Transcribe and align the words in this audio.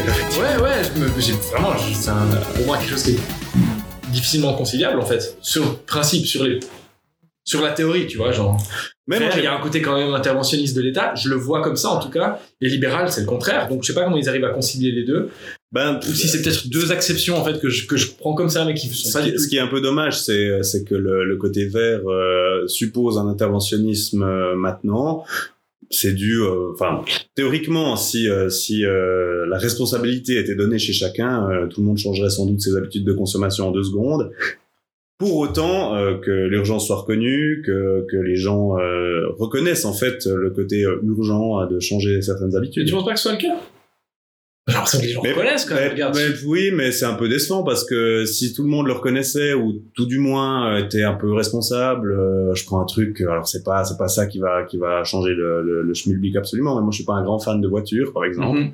Ouais, 0.00 0.62
ouais, 0.62 0.82
je 0.94 1.00
me- 1.00 1.08
j'ai 1.20 1.32
vraiment, 1.32 1.72
c'est 1.78 2.10
un- 2.10 2.26
pour 2.54 2.66
moi 2.66 2.76
quelque 2.78 2.90
chose 2.90 3.02
qui 3.02 3.12
est 3.12 4.12
difficilement 4.12 4.54
conciliable 4.54 5.00
en 5.00 5.06
fait, 5.06 5.36
sur 5.40 5.64
le 5.64 5.70
principe, 5.86 6.26
sur 6.26 6.44
les, 6.44 6.60
sur 7.44 7.62
la 7.62 7.72
théorie, 7.72 8.06
tu 8.06 8.16
vois, 8.18 8.32
genre. 8.32 8.56
Après, 9.26 9.38
il 9.40 9.44
y 9.44 9.46
a 9.46 9.54
un 9.56 9.60
côté 9.60 9.80
quand 9.80 9.96
même 9.96 10.12
interventionniste 10.14 10.76
de 10.76 10.82
l'État, 10.82 11.14
je 11.14 11.28
le 11.28 11.36
vois 11.36 11.62
comme 11.62 11.76
ça 11.76 11.90
en 11.90 11.98
tout 12.00 12.10
cas, 12.10 12.40
et 12.60 12.68
libéral 12.68 13.10
c'est 13.10 13.20
le 13.20 13.26
contraire, 13.26 13.68
donc 13.68 13.82
je 13.82 13.88
sais 13.88 13.94
pas 13.94 14.02
comment 14.04 14.16
ils 14.16 14.28
arrivent 14.28 14.44
à 14.44 14.50
concilier 14.50 14.90
les 14.90 15.04
deux, 15.04 15.30
ben, 15.72 15.98
ou 16.08 16.12
si 16.14 16.26
c'est 16.28 16.42
peut-être 16.42 16.68
deux 16.68 16.90
acceptions 16.92 17.36
en 17.38 17.44
fait 17.44 17.60
que 17.60 17.68
je, 17.70 17.86
que 17.86 17.96
je 17.96 18.08
prends 18.10 18.34
comme 18.34 18.48
ça 18.50 18.64
mais 18.64 18.74
qui 18.74 18.88
sont 18.88 19.08
Ce 19.08 19.12
pas 19.12 19.20
qui, 19.22 19.30
du 19.30 19.36
tout. 19.36 19.42
ce 19.42 19.48
qui 19.48 19.56
est 19.56 19.60
un 19.60 19.68
peu 19.68 19.80
dommage, 19.80 20.18
c'est 20.20 20.62
c'est 20.62 20.84
que 20.84 20.94
le, 20.96 21.24
le 21.24 21.36
côté 21.36 21.66
vert 21.66 22.00
euh, 22.08 22.66
suppose 22.66 23.16
un 23.18 23.28
interventionnisme 23.28 24.22
euh, 24.24 24.56
maintenant. 24.56 25.24
C'est 25.90 26.14
dû, 26.14 26.40
euh, 26.40 26.72
enfin, 26.72 27.02
théoriquement, 27.34 27.96
si 27.96 28.28
euh, 28.28 28.48
si 28.48 28.84
euh, 28.84 29.46
la 29.46 29.58
responsabilité 29.58 30.38
était 30.38 30.54
donnée 30.54 30.78
chez 30.78 30.92
chacun, 30.92 31.68
tout 31.70 31.80
le 31.80 31.86
monde 31.86 31.98
changerait 31.98 32.30
sans 32.30 32.46
doute 32.46 32.60
ses 32.60 32.76
habitudes 32.76 33.04
de 33.04 33.12
consommation 33.12 33.68
en 33.68 33.70
deux 33.70 33.84
secondes. 33.84 34.30
Pour 35.18 35.36
autant 35.36 35.94
que 36.20 36.30
l'urgence 36.30 36.88
soit 36.88 36.96
reconnue, 36.96 37.62
que 37.64 38.04
que 38.10 38.16
les 38.18 38.36
gens 38.36 38.76
reconnaissent 39.38 39.86
en 39.86 39.94
fait 39.94 40.26
le 40.26 40.50
côté 40.50 40.84
urgent 41.02 41.66
de 41.66 41.80
changer 41.80 42.20
certaines 42.20 42.50
Mais 42.50 42.56
habitudes. 42.58 42.86
tu 42.86 42.92
penses 42.92 43.06
pas 43.06 43.12
que 43.12 43.18
ce 43.18 43.22
soit 43.22 43.32
le 43.32 43.38
cas? 43.38 43.56
J'ai 44.68 44.74
l'impression 44.74 44.98
que 44.98 45.04
les 45.04 45.12
gens 45.12 45.20
Mais- 45.22 45.32
reconnaissent 45.32 45.64
quand 45.64 45.74
même, 45.76 45.84
Mais- 45.84 45.90
regarde. 45.92 46.16
mais 46.16 46.44
oui, 46.46 46.70
mais 46.74 46.90
c'est 46.90 47.04
un 47.04 47.14
peu 47.14 47.28
décevant 47.28 47.62
parce 47.62 47.84
que 47.84 48.24
si 48.24 48.52
tout 48.52 48.64
le 48.64 48.68
monde 48.68 48.86
le 48.88 48.94
reconnaissait 48.94 49.54
ou 49.54 49.82
tout 49.94 50.06
du 50.06 50.18
moins 50.18 50.74
euh, 50.74 50.78
était 50.84 51.04
un 51.04 51.14
peu 51.14 51.32
responsable, 51.32 52.12
euh, 52.12 52.52
je 52.54 52.64
prends 52.64 52.80
un 52.80 52.84
truc. 52.86 53.20
euh, 53.20 53.30
Alors 53.30 53.46
c'est 53.46 53.62
pas 53.62 53.84
c'est 53.84 53.96
pas 53.96 54.08
ça 54.08 54.26
qui 54.26 54.40
va 54.40 54.64
qui 54.64 54.76
va 54.78 55.04
changer 55.04 55.34
le, 55.34 55.62
le, 55.62 55.82
le 55.82 55.94
schmilblick 55.94 56.34
absolument. 56.34 56.74
Mais 56.74 56.82
moi 56.82 56.90
je 56.90 56.96
suis 56.96 57.04
pas 57.04 57.14
un 57.14 57.22
grand 57.22 57.38
fan 57.38 57.60
de 57.60 57.68
voitures 57.68 58.12
par 58.12 58.24
exemple. 58.24 58.58
Mhm. 58.58 58.70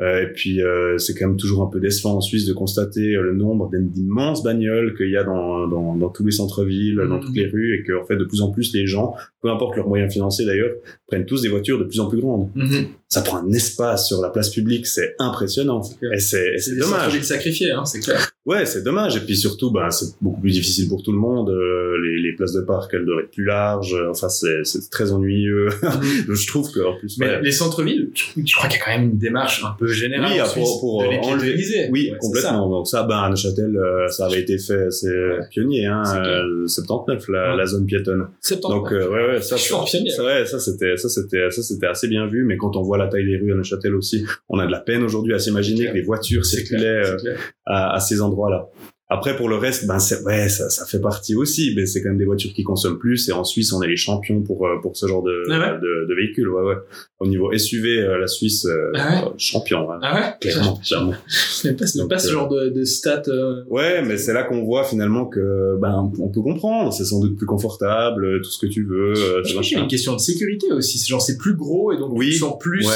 Euh, 0.00 0.22
et 0.22 0.32
puis 0.32 0.62
euh, 0.62 0.96
c'est 0.96 1.12
quand 1.14 1.26
même 1.28 1.36
toujours 1.36 1.62
un 1.62 1.66
peu 1.66 1.78
décevant 1.78 2.14
en 2.16 2.20
Suisse 2.22 2.46
de 2.46 2.54
constater 2.54 3.12
le 3.12 3.34
nombre 3.34 3.70
d'immenses 3.72 4.42
bagnoles 4.42 4.96
qu'il 4.96 5.10
y 5.10 5.16
a 5.18 5.24
dans, 5.24 5.66
dans, 5.68 5.94
dans 5.94 6.08
tous 6.08 6.24
les 6.24 6.30
centres-villes, 6.32 6.96
dans 6.96 7.16
Mhm. 7.16 7.20
toutes 7.20 7.36
les 7.36 7.46
rues, 7.46 7.74
et 7.78 7.84
qu'en 7.86 8.04
fait 8.06 8.16
de 8.16 8.24
plus 8.24 8.40
en 8.40 8.50
plus 8.50 8.72
les 8.74 8.86
gens, 8.86 9.14
peu 9.42 9.50
importe 9.50 9.76
leurs 9.76 9.88
moyens 9.88 10.12
financiers 10.12 10.44
d'ailleurs, 10.46 10.70
prennent 11.06 11.26
tous 11.26 11.42
des 11.42 11.48
voitures 11.48 11.78
de 11.78 11.84
plus 11.84 12.00
en 12.00 12.08
plus 12.08 12.20
grandes. 12.20 12.48
Mhm. 12.54 12.86
Ça 13.08 13.22
prend 13.22 13.38
un 13.38 13.50
espace 13.50 14.06
sur 14.06 14.20
la 14.22 14.28
place 14.28 14.50
publique, 14.50 14.86
c'est 14.86 15.16
impressionnant. 15.18 15.82
Et 16.14 16.20
c'est 16.20 16.52
C'est 16.58 16.70
c'est 16.70 16.76
dommage. 16.76 17.00
centres-villes 17.00 17.24
sacrifiés, 17.24 17.72
hein, 17.72 17.84
c'est 17.84 17.98
clair. 18.00 18.30
Ouais, 18.46 18.64
c'est 18.66 18.82
dommage. 18.84 19.16
Et 19.16 19.20
puis 19.20 19.36
surtout, 19.36 19.72
ben, 19.72 19.90
c'est 19.90 20.14
beaucoup 20.20 20.40
plus 20.40 20.52
difficile 20.52 20.88
pour 20.88 21.02
tout 21.02 21.10
le 21.10 21.18
monde. 21.18 21.50
Euh, 21.50 21.96
les, 22.04 22.22
les 22.22 22.36
places 22.36 22.52
de 22.52 22.60
parc, 22.60 22.94
elles 22.94 23.04
doivent 23.04 23.24
être 23.24 23.30
plus 23.32 23.44
larges. 23.44 23.96
Enfin, 24.10 24.28
c'est 24.28 24.64
c'est 24.64 24.88
très 24.90 25.10
ennuyeux. 25.10 25.68
Mhm. 25.82 26.34
je 26.34 26.46
trouve 26.46 26.70
que 26.70 26.80
en 26.80 26.96
plus, 26.98 27.18
Mais 27.18 27.26
ouais. 27.26 27.42
les 27.42 27.50
centres-villes, 27.52 28.10
je, 28.14 28.54
crois 28.54 28.68
qu'il 28.68 28.78
y 28.78 28.82
a 28.82 28.84
quand 28.84 28.92
même 28.92 29.10
une 29.10 29.18
démarche 29.18 29.64
un 29.64 29.74
peu 29.78 29.88
générale 29.88 30.30
Oui, 30.34 30.40
en 30.40 30.46
pour- 30.48 30.80
pour, 30.80 31.02
de 31.02 31.08
les 31.08 31.16
enlever- 31.18 31.88
oui, 31.90 32.10
Ouais, 32.10 32.18
c'est 32.20 32.26
complètement. 32.26 32.68
Donc 32.70 32.86
ça, 32.86 33.02
ben, 33.02 33.18
à 33.18 33.28
Neuchâtel, 33.28 33.76
euh, 33.76 34.06
ça 34.08 34.26
avait 34.26 34.40
été 34.40 34.56
fait, 34.58 34.90
c'est 34.92 35.08
pionnier, 35.50 35.86
hein, 35.86 36.04
C'est 36.04 36.18
euh, 36.18 36.66
79, 36.68 37.26
la, 37.28 37.66
zone 37.66 37.86
piétonne. 37.86 38.26
ça. 38.40 38.54
Septembre. 38.54 38.74
Donc, 38.76 38.92
euh, 38.92 39.08
ouais, 39.10 39.29
ouais, 39.32 39.40
ça, 39.42 39.56
vrai, 40.22 40.46
ça, 40.46 40.58
c'était, 40.58 40.96
ça, 40.96 41.08
c'était, 41.08 41.50
ça, 41.50 41.62
c'était 41.62 41.86
assez 41.86 42.08
bien 42.08 42.26
vu. 42.26 42.44
Mais 42.44 42.56
quand 42.56 42.76
on 42.76 42.82
voit 42.82 42.98
la 42.98 43.08
taille 43.08 43.26
des 43.26 43.36
rues 43.36 43.52
à 43.52 43.56
Neuchâtel 43.56 43.94
aussi, 43.94 44.24
on 44.48 44.58
a 44.58 44.66
de 44.66 44.70
la 44.70 44.80
peine 44.80 45.02
aujourd'hui 45.02 45.34
à 45.34 45.38
s'imaginer 45.38 45.86
que 45.86 45.94
les 45.94 46.02
voitures 46.02 46.44
circulaient 46.44 47.02
clair, 47.02 47.16
euh, 47.24 47.36
à 47.66 48.00
ces 48.00 48.20
endroits-là. 48.20 48.68
Après, 49.12 49.34
pour 49.36 49.48
le 49.48 49.56
reste, 49.56 49.86
ben 49.88 49.98
c'est 49.98 50.22
ouais, 50.22 50.48
ça, 50.48 50.70
ça 50.70 50.86
fait 50.86 51.00
partie 51.00 51.34
aussi. 51.34 51.72
Mais 51.74 51.84
c'est 51.84 52.00
quand 52.00 52.10
même 52.10 52.18
des 52.18 52.24
voitures 52.24 52.52
qui 52.54 52.62
consomment 52.62 52.98
plus. 52.98 53.28
Et 53.28 53.32
en 53.32 53.42
Suisse, 53.42 53.72
on 53.72 53.82
est 53.82 53.88
les 53.88 53.96
champions 53.96 54.40
pour 54.40 54.64
euh, 54.68 54.76
pour 54.80 54.96
ce 54.96 55.06
genre 55.08 55.24
de 55.24 55.42
Ah 55.50 55.58
ouais 55.58 55.80
de, 55.80 56.06
de 56.08 56.14
véhicules. 56.14 56.48
Ouais, 56.48 56.62
ouais. 56.62 56.76
Au 57.18 57.26
niveau 57.26 57.50
SUV, 57.56 57.98
euh, 57.98 58.18
la 58.18 58.28
Suisse, 58.28 58.64
euh, 58.66 58.92
Ah 58.94 59.24
ouais 59.24 59.32
champion, 59.36 59.90
hein, 59.90 59.98
Ah 60.02 60.14
ouais 60.14 60.34
clairement, 60.40 60.76
clairement. 60.86 61.14
Je 61.26 61.70
pas, 61.70 61.84
Donc, 61.96 62.08
pas 62.08 62.18
ce 62.18 62.28
euh, 62.28 62.32
genre 62.32 62.48
de, 62.48 62.68
de 62.68 62.84
stats. 62.84 63.22
euh, 63.28 63.64
Ouais, 63.68 64.02
mais 64.02 64.16
c'est 64.16 64.32
là 64.32 64.44
qu'on 64.44 64.62
voit 64.62 64.84
finalement 64.84 65.26
que 65.26 65.76
ben 65.80 66.10
on 66.20 66.28
peut 66.28 66.40
comprendre. 66.42 66.92
C'est 66.92 67.04
sans 67.04 67.18
doute 67.20 67.36
plus 67.36 67.46
confortable, 67.46 68.40
tout 68.42 68.50
ce 68.50 68.64
que 68.64 68.70
tu 68.70 68.84
veux. 68.84 69.14
Je 69.14 69.42
c'est 69.44 69.54
pense 69.54 69.66
qu'il 69.66 69.76
y 69.76 69.80
a 69.80 69.82
une 69.82 69.88
question 69.88 70.12
de 70.14 70.20
sécurité 70.20 70.70
aussi. 70.72 70.98
C'est 70.98 71.08
genre 71.08 71.20
c'est 71.20 71.36
plus 71.36 71.54
gros 71.54 71.90
et 71.92 71.96
donc 71.98 72.12
Oui, 72.14 72.28
tu 72.30 72.38
sens 72.38 72.56
plus. 72.60 72.86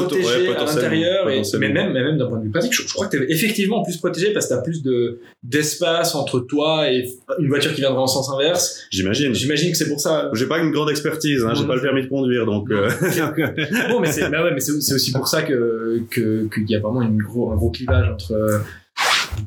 Protégé 0.00 0.48
Ouais, 0.48 0.56
à 0.56 0.64
l'intérieur. 0.64 1.30
et-. 1.30 1.42
Mais 1.58 1.68
même, 1.70 1.92
mais 1.92 2.02
même 2.04 2.18
d'un 2.18 2.26
point 2.26 2.38
de 2.38 2.44
vue 2.44 2.50
pratique, 2.50 2.72
je, 2.74 2.82
je 2.86 2.92
crois 2.92 3.06
que 3.06 3.16
tu 3.16 3.22
es 3.22 3.32
effectivement 3.32 3.82
plus 3.82 3.96
protégé 3.96 4.32
parce 4.32 4.46
que 4.46 4.52
tu 4.54 4.58
as 4.58 4.62
plus 4.62 4.82
de 4.82 5.20
d'espace 5.42 6.14
entre 6.14 6.40
toi 6.40 6.90
et 6.90 7.08
une 7.38 7.48
voiture 7.48 7.72
qui 7.74 7.80
viendrait 7.80 8.02
en 8.02 8.06
sens 8.06 8.30
inverse. 8.30 8.82
J'imagine. 8.90 9.34
J'imagine 9.34 9.70
que 9.70 9.76
c'est 9.76 9.88
pour 9.88 10.00
ça. 10.00 10.30
J'ai 10.34 10.46
pas 10.46 10.58
une 10.58 10.70
grande 10.72 10.90
expertise. 10.90 11.44
Hein, 11.44 11.54
j'ai 11.54 11.66
pas 11.66 11.76
le 11.76 11.80
permis 11.82 12.02
de 12.02 12.08
conduire, 12.08 12.44
donc. 12.46 12.70
euh, 12.70 12.90
Bon, 13.90 14.00
mais 14.00 14.10
c'est 14.12 14.28
bah 14.30 14.42
ouais, 14.42 14.50
mais 14.52 14.60
c'est 14.60 14.80
c'est 14.80 14.94
aussi 14.94 15.12
pour 15.12 15.28
ça 15.28 15.42
que 15.42 16.00
que- 16.10 16.46
qu'il 16.52 16.68
y 16.70 16.74
a 16.76 16.80
vraiment 16.80 17.02
une 17.02 17.18
gros, 17.22 17.50
un 17.52 17.56
gros 17.56 17.70
clivage 17.70 18.08
entre 18.10 18.60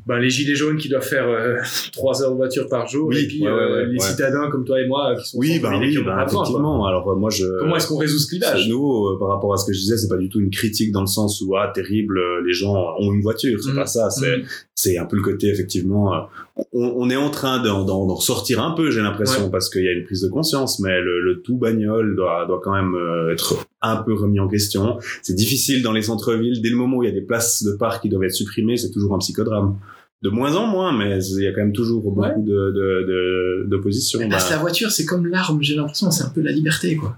ben, 0.06 0.18
les 0.18 0.30
gilets 0.30 0.54
jaunes 0.54 0.76
qui 0.76 0.88
doivent 0.88 1.02
faire 1.06 1.28
euh, 1.28 1.56
3 1.92 2.22
heures 2.22 2.30
de 2.32 2.36
voiture 2.36 2.68
par 2.68 2.86
jour 2.88 3.08
Oui, 3.08 3.18
et 3.24 3.26
puis 3.26 3.42
ouais, 3.42 3.48
euh, 3.48 3.72
ouais, 3.74 3.86
les 3.86 3.92
ouais. 3.92 3.98
citadins 4.00 4.48
comme 4.50 4.64
toi 4.64 4.80
et 4.80 4.86
moi 4.86 5.14
qui 5.16 5.28
sont 5.28 5.38
oui, 5.38 5.48
et 5.48 5.50
oui, 5.52 5.56
qui 5.58 5.60
pas 5.64 5.70
besoin, 5.78 6.24
quoi. 6.24 6.24
effectivement. 6.42 6.86
Alors 6.86 7.10
euh, 7.10 7.14
moi, 7.16 7.30
je. 7.30 7.44
Comment 7.60 7.76
est-ce 7.76 7.88
qu'on 7.88 7.98
résout 7.98 8.18
ce 8.18 8.28
clivage 8.28 8.62
C'est 8.64 8.68
nouveau 8.70 9.14
euh, 9.14 9.18
par 9.18 9.28
rapport 9.28 9.52
à 9.52 9.56
ce 9.56 9.66
que 9.66 9.72
je 9.72 9.78
disais, 9.78 9.96
c'est 9.96 10.08
pas 10.08 10.16
du 10.16 10.28
tout 10.28 10.40
une 10.40 10.50
critique 10.50 10.92
dans 10.92 11.00
le 11.02 11.06
sens 11.06 11.40
où 11.40 11.56
ah 11.56 11.70
terrible, 11.74 12.18
euh, 12.18 12.42
les 12.46 12.52
gens 12.52 12.74
ont 12.98 13.12
une 13.12 13.20
voiture, 13.22 13.58
c'est 13.62 13.70
Mhm. 13.70 13.76
pas 13.76 13.86
ça, 13.86 14.08
c'est 14.10 14.38
Mhm. 14.38 14.44
c'est 14.74 14.98
un 14.98 15.04
peu 15.06 15.16
le 15.16 15.22
côté 15.22 15.48
effectivement. 15.48 16.28
On, 16.72 16.92
on 16.96 17.10
est 17.10 17.16
en 17.16 17.30
train 17.30 17.62
d'en 17.62 17.84
d'en- 17.84 18.06
d'en 18.06 18.14
ressortir 18.14 18.62
un 18.62 18.72
peu, 18.72 18.90
j'ai 18.90 19.00
l'impression, 19.00 19.42
parce 19.50 19.68
qu'il 19.70 19.82
y 19.84 19.88
a 19.88 19.92
une 19.92 20.04
prise 20.04 20.22
de 20.22 20.28
conscience, 20.28 20.80
mais 20.80 21.00
le, 21.00 21.20
le 21.22 21.40
tout 21.42 21.56
bagnole 21.56 22.16
doit 22.16 22.46
doit 22.46 22.60
quand 22.62 22.72
même 22.72 22.94
euh, 22.94 23.32
être 23.32 23.66
un 23.82 23.96
peu 23.96 24.14
remis 24.14 24.40
en 24.40 24.48
question. 24.48 24.98
C'est 25.22 25.34
difficile 25.34 25.82
dans 25.82 25.92
les 25.92 26.02
centres-villes 26.02 26.60
dès 26.62 26.70
le 26.70 26.76
moment 26.76 26.96
où 26.98 27.02
il 27.04 27.06
y 27.06 27.12
a 27.12 27.14
des 27.14 27.20
places 27.26 27.62
de 27.62 27.72
parc 27.76 28.02
qui 28.02 28.08
doivent 28.08 28.24
être 28.24 28.32
supprimées, 28.34 28.76
c'est 28.76 28.90
toujours 28.90 29.14
un 29.14 29.18
psychodrame. 29.18 29.78
De 30.22 30.30
moins 30.30 30.56
en 30.56 30.66
moins, 30.66 30.90
mais 30.92 31.24
il 31.24 31.42
y 31.42 31.46
a 31.46 31.52
quand 31.52 31.60
même 31.60 31.72
toujours 31.72 32.02
beaucoup 32.02 32.20
Ouais. 32.22 32.34
de 32.36 32.42
de- 32.72 33.06
de- 33.06 33.66
d'opposition. 33.68 34.18
Que 34.18 34.28
Bah, 34.28 34.38
la 34.50 34.56
voiture, 34.56 34.90
c'est 34.90 35.04
comme 35.04 35.26
l'arme, 35.26 35.62
j'ai 35.62 35.76
l'impression, 35.76 36.10
c'est 36.10 36.24
un 36.24 36.30
peu 36.30 36.40
la 36.40 36.50
liberté, 36.50 36.96
quoi. 36.96 37.16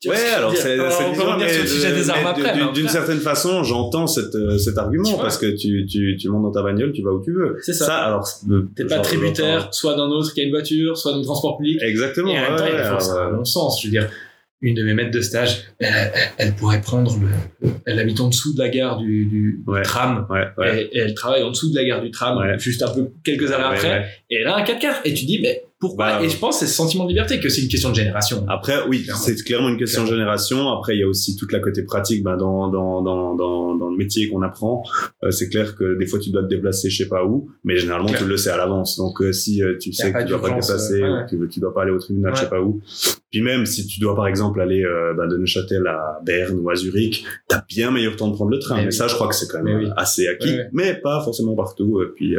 Tu 0.00 0.08
Ouais, 0.08 0.16
alors 0.36 0.52
c'est 0.54 0.76
le 0.76 2.72
D'une 2.72 2.88
certaine 2.88 3.20
façon, 3.20 3.62
j'entends 3.62 4.08
cet, 4.08 4.34
euh, 4.34 4.58
cet 4.58 4.78
argument 4.78 5.16
parce 5.16 5.38
que 5.38 5.46
tu, 5.46 5.86
tu, 5.86 6.16
tu 6.20 6.28
montes 6.28 6.42
dans 6.42 6.50
ta 6.50 6.62
bagnole, 6.62 6.92
tu 6.92 7.02
vas 7.02 7.12
où 7.12 7.22
tu 7.22 7.32
veux. 7.32 7.56
C'est 7.62 7.72
ça. 7.72 7.98
alors, 7.98 8.28
euh, 8.50 8.68
T'es 8.76 8.84
pas 8.84 8.98
tributaire, 8.98 9.68
soit 9.72 9.94
d'un 9.94 10.08
autre 10.08 10.32
qui 10.34 10.40
a 10.40 10.44
une 10.44 10.50
voiture, 10.50 10.98
soit 10.98 11.12
d'un 11.12 11.22
transport 11.22 11.56
public. 11.56 11.78
Exactement. 11.82 12.30
Et 12.32 12.38
en 12.38 12.42
même 12.42 12.52
ouais, 12.54 12.58
temps, 12.58 12.64
il 12.68 12.74
ouais, 12.74 13.00
ça 13.00 13.22
un 13.26 13.30
ouais. 13.30 13.36
bon 13.38 13.44
sens. 13.44 13.80
Je 13.80 13.86
veux 13.86 13.90
dire, 13.92 14.08
une 14.64 14.74
de 14.74 14.82
mes 14.82 14.94
maîtres 14.94 15.10
de 15.10 15.20
stage, 15.20 15.64
elle, 15.78 16.54
pourrait 16.54 16.80
prendre 16.80 17.16
le, 17.20 17.68
elle 17.84 17.98
habite 17.98 18.18
en 18.20 18.28
dessous 18.28 18.54
de 18.54 18.58
la 18.58 18.70
gare 18.70 18.96
du, 18.98 19.26
du 19.26 19.62
Ouais. 19.66 19.82
tram. 19.82 20.26
Ouais, 20.30 20.46
ouais. 20.56 20.88
Et, 20.90 20.96
et 20.96 21.00
elle 21.00 21.14
travaille 21.14 21.42
en 21.42 21.50
dessous 21.50 21.70
de 21.70 21.76
la 21.76 21.84
gare 21.84 22.00
du 22.00 22.10
tram, 22.10 22.58
juste 22.58 22.82
un 22.82 22.88
peu 22.92 23.10
quelques 23.24 23.52
années 23.52 23.64
après. 23.64 24.06
Et 24.30 24.36
elle 24.36 24.46
a 24.46 24.56
un 24.56 24.62
4x4. 24.64 25.00
Et 25.04 25.12
tu 25.12 25.26
dis, 25.26 25.38
mais 25.40 25.62
pourquoi 25.88 26.06
Bah, 26.18 26.22
Et 26.24 26.28
je 26.28 26.38
pense 26.38 26.58
c'est 26.58 26.66
ce 26.66 26.74
sentiment 26.74 27.04
de 27.04 27.10
liberté, 27.10 27.40
que 27.40 27.48
c'est 27.48 27.62
une 27.62 27.68
question 27.68 27.90
de 27.90 27.94
génération. 27.94 28.44
Après, 28.48 28.74
oui, 28.88 29.06
c'est 29.16 29.36
clairement 29.44 29.68
une 29.68 29.78
question 29.78 30.04
de 30.04 30.08
génération. 30.08 30.68
Après, 30.70 30.94
il 30.96 31.00
y 31.00 31.02
a 31.02 31.08
aussi 31.08 31.36
toute 31.36 31.52
la 31.52 31.60
côté 31.60 31.82
pratique 31.82 32.22
ben, 32.22 32.36
dans, 32.36 32.68
dans, 32.68 33.02
dans, 33.02 33.34
dans, 33.34 33.74
dans 33.76 33.90
le 33.90 33.96
métier 33.96 34.28
qu'on 34.28 34.42
apprend. 34.42 34.82
Euh, 35.22 35.30
c'est 35.30 35.48
clair 35.48 35.74
que 35.76 35.98
des 35.98 36.06
fois, 36.06 36.18
tu 36.18 36.30
dois 36.30 36.42
te 36.42 36.48
déplacer 36.48 36.90
je 36.90 36.96
sais 37.02 37.08
pas 37.08 37.24
où, 37.24 37.50
mais 37.64 37.76
généralement, 37.76 38.08
tu 38.16 38.24
le 38.24 38.36
sais 38.36 38.50
à 38.50 38.56
l'avance. 38.56 38.96
Donc, 38.96 39.20
euh, 39.22 39.32
si 39.32 39.62
euh, 39.62 39.76
tu 39.80 39.92
sais 39.92 40.12
que 40.12 40.22
tu 40.22 40.28
dois 40.28 40.40
pas 40.40 40.50
te 40.50 40.60
déplacer, 40.60 41.02
ou 41.02 41.26
que 41.30 41.46
tu 41.46 41.60
dois 41.60 41.74
pas 41.74 41.82
aller 41.82 41.92
au 41.92 41.98
tribunal 41.98 42.32
je 42.34 42.38
Ouais. 42.40 42.44
sais 42.44 42.50
pas 42.50 42.60
où. 42.60 42.80
Puis 43.30 43.42
même 43.42 43.66
si 43.66 43.86
tu 43.86 44.00
dois, 44.00 44.14
par 44.14 44.26
exemple, 44.28 44.60
aller 44.60 44.84
ben, 45.16 45.26
de 45.26 45.36
Neuchâtel 45.36 45.86
à 45.86 46.20
Berne 46.24 46.58
ou 46.60 46.70
à 46.70 46.74
Zurich, 46.76 47.24
t'as 47.48 47.62
bien 47.68 47.90
meilleur 47.90 48.14
temps 48.16 48.28
de 48.28 48.34
prendre 48.34 48.50
le 48.52 48.58
train. 48.58 48.76
Mais 48.76 48.82
Mais, 48.82 48.86
oui. 48.88 48.92
ça, 48.92 49.08
je 49.08 49.14
crois 49.14 49.28
que 49.28 49.34
c'est 49.34 49.48
quand 49.48 49.62
même 49.62 49.92
assez 49.96 50.28
acquis, 50.28 50.56
mais 50.72 50.94
pas 50.94 51.20
forcément 51.24 51.54
partout. 51.56 52.00
Et 52.02 52.06
puis, 52.14 52.36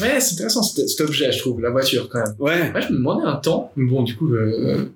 Ouais, 0.00 0.20
c'est 0.20 0.34
intéressant 0.34 0.62
cet, 0.62 0.88
cet 0.88 1.00
objet, 1.00 1.32
je 1.32 1.38
trouve, 1.40 1.60
la 1.60 1.70
voiture 1.70 2.08
quand 2.08 2.20
même. 2.20 2.34
ouais. 2.38 2.70
Moi, 2.70 2.80
je 2.80 2.88
me 2.92 2.98
demandais 2.98 3.26
un 3.26 3.36
temps, 3.36 3.72
mais 3.76 3.90
bon, 3.90 4.02
du 4.02 4.16
coup, 4.16 4.32
euh, 4.34 4.86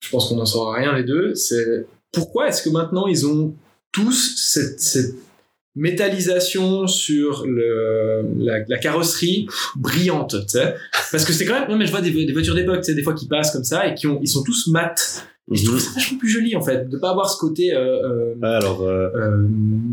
je 0.00 0.08
pense 0.10 0.28
qu'on 0.28 0.36
n'en 0.36 0.46
saura 0.46 0.76
rien 0.78 0.94
les 0.96 1.04
deux, 1.04 1.34
c'est 1.34 1.86
pourquoi 2.12 2.48
est-ce 2.48 2.62
que 2.62 2.70
maintenant 2.70 3.06
ils 3.06 3.26
ont 3.26 3.54
tous 3.92 4.34
cette, 4.36 4.80
cette 4.80 5.14
métallisation 5.76 6.86
sur 6.86 7.44
le, 7.46 8.22
la, 8.38 8.60
la 8.66 8.78
carrosserie 8.78 9.46
brillante, 9.76 10.36
tu 10.42 10.48
sais? 10.48 10.74
Parce 11.10 11.24
que 11.24 11.32
c'est 11.32 11.44
quand 11.44 11.58
même, 11.60 11.68
non 11.68 11.76
mais 11.76 11.86
je 11.86 11.90
vois 11.90 12.00
des, 12.00 12.10
des 12.12 12.32
voitures 12.32 12.54
d'époque, 12.54 12.78
tu 12.80 12.84
sais, 12.84 12.94
des 12.94 13.02
fois 13.02 13.14
qui 13.14 13.26
passent 13.26 13.50
comme 13.52 13.64
ça 13.64 13.86
et 13.88 13.94
qui 13.94 14.06
ont, 14.06 14.18
ils 14.22 14.28
sont 14.28 14.42
tous 14.42 14.68
mat. 14.68 15.26
Et 15.52 15.56
je 15.56 15.64
trouve 15.66 15.74
Mhm. 15.74 15.80
ça 15.80 15.90
vachement 15.94 16.18
plus 16.18 16.28
joli 16.30 16.56
en 16.56 16.62
fait, 16.62 16.88
de 16.88 16.96
pas 16.96 17.10
avoir 17.10 17.28
ce 17.28 17.38
côté 17.38 17.74
euh, 17.74 17.78
euh, 18.02 18.34
Alors, 18.42 18.80
euh, 18.82 19.10
euh, 19.14 19.46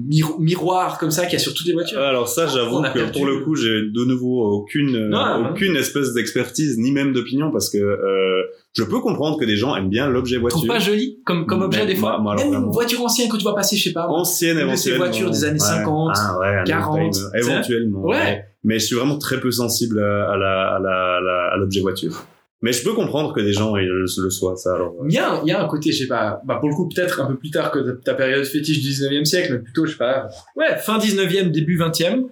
miro- 0.07 0.39
miroir 0.39 0.98
comme 0.98 1.12
ça 1.12 1.24
qu'il 1.25 1.33
y 1.33 1.36
a 1.36 1.39
sur 1.39 1.53
toutes 1.53 1.68
les 1.68 1.74
voitures. 1.74 2.00
Alors 2.00 2.30
ça, 2.30 2.48
j'avoue 2.48 2.81
que 2.83 2.94
perdu. 2.94 3.12
pour 3.12 3.25
le 3.25 3.39
coup, 3.44 3.56
j'ai 3.57 3.81
de 3.81 4.06
nouveau 4.06 4.45
aucune 4.50 5.09
non. 5.09 5.50
aucune 5.51 5.75
espèce 5.75 6.13
d'expertise 6.13 6.77
ni 6.77 6.92
même 6.94 7.12
d'opinion 7.12 7.51
parce 7.51 7.69
que 7.69 7.77
euh, 7.77 8.44
je 8.74 8.83
peux 8.83 9.01
comprendre 9.01 9.38
que 9.38 9.44
des 9.44 9.57
gens 9.57 9.75
aiment 9.75 9.89
bien 9.89 10.07
l'objet 10.07 10.38
Tu 10.38 10.48
trouves 10.48 10.62
voiture 10.68 10.74
pas 10.74 10.80
joli 10.80 11.19
comme, 11.25 11.45
comme 11.45 11.63
objet 11.63 11.81
Mais 11.81 11.88
des 11.88 11.95
fois 11.95 12.12
moi- 12.12 12.33
moi, 12.36 12.42
alors, 12.42 12.50
Même 12.54 12.63
une 12.63 12.71
voiture 12.71 13.01
ancienne 13.04 13.27
quand 13.30 13.38
tu 13.38 13.44
vas 13.44 13.54
passer, 13.54 13.75
je 13.75 13.83
sais 13.83 13.94
pas. 13.94 14.07
ancienne 14.07 14.56
de 14.56 14.59
ces 14.77 14.92
éventuellement. 14.92 15.06
voitures 15.06 15.30
des 15.31 15.44
années 15.44 15.54
Ouais. 15.59 15.68
50, 15.68 16.12
Ah, 16.15 16.39
ouais, 16.39 16.47
un 16.59 16.63
40, 16.63 16.95
old-timer. 16.97 17.12
tu 17.33 17.42
sais. 17.44 17.51
éventuellement. 17.51 18.01
Ouais. 18.06 18.45
Mais 18.63 18.80
je 18.80 18.86
suis 18.86 18.95
vraiment 18.95 19.18
très 19.18 19.39
peu 19.42 19.51
sensible 19.51 20.00
à 20.01 20.01
la 20.01 20.27
à 20.36 20.38
la 20.38 20.75
à 20.75 20.80
la- 20.80 21.18
à 21.18 21.19
la- 21.21 21.54
à 21.54 21.57
l'objet 21.57 21.81
voiture. 21.81 22.24
Mais 22.61 22.73
je 22.73 22.83
peux 22.83 22.93
comprendre 22.93 23.33
que 23.33 23.41
des 23.41 23.53
gens 23.53 23.75
ils 23.77 23.87
le, 23.87 24.01
le 24.05 24.29
soient, 24.29 24.55
ça. 24.55 24.75
Alors. 24.75 24.93
Il 25.07 25.13
y, 25.13 25.17
a, 25.17 25.31
un- 25.33 25.41
il 25.43 25.47
y 25.49 25.51
a 25.51 25.63
un 25.63 25.67
côté, 25.67 25.91
je 25.91 25.99
sais 26.03 26.07
pas, 26.07 26.41
bah 26.45 26.57
pour 26.59 26.69
le 26.69 26.75
coup, 26.75 26.87
peut-être 26.87 27.19
un 27.21 27.25
peu 27.25 27.35
plus 27.37 27.49
tard 27.49 27.71
que 27.71 27.79
ta, 27.79 27.91
ta 27.93 28.13
période 28.13 28.43
fétiche 28.45 28.81
du 28.81 28.89
19e 28.89 29.25
siècle, 29.25 29.53
mais 29.53 29.59
plutôt, 29.59 29.85
je 29.85 29.91
sais 29.93 29.97
pas, 29.97 30.27
ouais, 30.55 30.77
fin 30.77 30.99
19e, 30.99 31.49
début 31.51 31.77
20e, 31.79 32.25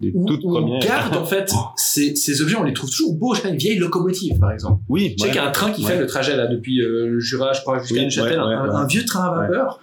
Les 0.00 0.10
où, 0.14 0.24
toutes 0.26 0.42
où 0.44 0.56
on 0.56 0.78
garde 0.78 1.14
en 1.16 1.24
fait 1.26 1.52
ces, 1.76 2.16
ces 2.16 2.40
objets, 2.40 2.56
on 2.56 2.62
les 2.64 2.72
trouve 2.72 2.88
toujours 2.90 3.14
beaux, 3.14 3.34
je 3.34 3.40
sais 3.40 3.48
pas, 3.48 3.52
une 3.52 3.58
vieille 3.60 3.78
locomotive 3.78 4.38
par 4.38 4.52
exemple. 4.52 4.82
Oui, 4.88 5.14
Je 5.18 5.22
sais 5.22 5.24
ouais. 5.24 5.32
qu'il 5.32 5.40
y 5.42 5.44
a 5.44 5.48
un 5.48 5.52
train 5.52 5.70
qui 5.70 5.84
Ouais. 5.84 5.92
fait 5.92 5.98
le 5.98 6.06
trajet 6.06 6.34
là 6.36 6.46
depuis 6.46 6.80
euh, 6.80 7.06
le 7.08 7.20
Jura, 7.20 7.52
je 7.52 7.60
crois, 7.60 7.78
jusqu'à 7.80 7.96
Oui, 7.96 8.04
Neuchâtel, 8.04 8.38
ouais, 8.40 8.44
un, 8.54 8.62
ouais, 8.66 8.70
un 8.74 8.80
ouais. 8.82 8.88
vieux 8.88 9.04
train 9.04 9.24
à 9.24 9.34
vapeur. 9.42 9.80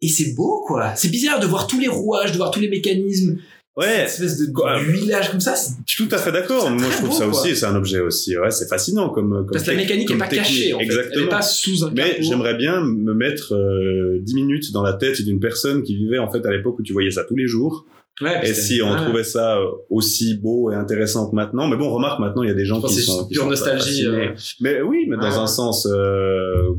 Et 0.00 0.08
c'est 0.08 0.34
beau, 0.34 0.64
quoi. 0.66 0.94
C'est 0.96 1.10
bizarre 1.10 1.40
de 1.40 1.46
voir 1.46 1.66
tous 1.66 1.78
les 1.80 1.88
rouages, 1.88 2.30
de 2.32 2.36
voir 2.36 2.50
tous 2.52 2.60
les 2.60 2.68
mécanismes. 2.68 3.38
Ouais, 3.78 4.06
Cette 4.08 4.24
espèce 4.24 4.46
de 4.48 4.52
Quoi. 4.52 4.80
huilage 4.82 5.30
comme 5.30 5.40
ça. 5.40 5.54
je 5.86 5.94
suis 5.94 6.08
tout 6.08 6.14
à 6.14 6.18
fait 6.18 6.32
d'accord. 6.32 6.68
Moi, 6.70 6.84
je 6.90 6.96
trouve 6.96 7.10
beau, 7.10 7.14
ça 7.14 7.26
quoi. 7.26 7.38
aussi, 7.40 7.54
c'est 7.54 7.66
un 7.66 7.76
objet 7.76 8.00
aussi. 8.00 8.36
Ouais, 8.36 8.50
c'est 8.50 8.66
fascinant 8.68 9.08
comme. 9.10 9.30
comme 9.30 9.50
Parce 9.52 9.62
que 9.64 9.70
la 9.70 9.76
mécanique 9.76 10.10
est 10.10 10.16
pas 10.18 10.26
technique. 10.26 10.46
cachée, 10.48 10.74
en 10.74 10.78
fait. 10.78 10.84
Exactement. 10.84 11.14
Elle 11.16 11.22
est 11.24 11.28
pas 11.30 11.42
sous 11.42 11.84
un 11.84 11.92
Mais 11.94 12.16
j'aimerais 12.20 12.54
bien 12.54 12.80
me 12.84 13.14
mettre 13.14 13.54
euh, 13.54 14.18
10 14.20 14.34
minutes 14.34 14.72
dans 14.72 14.82
la 14.82 14.94
tête 14.94 15.22
d'une 15.22 15.38
personne 15.38 15.82
qui 15.84 15.96
vivait 15.96 16.18
en 16.18 16.28
fait 16.30 16.44
à 16.44 16.50
l'époque 16.50 16.78
où 16.80 16.82
tu 16.82 16.92
voyais 16.92 17.10
ça 17.12 17.22
tous 17.24 17.36
les 17.36 17.46
jours. 17.46 17.86
Ouais, 18.20 18.40
Et 18.42 18.52
si 18.54 18.80
on 18.82 18.90
ouais. 18.92 18.96
trouvait 19.04 19.22
ça 19.24 19.58
euh, 19.58 19.66
aussi 19.90 20.36
beau 20.36 20.70
et 20.72 20.74
intéressant 20.74 21.30
que 21.30 21.36
maintenant, 21.36 21.68
mais 21.68 21.76
bon, 21.76 21.88
remarque 21.90 22.18
maintenant 22.18 22.42
il 22.42 22.48
y 22.48 22.52
a 22.52 22.54
des 22.54 22.64
gens 22.64 22.80
qui 22.80 22.94
sont 22.94 23.26
qui 23.26 23.34
pure 23.34 23.44
sont 23.44 23.50
nostalgie, 23.50 24.06
euh. 24.06 24.30
Mais 24.60 24.82
oui, 24.82 25.06
mais 25.08 25.16
dans 25.16 25.22
Ouais. 25.28 25.36
un 25.36 25.46
sens, 25.46 25.86
euh, 25.86 26.70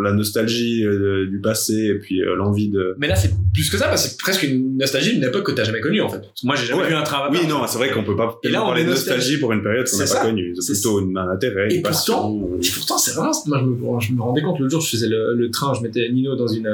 la 0.00 0.12
nostalgie 0.12 0.84
euh, 0.84 1.26
du 1.28 1.40
passé 1.40 1.74
et 1.74 1.98
puis 1.98 2.22
euh, 2.22 2.36
l'envie 2.36 2.68
de. 2.68 2.94
Mais 2.98 3.08
là, 3.08 3.16
c'est 3.16 3.32
plus 3.52 3.68
que 3.70 3.76
ça, 3.76 3.86
parce 3.88 4.04
que 4.04 4.10
c'est 4.10 4.18
presque 4.18 4.42
une 4.44 4.76
nostalgie 4.78 5.14
d'une 5.14 5.24
époque 5.24 5.44
que 5.46 5.52
t'as 5.52 5.64
jamais 5.64 5.80
connue, 5.80 6.00
en 6.00 6.08
fait. 6.08 6.22
Moi, 6.44 6.54
j'ai 6.56 6.66
jamais 6.66 6.82
Ouais. 6.82 6.88
vu 6.88 6.94
un 6.94 7.02
vapeur. 7.02 7.28
Oui, 7.32 7.46
non, 7.48 7.62
c'est 7.66 7.78
vrai 7.78 7.90
qu'on 7.90 8.04
peut 8.04 8.14
pas 8.16 8.38
Et 8.44 8.48
là, 8.48 8.62
on 8.62 8.66
parler 8.66 8.82
est 8.82 8.84
de 8.84 8.90
nostalgie 8.90 9.38
pour 9.38 9.52
une 9.52 9.62
période 9.62 9.88
qu'on 9.90 9.98
n'a 9.98 10.04
pas 10.06 10.22
connue. 10.26 10.54
C'est 10.60 10.72
plutôt 10.74 10.98
un 11.16 11.28
intérêt, 11.28 11.68
Et 11.72 11.76
une 11.76 11.82
passion. 11.82 12.50
Et 12.62 12.68
pourtant, 12.74 12.98
c'est 12.98 13.12
vraiment. 13.14 13.32
Moi, 13.46 13.58
je 13.60 13.64
me, 13.66 14.00
je 14.00 14.12
me 14.12 14.22
rendais 14.22 14.42
compte 14.42 14.58
l'autre 14.60 14.70
jour, 14.70 14.80
je 14.80 14.90
faisais 14.90 15.08
le, 15.08 15.34
le 15.34 15.50
train, 15.50 15.72
je 15.74 15.80
mettais 15.82 16.08
Nino 16.10 16.36
dans 16.36 16.46
une, 16.46 16.68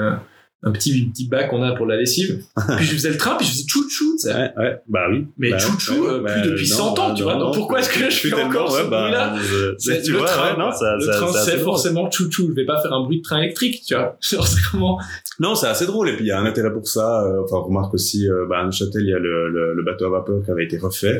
un 0.65 0.73
petit, 0.73 1.07
petit 1.07 1.29
bac 1.29 1.51
qu'on 1.51 1.63
a 1.63 1.73
pour 1.73 1.87
la 1.87 1.97
lessive. 1.97 2.43
puis 2.77 2.87
je 2.87 2.93
faisais 2.95 3.11
le 3.11 3.17
train, 3.17 3.37
puis 3.37 3.47
je 3.47 3.53
faisais 3.53 3.65
tu 3.67 4.19
sais. 4.19 4.35
Ouais, 4.35 4.51
ouais, 4.57 4.77
bah 4.89 5.07
oui. 5.11 5.27
Mais 5.39 5.51
bah, 5.51 5.59
chouchou, 5.59 6.07
euh, 6.07 6.23
plus 6.23 6.51
depuis 6.51 6.67
100 6.67 6.99
ans, 6.99 7.15
tu 7.15 7.23
vois, 7.23 7.37
donc 7.37 7.55
pourquoi 7.55 7.81
est-ce 7.81 7.91
que 7.91 8.11
je 8.11 8.29
fais 8.29 8.43
encore 8.43 8.71
ce 8.71 8.89
bah, 8.89 9.03
bruit-là 9.03 9.35
tu 10.05 10.13
le 10.13 10.19
vois, 10.19 10.27
train, 10.27 10.57
non, 10.57 10.73
ça, 10.73 10.97
le 10.97 11.05
ça- 11.05 11.13
train, 11.13 11.33
c'est 11.33 11.59
forcément 11.59 12.11
chouchou. 12.11 12.49
Je 12.49 12.55
vais 12.55 12.65
pas 12.65 12.81
faire 12.81 12.93
un 12.93 13.03
bruit 13.03 13.19
de 13.19 13.23
train 13.23 13.39
électrique, 13.39 13.83
tu 13.87 13.95
vois. 13.95 14.17
Genre, 14.21 14.47
c'est 14.47 14.61
vraiment. 14.71 14.99
Non, 15.41 15.55
c'est 15.55 15.67
assez 15.67 15.87
drôle. 15.87 16.09
Et 16.09 16.17
puis, 16.17 16.25
il 16.25 16.29
y 16.29 16.33
a 16.33 16.41
un 16.41 16.47
intérêt 16.47 16.73
pour 16.73 16.87
ça. 16.89 17.25
Euh, 17.25 17.43
Enfin, 17.45 17.57
on 17.59 17.65
remarque 17.65 17.93
aussi, 17.95 18.29
euh, 18.29 18.47
bah, 18.49 18.61
à 18.61 18.65
Neuchâtel, 18.65 19.03
il 19.03 19.11
y 19.11 19.13
a 19.13 19.19
le, 19.19 19.51
le, 19.51 19.75
le 19.75 19.83
bateau 19.83 20.07
à 20.07 20.11
vapeur 20.11 20.43
qui 20.45 20.51
avait 20.51 20.65
été 20.65 20.79
refait. 20.79 21.19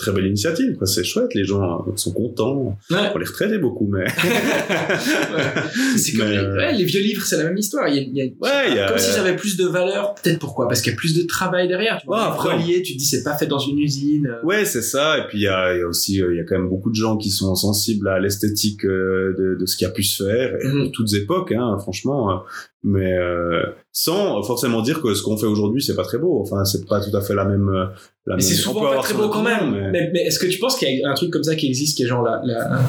Très 0.00 0.12
belle 0.12 0.26
initiative, 0.26 0.76
quoi. 0.78 0.86
C'est 0.86 1.04
chouette. 1.04 1.34
Les 1.34 1.44
gens 1.44 1.62
euh, 1.86 1.92
sont 1.96 2.12
contents. 2.12 2.78
Ouais. 2.90 2.96
On 3.14 3.18
les 3.18 3.26
retraiter 3.26 3.58
beaucoup, 3.58 3.86
mais. 3.86 4.06
C'est 5.96 6.12
comme 6.16 6.26
Mais, 6.28 6.32
les, 6.32 6.38
euh, 6.38 6.56
ouais, 6.56 6.72
les 6.74 6.84
vieux 6.84 7.00
livres, 7.02 7.22
c'est 7.24 7.36
la 7.36 7.44
même 7.44 7.56
histoire. 7.58 7.86
Il 7.88 7.94
y 7.96 7.98
a, 7.98 8.02
il 8.02 8.16
y 8.16 8.20
a- 8.22 8.24
Ouais, 8.40 8.70
il 8.70 8.76
y 8.76 8.78
a- 8.78 8.88
comme 8.88 8.98
si 8.98 9.10
ça 9.10 9.20
avait 9.20 9.36
plus 9.36 9.56
de 9.56 9.66
valeur. 9.66 10.14
Peut-être 10.14 10.38
pourquoi? 10.38 10.68
Parce 10.68 10.80
qu'il 10.80 10.92
y 10.92 10.94
a 10.94 10.96
plus 10.96 11.14
de 11.14 11.26
travail 11.26 11.68
derrière. 11.68 11.98
Tu 12.00 12.06
vois, 12.06 12.24
après, 12.32 12.54
relié, 12.54 12.82
tu 12.82 12.94
te 12.94 12.98
dis 12.98 13.04
c'est 13.04 13.22
pas 13.22 13.36
fait 13.36 13.46
dans 13.46 13.58
une 13.58 13.78
usine. 13.78 14.26
euh, 14.26 14.44
Ouais, 14.46 14.64
c'est 14.64 14.82
ça. 14.82 15.18
Et 15.18 15.22
puis 15.28 15.38
il 15.38 15.42
y 15.42 15.44
y 15.44 15.48
a 15.48 15.86
aussi, 15.86 16.22
euh, 16.22 16.32
il 16.32 16.36
y 16.38 16.40
a 16.40 16.44
quand 16.44 16.56
même 16.58 16.68
beaucoup 16.70 16.90
de 16.90 16.94
gens 16.94 17.16
qui 17.16 17.30
sont 17.30 17.54
sensibles 17.54 18.08
à 18.08 18.18
l'esthétique 18.20 18.84
euh, 18.84 19.34
de, 19.38 19.56
de 19.60 19.66
ce 19.66 19.76
qui 19.76 19.84
a 19.84 19.90
pu 19.90 20.02
se 20.02 20.24
faire, 20.24 20.56
Mhm. 20.64 20.84
de 20.84 20.88
toutes 20.90 21.12
époques, 21.14 21.52
hein, 21.52 21.76
franchement. 21.80 22.42
Mais 22.82 23.12
euh, 23.12 23.62
sans 23.92 24.42
forcément 24.42 24.80
dire 24.80 25.02
que 25.02 25.12
ce 25.14 25.22
qu'on 25.22 25.36
fait 25.36 25.46
aujourd'hui, 25.46 25.82
c'est 25.82 25.94
pas 25.96 26.04
très 26.04 26.16
beau. 26.18 26.40
Enfin, 26.40 26.64
c'est 26.64 26.86
pas 26.86 27.00
tout 27.00 27.14
à 27.14 27.20
fait 27.20 27.34
la 27.34 27.44
même. 27.44 27.68
euh, 27.68 27.86
La 28.26 28.36
Mais 28.36 28.42
c'est 28.42 28.54
souvent 28.54 28.80
pas 28.80 28.98
très 29.02 29.14
beau 29.14 29.28
quand 29.28 29.42
même. 29.42 29.70
mais- 29.72 29.90
Mais, 29.90 30.10
mais 30.14 30.20
est-ce 30.22 30.38
que 30.38 30.46
tu 30.46 30.58
penses 30.58 30.76
qu'il 30.78 30.98
y 30.98 31.04
a 31.04 31.10
un 31.10 31.14
truc 31.14 31.30
comme 31.30 31.44
ça 31.44 31.54
qui 31.56 31.66
existe, 31.66 31.96
qui 31.96 32.04
est 32.04 32.06
genre 32.06 32.22
la, 32.22 32.40
la- 32.44 32.80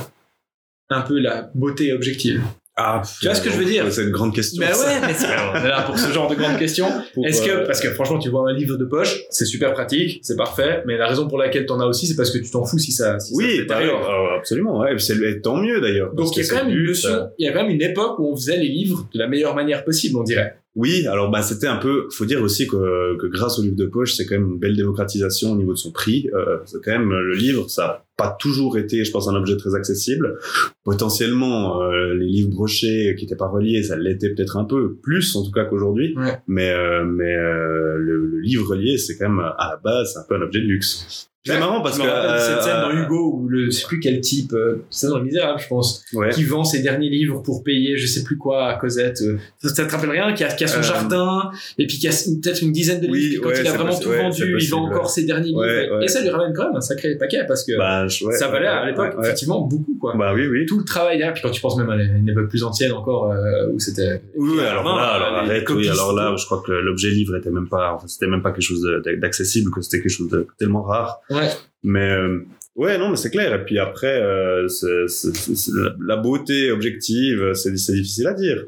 un 0.89 1.01
peu 1.01 1.19
la 1.19 1.49
beauté 1.55 1.91
objective? 1.93 2.41
Ah, 2.77 3.01
Tu 3.19 3.25
vois 3.25 3.35
ce 3.35 3.41
que 3.41 3.49
je 3.49 3.57
veux 3.57 3.65
dire 3.65 3.91
C'est 3.91 4.03
une 4.03 4.11
grande 4.11 4.33
question. 4.33 4.63
Mais 4.65 4.73
ça. 4.73 4.85
ouais, 4.85 5.07
mais 5.07 5.13
c'est 5.13 5.27
là 5.67 5.81
pour 5.83 5.97
ce 5.97 6.11
genre 6.11 6.29
de 6.29 6.35
grandes 6.35 6.57
questions. 6.57 6.87
Est-ce 7.25 7.43
euh, 7.43 7.61
que, 7.61 7.67
parce 7.67 7.81
que 7.81 7.89
franchement, 7.89 8.17
tu 8.17 8.29
vois 8.29 8.49
un 8.49 8.53
livre 8.53 8.77
de 8.77 8.85
poche, 8.85 9.19
c'est 9.29 9.45
super 9.45 9.73
pratique, 9.73 10.19
c'est 10.23 10.37
parfait, 10.37 10.81
mais 10.85 10.97
la 10.97 11.07
raison 11.07 11.27
pour 11.27 11.37
laquelle 11.37 11.65
t'en 11.65 11.79
as 11.81 11.85
aussi, 11.85 12.07
c'est 12.07 12.15
parce 12.15 12.31
que 12.31 12.37
tu 12.37 12.49
t'en 12.49 12.65
fous 12.65 12.79
si 12.79 12.91
ça, 12.91 13.19
si 13.19 13.33
ça 13.33 13.37
Oui, 13.37 13.57
se 13.57 13.63
bah, 13.63 13.79
euh, 13.81 14.37
absolument. 14.37 14.79
Ouais, 14.79 14.97
c'est 14.99 15.41
tant 15.41 15.57
mieux 15.57 15.81
d'ailleurs. 15.81 16.13
Donc 16.13 16.35
il 16.35 16.43
y 16.43 16.45
a 16.45 16.49
quand 16.49 16.65
même 16.65 16.75
une 16.75 16.85
notion, 16.85 17.09
ça. 17.09 17.31
il 17.37 17.45
y 17.45 17.49
a 17.49 17.51
quand 17.51 17.63
même 17.63 17.71
une 17.71 17.81
époque 17.81 18.17
où 18.19 18.31
on 18.31 18.35
faisait 18.35 18.57
les 18.57 18.69
livres 18.69 19.05
de 19.13 19.19
la 19.19 19.27
meilleure 19.27 19.53
manière 19.53 19.83
possible, 19.83 20.17
on 20.17 20.23
dirait. 20.23 20.55
Oui, 20.75 21.05
alors 21.05 21.29
bah 21.29 21.41
c'était 21.41 21.67
un 21.67 21.75
peu, 21.75 22.07
faut 22.11 22.23
dire 22.25 22.41
aussi 22.41 22.65
que, 22.65 23.17
que 23.17 23.27
grâce 23.27 23.59
au 23.59 23.61
livre 23.61 23.75
de 23.75 23.85
poche, 23.85 24.13
c'est 24.13 24.25
quand 24.25 24.35
même 24.35 24.51
une 24.51 24.59
belle 24.59 24.75
démocratisation 24.75 25.51
au 25.51 25.55
niveau 25.57 25.73
de 25.73 25.77
son 25.77 25.91
prix. 25.91 26.29
Euh, 26.33 26.59
c'est 26.65 26.81
quand 26.81 26.91
même 26.91 27.11
le 27.11 27.35
livre, 27.35 27.69
ça 27.69 27.85
a 27.85 28.05
pas 28.15 28.37
toujours 28.39 28.77
été, 28.77 29.03
je 29.03 29.11
pense, 29.11 29.27
un 29.27 29.35
objet 29.35 29.57
très 29.57 29.75
accessible. 29.75 30.37
Potentiellement, 30.85 31.81
euh, 31.81 32.13
les 32.13 32.27
livres 32.27 32.51
brochés 32.51 33.15
qui 33.17 33.25
étaient 33.25 33.35
pas 33.35 33.47
reliés, 33.47 33.83
ça 33.83 33.97
l'était 33.97 34.29
peut-être 34.33 34.55
un 34.57 34.63
peu 34.63 34.95
plus, 34.95 35.35
en 35.35 35.43
tout 35.43 35.51
cas 35.51 35.65
qu'aujourd'hui. 35.65 36.13
Ouais. 36.15 36.39
Mais 36.47 36.71
euh, 36.71 37.03
mais 37.03 37.35
euh, 37.35 37.97
le, 37.97 38.25
le 38.25 38.39
livre 38.39 38.69
relié, 38.69 38.97
c'est 38.97 39.17
quand 39.17 39.29
même 39.29 39.39
à 39.39 39.71
la 39.71 39.77
base, 39.83 40.15
un 40.17 40.23
peu 40.29 40.35
un 40.35 40.41
objet 40.41 40.61
de 40.61 40.67
luxe. 40.67 41.30
C'est 41.43 41.57
marrant 41.59 41.81
parce 41.81 41.97
que 41.97 42.03
cette 42.03 42.61
scène 42.61 42.75
euh, 42.75 42.81
dans 42.83 42.91
Hugo 42.91 43.33
où 43.35 43.47
le, 43.49 43.65
je 43.65 43.71
sais 43.71 43.87
plus 43.87 43.99
quel 43.99 44.21
type, 44.21 44.53
euh, 44.53 44.83
c'est 44.91 45.07
dans 45.07 45.17
le 45.17 45.23
Misérable, 45.23 45.59
je 45.59 45.67
pense, 45.67 46.03
ouais. 46.13 46.29
qui 46.29 46.43
vend 46.43 46.63
ses 46.63 46.83
derniers 46.83 47.09
livres 47.09 47.41
pour 47.41 47.63
payer 47.63 47.97
je 47.97 48.05
sais 48.05 48.23
plus 48.23 48.37
quoi 48.37 48.67
à 48.67 48.75
Cosette. 48.75 49.21
euh, 49.23 49.37
Ça, 49.57 49.69
ça 49.69 49.85
te 49.85 49.91
rappelle 49.91 50.11
rien 50.11 50.33
Qui 50.33 50.43
a, 50.43 50.49
qui 50.53 50.63
a 50.63 50.67
son 50.67 50.79
Euh, 50.79 50.83
jardin 50.83 51.49
et 51.79 51.87
puis 51.87 51.97
qui 51.97 52.07
a 52.07 52.11
peut-être 52.11 52.61
une 52.61 52.71
dizaine 52.71 53.01
de 53.01 53.07
Oui, 53.07 53.19
livres. 53.19 53.31
puis 53.31 53.41
quand 53.41 53.49
ouais, 53.49 53.61
il 53.61 53.67
a 53.67 53.71
vraiment 53.73 53.99
tout 53.99 54.09
ouais, 54.09 54.21
vendu, 54.21 54.55
il 54.59 54.69
vend 54.69 54.85
encore 54.85 55.09
ses 55.09 55.23
derniers 55.25 55.47
livres. 55.47 55.61
ouais. 55.97 56.05
Et 56.05 56.07
ça 56.07 56.21
lui 56.21 56.29
ramène 56.29 56.53
quand 56.55 56.67
même 56.67 56.75
un 56.75 56.81
sacré 56.81 57.15
paquet 57.17 57.39
parce 57.47 57.63
que 57.65 57.75
bah, 57.75 58.07
ça 58.37 58.47
valait 58.49 58.67
à 58.67 58.85
l'époque 58.85 59.15
effectivement 59.23 59.61
beaucoup 59.61 59.97
quoi. 59.99 60.13
Bah 60.15 60.33
oui, 60.35 60.45
oui. 60.45 60.67
Tout 60.67 60.77
le 60.77 60.85
travail 60.85 61.17
derrière, 61.17 61.33
puis 61.33 61.41
quand 61.41 61.49
tu 61.49 61.59
penses 61.61 61.75
même 61.77 61.89
à 61.89 61.95
une 61.95 62.29
époque 62.29 62.49
plus 62.49 62.63
ancienne 62.63 62.91
encore 62.91 63.33
où 63.73 63.79
c'était. 63.79 64.21
Oui, 64.35 64.51
oui, 64.57 64.59
alors 64.63 64.83
là, 64.83 64.91
alors 65.13 65.37
arrête, 65.39 65.67
oui, 65.71 65.89
alors 65.89 66.13
là, 66.13 66.35
je 66.37 66.45
crois 66.45 66.61
que 66.63 66.71
l'objet 66.71 67.09
livre 67.09 67.35
était 67.35 67.49
même 67.49 67.67
pas, 67.67 67.97
c'était 68.05 68.27
même 68.27 68.43
pas 68.43 68.51
quelque 68.51 68.61
chose 68.61 68.85
d'accessible, 69.19 69.71
que 69.71 69.81
c'était 69.81 70.01
quelque 70.03 70.11
chose 70.11 70.29
de 70.29 70.45
tellement 70.59 70.83
rare. 70.83 71.19
Ouais. 71.31 71.49
Mais 71.83 72.11
euh, 72.11 72.45
ouais, 72.75 72.97
non, 72.97 73.09
mais 73.09 73.15
c'est 73.17 73.31
clair. 73.31 73.53
Et 73.55 73.65
puis 73.65 73.79
après, 73.79 74.21
euh, 74.21 74.67
c'est- 74.67 75.07
c'est- 75.07 75.35
c'est- 75.35 75.55
c'est 75.55 75.71
la, 76.05 76.17
beauté 76.17 76.71
objective, 76.71 77.53
c'est 77.53 77.71
difficile 77.71 78.27
à 78.27 78.33
dire. 78.33 78.65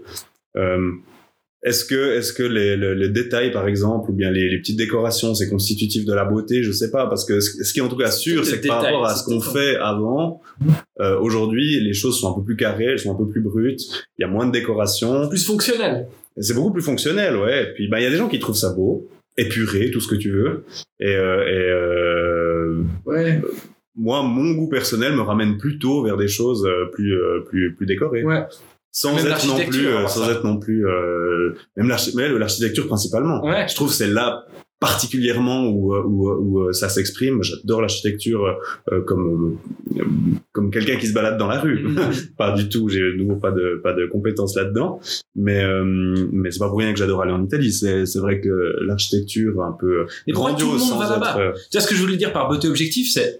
Euh, 0.57 0.92
est-ce 1.65 1.86
que, 1.86 2.18
est-ce 2.18 2.33
que 2.33 2.44
les, 2.44 2.75
les, 2.75 2.94
les 2.94 3.07
détails, 3.10 3.51
par 3.51 3.68
exemple, 3.69 4.12
ou 4.12 4.13
bien 4.13 4.30
les, 4.31 4.50
les 4.50 4.57
petites 4.60 4.77
décorations, 4.77 5.33
c'est 5.33 5.48
constitutif 5.50 6.04
de 6.06 6.13
la 6.13 6.25
beauté? 6.25 6.62
Je 6.62 6.71
sais 6.74 6.92
pas, 6.92 7.07
parce 7.07 7.24
que 7.24 7.39
ce, 7.39 7.63
ce 7.63 7.71
qui 7.71 7.80
est 7.80 7.81
en 7.81 7.88
tout 7.88 7.95
cas 7.95 8.12
sûr, 8.12 8.45
c'est 8.45 8.60
que 8.60 8.68
par 8.68 8.81
rapport 8.81 9.06
à 9.06 9.16
ce 9.16 9.24
qu'on 9.24 9.39
fait 9.39 9.77
avant, 9.77 10.42
euh, 10.99 11.18
aujourd'hui, 11.19 11.80
les 11.80 11.94
choses 11.94 12.19
sont 12.19 12.30
un 12.31 12.35
peu 12.35 12.44
plus 12.44 12.57
carrées, 12.57 12.85
elles 12.85 12.99
sont 12.99 13.14
un 13.14 13.18
peu 13.18 13.30
plus 13.30 13.42
brutes. 13.42 13.81
Il 14.18 14.23
y 14.23 14.26
a 14.26 14.28
moins 14.28 14.45
de 14.45 14.52
décorations. 14.52 15.30
Plus 15.30 15.45
fonctionnel. 15.45 16.07
C'est 16.38 16.54
beaucoup 16.56 16.73
plus 16.73 16.81
fonctionnel, 16.81 17.38
ouais. 17.38 17.64
Et 17.64 17.73
puis, 17.76 17.88
bah, 17.88 17.99
il 18.02 18.04
y 18.04 18.07
a 18.07 18.09
des 18.09 18.18
gens 18.18 18.28
qui 18.28 18.40
trouvent 18.40 18.57
ça 18.57 18.73
beau, 18.73 19.07
épuré, 19.38 19.90
tout 19.92 20.02
ce 20.02 20.07
que 20.09 20.16
tu 20.16 20.31
veux. 20.31 20.66
Et, 20.99 21.16
euh, 21.16 21.47
et 21.47 21.69
euh, 21.71 22.22
Ouais. 23.06 23.42
moi, 23.95 24.23
mon 24.23 24.53
goût 24.53 24.69
personnel 24.69 25.13
me 25.13 25.21
ramène 25.21 25.57
plutôt 25.57 26.03
vers 26.03 26.18
des 26.18 26.27
choses 26.27 26.65
euh, 26.65 26.85
plus, 26.92 27.13
euh, 27.13 27.42
plus, 27.47 27.75
plus 27.75 27.85
décorées. 27.85 28.23
Ouais. 28.23 28.44
Sans 28.92 29.15
Même 29.15 29.25
être 29.25 29.47
non 29.47 29.57
plus, 29.68 29.87
euh, 29.87 30.07
sans 30.07 30.25
ça. 30.25 30.31
être 30.31 30.44
non 30.44 30.57
plus, 30.59 30.85
euh, 30.87 31.56
même 31.75 31.87
l'architecture 31.87 32.85
principalement. 32.87 33.44
Ouais. 33.44 33.68
Je 33.68 33.73
trouve 33.75 33.87
que 33.87 33.95
c'est 33.95 34.07
là 34.07 34.45
particulièrement 34.83 35.68
où, 35.69 35.95
euh, 35.95 36.04
où, 36.06 36.30
euh, 36.30 36.37
où 36.40 36.59
euh, 36.59 36.73
ça 36.73 36.90
s'exprime. 36.90 37.42
J'adore 37.42 37.80
l'architecture 37.81 38.57
euh, 38.92 39.02
comme 39.02 39.57
euh, 39.95 40.04
comme 40.52 40.71
quelqu'un 40.71 40.97
qui 40.97 41.07
se 41.07 41.13
balade 41.13 41.37
dans 41.37 41.47
la 41.47 41.59
rue. 41.61 41.83
Mhm. 41.83 42.11
pas 42.37 42.52
du 42.52 42.68
tout. 42.68 42.90
J'ai 42.90 42.99
de 42.99 43.13
nouveau 43.18 43.37
pas 43.37 43.52
de 43.52 43.80
pas 43.81 43.94
de 43.94 44.06
compétences 44.07 44.56
là-dedans. 44.57 44.99
Mais 45.35 45.63
euh, 45.63 45.83
mais 46.33 46.52
c'est 46.52 46.59
pas 46.59 46.68
pour 46.68 46.80
rien 46.80 46.92
que 46.92 46.99
j'adore 46.99 47.21
aller 47.21 47.31
en 47.31 47.44
Italie. 47.45 47.71
C'est 47.71 48.06
c'est 48.06 48.19
vrai 48.19 48.42
que 48.42 48.75
l'architecture 48.85 49.61
un 49.63 49.75
peu 49.80 50.06
le 50.28 50.33
grandiose 50.33 50.81
sans 50.90 51.02
être. 51.02 51.54
Tu 51.71 51.78
vois 51.78 51.81
ce 51.81 51.87
que 51.87 51.95
je 51.95 52.02
voulais 52.02 52.18
dire 52.18 52.33
par 52.33 52.49
beauté 52.49 52.68
objective, 52.68 53.09
c'est 53.09 53.40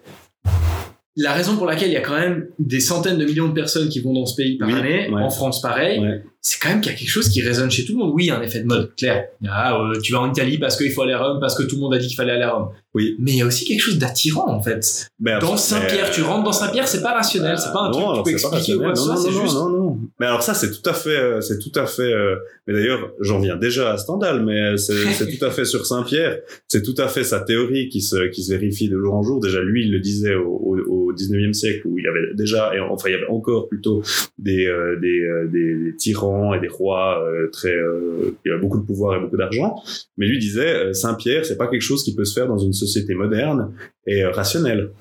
la 1.15 1.33
raison 1.33 1.57
pour 1.57 1.67
laquelle 1.67 1.89
il 1.89 1.93
y 1.93 1.97
a 1.97 2.01
quand 2.01 2.17
même 2.17 2.47
des 2.57 2.79
centaines 2.79 3.17
de 3.17 3.25
millions 3.25 3.47
de 3.47 3.53
personnes 3.53 3.89
qui 3.89 4.00
vont 4.01 4.13
dans 4.13 4.25
ce 4.25 4.35
pays 4.35 4.57
par 4.57 4.67
Oui, 4.67 4.73
année, 4.75 5.09
ouais. 5.12 5.21
en 5.21 5.29
France 5.29 5.62
pareil, 5.62 6.00
ouais. 6.00 6.23
C'est 6.45 6.59
quand 6.62 6.67
même 6.69 6.81
qu'il 6.81 6.91
y 6.91 6.95
a 6.95 6.97
quelque 6.97 7.09
chose 7.09 7.29
qui 7.29 7.41
résonne 7.41 7.71
chez 7.71 7.85
tout 7.85 7.93
le 7.93 8.00
monde. 8.00 8.12
Oui, 8.13 8.25
il 8.25 8.27
y 8.27 8.29
a 8.31 8.38
un 8.38 8.41
effet 8.41 8.59
de 8.59 8.65
mode, 8.67 8.93
clair. 8.97 9.27
Ah, 9.47 9.79
euh, 9.79 9.97
tu 10.01 10.12
vas 10.12 10.19
en 10.19 10.29
Italie 10.29 10.57
parce 10.57 10.75
qu'il 10.77 10.91
faut 10.91 11.01
aller 11.03 11.13
à 11.13 11.23
Rome, 11.23 11.39
parce 11.39 11.57
que 11.57 11.63
tout 11.63 11.75
le 11.77 11.81
monde 11.81 11.93
a 11.93 11.97
dit 11.97 12.07
qu'il 12.07 12.17
fallait 12.17 12.33
aller 12.33 12.43
à 12.43 12.51
Rome. 12.51 12.67
Oui. 12.93 13.15
Mais 13.17 13.31
il 13.31 13.38
y 13.38 13.41
a 13.41 13.45
aussi 13.45 13.65
quelque 13.65 13.79
chose 13.81 13.97
d'attirant, 13.97 14.47
en 14.53 14.62
fait. 14.62 15.07
Mais 15.19 15.39
Dans 15.39 15.55
Saint-Pierre, 15.57 16.07
mais- 16.09 16.13
tu 16.13 16.21
rentres 16.21 16.43
dans 16.43 16.51
Saint-Pierre, 16.51 16.88
c'est 16.88 17.01
pas 17.01 17.13
rationnel, 17.13 17.57
c'est 17.57 17.71
pas 17.71 17.83
un 17.85 17.91
non, 17.91 18.21
truc 18.21 18.25
que 18.25 18.29
tu 18.29 18.33
peux 18.35 18.38
c'est 18.41 18.50
pas 18.51 18.57
expliquer 18.57 18.77
ou 18.77 18.95
soit, 18.95 19.13
rationnel. 19.15 19.17
c'est 19.23 19.31
non, 19.39 19.41
juste. 19.45 19.55
non, 19.55 19.69
non, 19.69 19.77
non. 19.85 20.00
Mais 20.19 20.25
alors 20.27 20.43
ça, 20.43 20.53
c'est 20.53 20.69
tout 20.69 20.88
à 20.89 20.93
fait, 20.93 21.09
euh, 21.17 21.41
c'est 21.41 21.57
tout 21.59 21.71
à 21.79 21.85
fait. 21.88 22.13
euh, 22.13 22.35
Mais 22.67 22.73
d'ailleurs, 22.73 23.12
j'en 23.21 23.39
viens 23.39 23.55
déjà 23.55 23.93
à 23.93 23.97
Stendhal, 23.97 24.43
mais 24.43 24.77
c'est 24.77 24.93
c'est 25.13 25.38
tout 25.38 25.43
à 25.45 25.50
fait 25.50 25.65
sur 25.65 25.85
Saint-Pierre. 25.85 26.39
C'est 26.67 26.83
tout 26.83 26.95
à 26.97 27.07
fait 27.07 27.23
sa 27.23 27.39
théorie 27.39 27.88
qui 27.89 28.01
se 28.01 28.27
qui 28.27 28.43
se 28.43 28.51
vérifie 28.51 28.89
de 28.89 28.97
jour 29.00 29.13
en 29.15 29.23
jour. 29.23 29.39
Déjà, 29.39 29.62
lui, 29.62 29.85
il 29.85 29.91
le 29.91 30.00
disait 30.00 30.35
au, 30.35 30.50
au, 30.51 30.77
au 31.07 31.13
19e 31.13 31.53
siècle 31.53 31.88
où 31.88 31.97
il 31.97 32.03
y 32.03 32.07
avait 32.07 32.33
déjà, 32.35 32.75
et 32.75 32.79
enfin, 32.79 33.09
il 33.09 33.13
y 33.13 33.15
avait 33.15 33.27
encore 33.29 33.69
plutôt 33.69 34.03
des 34.38 34.67
euh, 34.67 35.00
des, 35.01 35.19
euh, 35.21 35.47
des, 35.51 35.75
des 35.91 35.95
tyrans 35.95 36.32
et 36.53 36.59
des 36.59 36.67
rois 36.67 37.23
euh, 37.23 37.49
très 37.51 37.73
euh, 37.73 38.35
qui 38.41 38.49
avaient 38.49 38.59
beaucoup 38.59 38.79
de 38.79 38.85
pouvoir 38.85 39.17
et 39.17 39.19
beaucoup 39.19 39.37
d'argent. 39.37 39.75
Mais 40.17 40.25
lui 40.25 40.39
disait 40.39 40.73
euh, 40.73 40.93
Saint-Pierre, 40.93 41.45
c'est 41.45 41.57
pas 41.57 41.67
quelque 41.67 41.81
chose 41.81 42.03
qui 42.03 42.15
peut 42.15 42.25
se 42.25 42.33
faire 42.33 42.47
dans 42.47 42.57
une 42.57 42.73
société 42.73 43.13
moderne 43.13 43.73
et 44.07 44.25
rationnelle. 44.25 44.91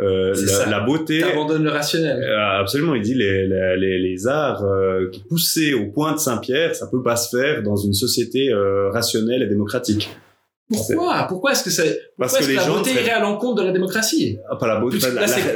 Euh, 0.00 0.34
la, 0.68 0.80
beauté, 0.80 1.20
T'abandonnes 1.20 1.64
le 1.64 1.70
rationnel. 1.70 2.22
absolument, 2.60 2.94
il 2.94 3.02
dit 3.02 3.14
les, 3.14 3.46
les, 3.46 3.98
les, 3.98 4.26
arts 4.26 4.64
euh, 4.64 5.10
poussés 5.28 5.74
au 5.74 5.86
point 5.86 6.12
de 6.12 6.18
Saint-Pierre, 6.18 6.74
ça 6.74 6.86
peut 6.86 7.02
pas 7.02 7.16
se 7.16 7.36
faire 7.36 7.62
dans 7.62 7.76
une 7.76 7.94
société 7.94 8.50
euh, 8.50 8.90
rationnelle 8.90 9.42
et 9.42 9.46
démocratique. 9.46 10.10
Pourquoi? 10.68 11.26
Pourquoi 11.28 11.52
est-ce 11.52 11.62
que 11.62 11.70
ça 11.70 11.84
Parce 12.18 12.34
que 12.34 12.40
est-ce 12.40 12.48
les 12.48 12.54
la 12.56 12.62
gens 12.62 12.76
beauté 12.78 12.90
seraient- 12.90 13.02
irait 13.02 13.10
à 13.12 13.20
l'encontre 13.20 13.62
de 13.62 13.66
la 13.68 13.72
démocratie? 13.72 14.38
Ah, 14.50 14.56
pas 14.56 14.66
la 14.66 14.80
beauté. 14.80 14.98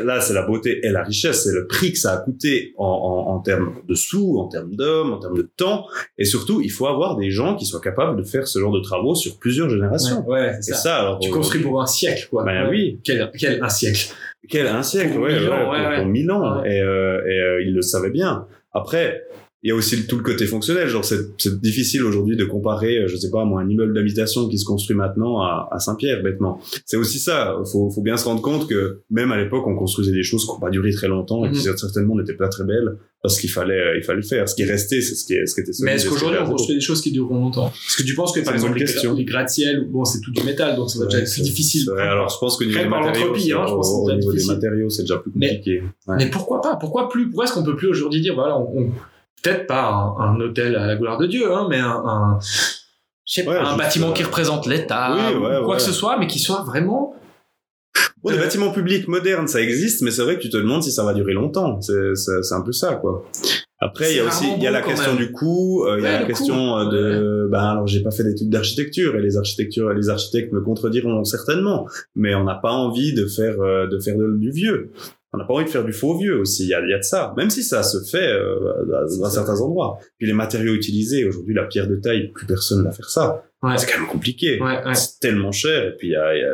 Là, 0.04 0.20
c'est- 0.20 0.32
la 0.34 0.42
beauté 0.46 0.80
et 0.84 0.90
la 0.90 1.02
richesse. 1.02 1.42
C'est 1.44 1.52
le 1.52 1.66
prix 1.66 1.92
que 1.92 1.98
ça 1.98 2.12
a 2.12 2.18
coûté 2.18 2.74
en, 2.78 2.84
en, 2.86 3.32
en 3.34 3.40
termes 3.40 3.74
de 3.88 3.94
sous, 3.94 4.38
en 4.38 4.46
termes 4.46 4.74
d'hommes, 4.76 5.12
en 5.12 5.18
termes 5.18 5.36
de 5.36 5.50
temps. 5.56 5.84
Et 6.16 6.24
surtout, 6.24 6.60
il 6.60 6.70
faut 6.70 6.86
avoir 6.86 7.16
des 7.16 7.30
gens 7.30 7.56
qui 7.56 7.66
soient 7.66 7.80
capables 7.80 8.16
de 8.16 8.22
faire 8.22 8.46
ce 8.46 8.60
genre 8.60 8.72
de 8.72 8.80
travaux 8.80 9.16
sur 9.16 9.36
plusieurs 9.38 9.68
générations. 9.68 10.24
Ouais, 10.28 10.50
Et 10.58 10.62
c'est 10.62 10.74
ça. 10.74 10.78
ça, 10.80 10.96
alors. 11.00 11.18
Tu 11.18 11.30
construis 11.30 11.60
pour 11.60 11.82
un 11.82 11.86
siècle, 11.86 12.28
quoi. 12.30 12.44
Ben 12.44 12.64
Ouais. 12.64 12.70
oui. 12.70 13.00
Quel, 13.02 13.30
quel 13.36 13.60
un 13.62 13.68
siècle 13.68 14.12
Quel 14.48 14.68
un 14.68 14.82
siècle, 14.84 15.14
Pour 15.14 15.22
ouais, 15.24 15.34
mille 15.34 15.48
ouais, 15.48 15.54
ans, 15.54 15.64
pour, 15.64 15.72
ouais, 15.72 15.86
ouais. 15.88 15.96
pour 15.96 16.06
mille 16.06 16.30
ans. 16.30 16.60
Ouais. 16.62 16.76
Et, 16.76 16.80
euh, 16.82 17.20
et 17.26 17.38
euh, 17.40 17.62
il 17.64 17.74
le 17.74 17.82
savait 17.82 18.10
bien. 18.10 18.46
Après, 18.72 19.24
il 19.62 19.68
y 19.68 19.72
a 19.72 19.74
aussi 19.74 20.06
tout 20.06 20.16
le 20.16 20.22
côté 20.22 20.46
fonctionnel. 20.46 20.88
Genre, 20.88 21.04
c'est, 21.04 21.18
c'est 21.38 21.60
difficile 21.60 22.02
aujourd'hui 22.04 22.36
de 22.36 22.44
comparer, 22.44 22.96
euh, 22.98 23.08
je 23.08 23.16
sais 23.16 23.30
pas, 23.30 23.44
moi, 23.44 23.60
un 23.60 23.68
immeuble 23.68 23.92
d'habitation 23.94 24.48
qui 24.48 24.58
se 24.58 24.64
construit 24.64 24.96
maintenant 24.96 25.40
à, 25.42 25.68
à 25.70 25.78
Saint-Pierre, 25.78 26.22
bêtement. 26.22 26.60
C'est 26.86 26.96
aussi 26.96 27.18
ça. 27.18 27.56
Faut, 27.70 27.90
faut 27.90 28.00
bien 28.02 28.16
se 28.16 28.24
rendre 28.24 28.40
compte 28.40 28.68
que 28.68 29.00
même 29.10 29.32
à 29.32 29.36
l'époque, 29.36 29.66
on 29.66 29.76
construisait 29.76 30.12
des 30.12 30.22
choses 30.22 30.44
qui 30.46 30.50
n'ont 30.52 30.60
pas 30.60 30.70
duré 30.70 30.90
très 30.92 31.08
longtemps 31.08 31.44
et 31.44 31.50
qui 31.50 31.68
Mhm. 31.68 31.76
certainement 31.76 32.16
n'étaient 32.16 32.34
pas 32.34 32.48
très 32.48 32.64
belles 32.64 32.96
parce 33.22 33.38
qu'il 33.38 33.50
fallait, 33.50 33.74
euh, 33.78 33.98
il 33.98 34.02
fallait 34.02 34.22
le 34.22 34.26
faire. 34.26 34.48
Ce 34.48 34.54
qui 34.54 34.62
est 34.62 34.70
resté, 34.70 35.02
c'est 35.02 35.14
ce 35.14 35.26
qui, 35.26 35.34
est, 35.34 35.44
ce 35.44 35.54
qui 35.54 35.60
était 35.60 35.72
Mais 35.82 35.92
est-ce 35.96 36.08
qu'aujourd'hui 36.08 36.38
on 36.42 36.48
construit 36.50 36.76
des 36.76 36.80
choses 36.80 37.02
qui 37.02 37.12
dureront 37.12 37.34
longtemps? 37.38 37.68
Est-ce 37.68 37.98
que 37.98 38.02
tu 38.02 38.14
penses 38.14 38.32
que 38.32 38.40
par 38.40 38.54
exemple 38.54 38.78
les, 38.78 38.86
gra- 38.86 39.14
les 39.14 39.24
gratte-ciel, 39.26 39.86
bon 39.90 40.06
c'est 40.06 40.20
tout 40.22 40.30
du 40.30 40.42
métal 40.42 40.74
donc 40.76 40.88
ça 40.90 40.98
va 41.00 41.04
déjà 41.04 41.18
être 41.18 41.30
plus 41.30 41.42
difficile. 41.42 41.86
Alors, 41.98 42.30
je 42.30 42.38
pense 42.38 42.56
qu'au 42.56 42.64
niveau 42.64 42.78
des 42.78 42.84
que 42.84 42.88
matériaux, 42.88 43.34
hein, 43.34 43.64
je 43.68 43.74
pense 43.74 43.90
que 43.90 44.10
au, 44.10 44.16
niveau 44.16 44.32
des 44.32 44.44
matériaux, 44.46 44.88
c'est 44.88 45.02
déjà 45.02 45.18
plus 45.18 45.32
Mais- 45.34 45.48
compliqué. 45.56 45.82
Ouais. 46.06 46.14
Mais 46.16 46.30
pourquoi 46.30 46.62
pas? 46.62 46.76
Pourquoi 46.76 47.10
plus 47.10 47.26
Pourquoi 47.28 47.44
est-ce 47.44 47.52
qu'on 47.52 47.62
peut 47.62 47.76
plus 47.76 47.88
aujourd'hui 47.88 48.22
dire 48.22 48.34
voilà 48.34 48.58
on, 48.58 48.84
on- 48.84 48.90
peut-être 49.42 49.66
pas 49.66 49.88
un, 49.90 50.34
un 50.36 50.40
hôtel 50.40 50.76
à 50.76 50.86
la 50.86 50.96
gloire 50.96 51.18
de 51.18 51.26
Dieu 51.26 51.52
hein, 51.52 51.66
mais 51.70 51.78
un, 51.78 52.02
un 52.04 52.38
je 52.40 53.34
sais 53.34 53.44
pas, 53.44 53.50
Ouais, 53.52 53.58
un 53.58 53.76
bâtiment 53.76 54.10
euh, 54.10 54.12
qui 54.12 54.22
représente 54.24 54.66
l'État 54.66 55.14
oui, 55.14 55.36
ou 55.36 55.44
ouais, 55.44 55.58
quoi 55.60 55.68
ouais. 55.68 55.76
que 55.76 55.82
ce 55.82 55.92
soit 55.92 56.18
mais 56.18 56.26
qui 56.26 56.38
soit 56.38 56.62
vraiment 56.62 57.14
Bon, 58.22 58.30
des 58.30 58.36
Euh, 58.36 58.40
bâtiments 58.40 58.70
publics 58.70 59.08
modernes, 59.08 59.48
ça 59.48 59.60
existe, 59.62 60.02
mais 60.02 60.10
c'est 60.10 60.22
vrai 60.22 60.36
que 60.36 60.42
tu 60.42 60.50
te 60.50 60.56
demandes 60.58 60.82
si 60.82 60.92
ça 60.92 61.04
va 61.04 61.14
durer 61.14 61.32
longtemps. 61.32 61.80
C'est, 61.80 62.14
c'est, 62.14 62.42
c'est 62.42 62.54
un 62.54 62.60
peu 62.60 62.70
ça, 62.72 62.96
quoi. 62.96 63.24
Après, 63.78 64.12
il 64.12 64.16
y 64.18 64.20
a 64.20 64.26
aussi, 64.26 64.44
il 64.58 64.62
y 64.62 64.66
a 64.66 64.70
la 64.70 64.82
question 64.82 65.14
même. 65.14 65.16
du 65.26 65.32
coût, 65.32 65.86
euh, 65.86 65.96
il 65.96 66.00
y 66.00 66.02
Ouais, 66.04 66.08
a 66.10 66.20
la 66.20 66.26
question 66.26 66.54
coût. 66.54 66.78
euh, 66.80 66.90
de, 66.90 67.48
ben, 67.50 67.58
alors 67.70 67.86
j'ai 67.86 68.02
pas 68.02 68.10
fait 68.10 68.22
d'études 68.22 68.50
d'architecture 68.50 69.16
et 69.16 69.22
les 69.22 69.38
architectures, 69.38 69.88
les 69.94 70.10
architectes 70.10 70.52
me 70.52 70.60
contrediront 70.60 71.24
certainement, 71.24 71.88
mais 72.14 72.34
on 72.34 72.44
n'a 72.44 72.56
pas 72.56 72.72
envie 72.72 73.14
de 73.14 73.26
faire, 73.26 73.58
euh, 73.62 73.86
de 73.86 73.98
faire 73.98 74.16
de- 74.18 74.36
du 74.36 74.50
vieux. 74.50 74.92
On 75.32 75.38
n'a 75.38 75.44
pas 75.44 75.54
envie 75.54 75.64
de 75.64 75.70
faire 75.70 75.84
du 75.84 75.92
faux 75.92 76.16
vieux 76.18 76.40
aussi. 76.40 76.64
Il 76.64 76.68
y 76.70 76.74
a, 76.74 76.80
il 76.80 76.90
y 76.90 76.92
a 76.92 76.98
de 76.98 77.02
ça. 77.04 77.32
Même 77.36 77.50
si 77.50 77.62
ça 77.62 77.82
se 77.84 77.98
fait 78.10 78.26
euh, 78.32 78.72
à, 79.22 79.26
à 79.26 79.30
certains 79.30 79.60
endroits. 79.60 79.98
Puis 80.18 80.26
les 80.26 80.32
matériaux 80.32 80.74
utilisés, 80.74 81.24
aujourd'hui, 81.24 81.54
la 81.54 81.64
pierre 81.64 81.86
de 81.86 81.96
taille, 81.96 82.28
plus 82.34 82.46
personne 82.46 82.82
va 82.82 82.90
faire 82.90 83.08
ça. 83.08 83.44
Ouais. 83.62 83.78
C'est 83.78 83.92
quand 83.92 84.00
même 84.00 84.08
compliqué. 84.08 84.60
ouais, 84.60 84.84
ouais. 84.84 84.94
C'est 84.94 85.20
tellement 85.20 85.52
cher. 85.52 85.84
Et 85.86 85.96
puis, 85.96 86.08
il 86.08 86.12
y 86.12 86.16
a, 86.16 86.36
y 86.36 86.42
a- 86.42 86.48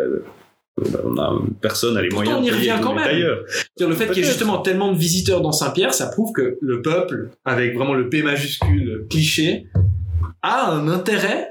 on 1.05 1.17
a, 1.17 1.41
personne 1.63 1.95
n'a 1.95 2.03
les 2.03 2.09
Pourtant, 2.11 2.33
moyens 2.39 2.47
on 2.47 2.53
y 2.53 2.55
revient 2.55 2.83
quand 2.83 2.95
même. 2.95 3.17
Dire, 3.79 3.89
le 3.89 3.95
fait 3.95 4.09
qu'il 4.09 4.19
y 4.19 4.21
ait 4.21 4.29
justement 4.29 4.59
tellement 4.59 4.93
de 4.93 4.99
visiteurs 4.99 5.41
dans 5.41 5.53
Saint-Pierre, 5.53 5.95
ça 5.95 6.09
prouve 6.09 6.33
que 6.35 6.59
le 6.61 6.83
peuple, 6.83 7.31
avec 7.47 7.75
vraiment 7.75 7.95
le 7.95 8.11
P 8.11 8.23
majuscule 8.23 9.07
cliché, 9.09 9.69
a 10.43 10.71
un 10.73 10.89
intérêt 10.89 11.49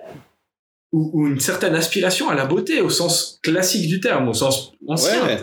ou, 0.95 1.09
ou 1.13 1.27
une 1.27 1.39
certaine 1.39 1.75
aspiration 1.75 2.29
à 2.29 2.35
la 2.35 2.45
beauté 2.45 2.79
au 2.81 2.89
sens 2.89 3.39
classique 3.43 3.87
du 3.87 3.99
terme, 3.99 4.29
au 4.29 4.33
sens 4.33 4.71
ancien. 4.87 5.25
Ouais. 5.25 5.37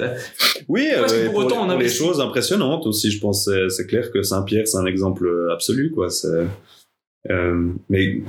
Oui, 0.68 0.88
que 0.90 1.12
euh, 1.12 1.24
pour 1.26 1.34
pour, 1.34 1.44
autant 1.44 1.64
on 1.64 1.68
pour 1.68 1.78
les 1.78 1.88
choses 1.88 2.20
impressionnantes 2.20 2.86
aussi, 2.86 3.10
je 3.10 3.20
pense. 3.20 3.44
C'est, 3.44 3.68
c'est 3.68 3.86
clair 3.86 4.10
que 4.12 4.22
Saint-Pierre, 4.22 4.66
c'est 4.66 4.78
un 4.78 4.86
exemple 4.86 5.28
absolu, 5.52 5.90
quoi. 5.94 6.08
C'est, 6.10 6.46
euh, 7.30 7.68
mais 7.90 8.22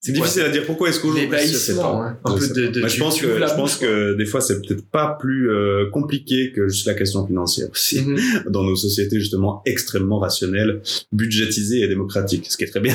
c'est 0.00 0.12
difficile 0.12 0.42
à 0.42 0.48
dire. 0.50 0.64
Pourquoi 0.66 0.88
est-ce 0.88 1.00
qu'aujourd'hui 1.00 1.22
L'ébahissement, 1.30 1.82
pas. 1.82 2.08
hein. 2.08 2.18
un 2.24 2.36
peu 2.38 2.48
de, 2.48 2.66
de 2.68 2.86
je 2.88 2.98
pense 2.98 3.20
que 3.20 3.26
je 3.38 3.54
pense 3.54 3.76
que 3.76 4.14
des 4.14 4.26
fois 4.26 4.40
c'est 4.42 4.60
peut-être 4.60 4.84
pas 4.90 5.16
plus 5.18 5.50
euh, 5.50 5.88
compliqué 5.90 6.52
que 6.54 6.68
juste 6.68 6.86
la 6.86 6.94
question 6.94 7.26
financière 7.26 7.68
aussi 7.70 8.02
Mhm. 8.02 8.18
dans 8.50 8.62
nos 8.64 8.76
sociétés 8.76 9.18
justement 9.18 9.62
extrêmement 9.64 10.18
rationnelles, 10.18 10.82
budgétisées 11.12 11.80
et 11.80 11.88
démocratiques, 11.88 12.46
ce 12.50 12.56
qui 12.58 12.64
est 12.64 12.68
très 12.68 12.80
bien. 12.80 12.94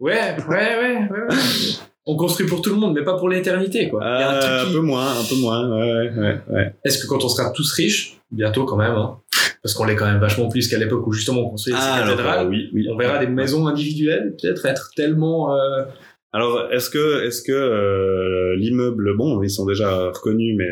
Ouais, 0.00 0.34
ouais, 0.48 0.76
ouais, 0.80 1.08
ouais, 1.10 1.22
ouais. 1.28 1.36
On 2.04 2.16
construit 2.16 2.46
pour 2.46 2.62
tout 2.62 2.70
le 2.70 2.76
monde, 2.76 2.94
mais 2.94 3.04
pas 3.04 3.16
pour 3.16 3.28
l'éternité, 3.28 3.88
quoi. 3.88 4.00
Il 4.02 4.20
y 4.20 4.22
a 4.24 4.30
un 4.30 4.34
Euh, 4.34 4.66
un 4.68 4.72
peu 4.72 4.80
moins, 4.80 5.20
un 5.20 5.24
peu 5.24 5.36
moins. 5.36 5.68
Ouais, 5.78 6.10
ouais, 6.10 6.40
ouais. 6.50 6.74
Est-ce 6.84 6.98
que 6.98 7.06
quand 7.06 7.24
on 7.24 7.28
sera 7.28 7.50
tous 7.50 7.72
riches, 7.72 8.18
bientôt 8.32 8.64
quand 8.64 8.76
même, 8.76 8.92
hein, 8.94 9.18
parce 9.62 9.74
qu'on 9.74 9.84
l'est 9.84 9.94
quand 9.94 10.06
même 10.06 10.18
vachement 10.18 10.48
plus 10.48 10.66
qu'à 10.68 10.78
l'époque 10.78 11.06
où 11.06 11.12
justement 11.12 11.42
on 11.42 11.50
construisait 11.50 11.78
ces 11.78 11.84
alors, 11.86 12.08
cathédrales, 12.16 12.48
oui, 12.48 12.70
oui. 12.74 12.88
on 12.90 12.96
verra 12.96 13.18
des 13.18 13.28
maisons 13.28 13.68
individuelles 13.68 14.34
peut-être 14.40 14.66
être 14.66 14.90
tellement 14.96 15.54
euh, 15.54 15.84
Alors, 16.34 16.72
est-ce 16.72 16.88
que, 16.88 17.26
est-ce 17.26 17.42
que 17.42 17.52
euh, 17.52 18.56
l'immeuble, 18.56 19.14
bon, 19.18 19.42
ils 19.42 19.50
sont 19.50 19.66
déjà 19.66 20.08
reconnus, 20.10 20.56
mais 20.56 20.66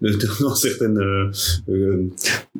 dans 0.40 0.54
certaines, 0.54 0.98
euh, 0.98 1.30
euh, 1.68 2.04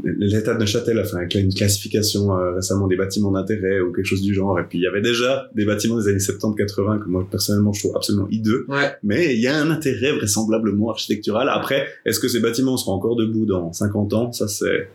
l'État 0.03 0.55
de 0.55 0.59
Neuchâtel 0.59 0.99
a 0.99 1.05
fait 1.05 1.39
une 1.39 1.55
classification 1.55 2.37
euh, 2.37 2.57
récemment 2.57 2.89
des 2.89 2.97
bâtiments 2.97 3.31
d'intérêt 3.31 3.81
ou 3.81 3.93
quelque 3.93 4.07
chose 4.07 4.23
du 4.23 4.35
genre, 4.35 4.59
et 4.59 4.65
puis 4.65 4.79
il 4.79 4.83
y 4.83 4.87
avait 4.89 5.01
déjà 5.01 5.49
des 5.55 5.65
bâtiments 5.65 5.97
des 5.97 6.09
années 6.09 6.19
70-80 6.19 7.05
que 7.05 7.09
moi 7.09 7.25
personnellement 7.31 7.73
je 7.73 7.81
trouve 7.81 7.97
absolument 7.97 8.27
hideux, 8.29 8.65
ouais. 8.67 8.91
Mais 9.05 9.37
il 9.37 9.41
y 9.41 9.47
a 9.47 9.57
un 9.57 9.71
intérêt 9.71 10.11
vraisemblablement 10.13 10.91
architectural. 10.91 11.49
Après, 11.49 11.87
est-ce 12.05 12.19
que 12.19 12.27
ces 12.27 12.41
bâtiments 12.41 12.77
seront 12.77 12.95
encore 12.95 13.15
debout 13.15 13.47
dans 13.47 13.73
50 13.73 14.13
ans? 14.13 14.33
Ça, 14.33 14.49
c'est 14.49 14.89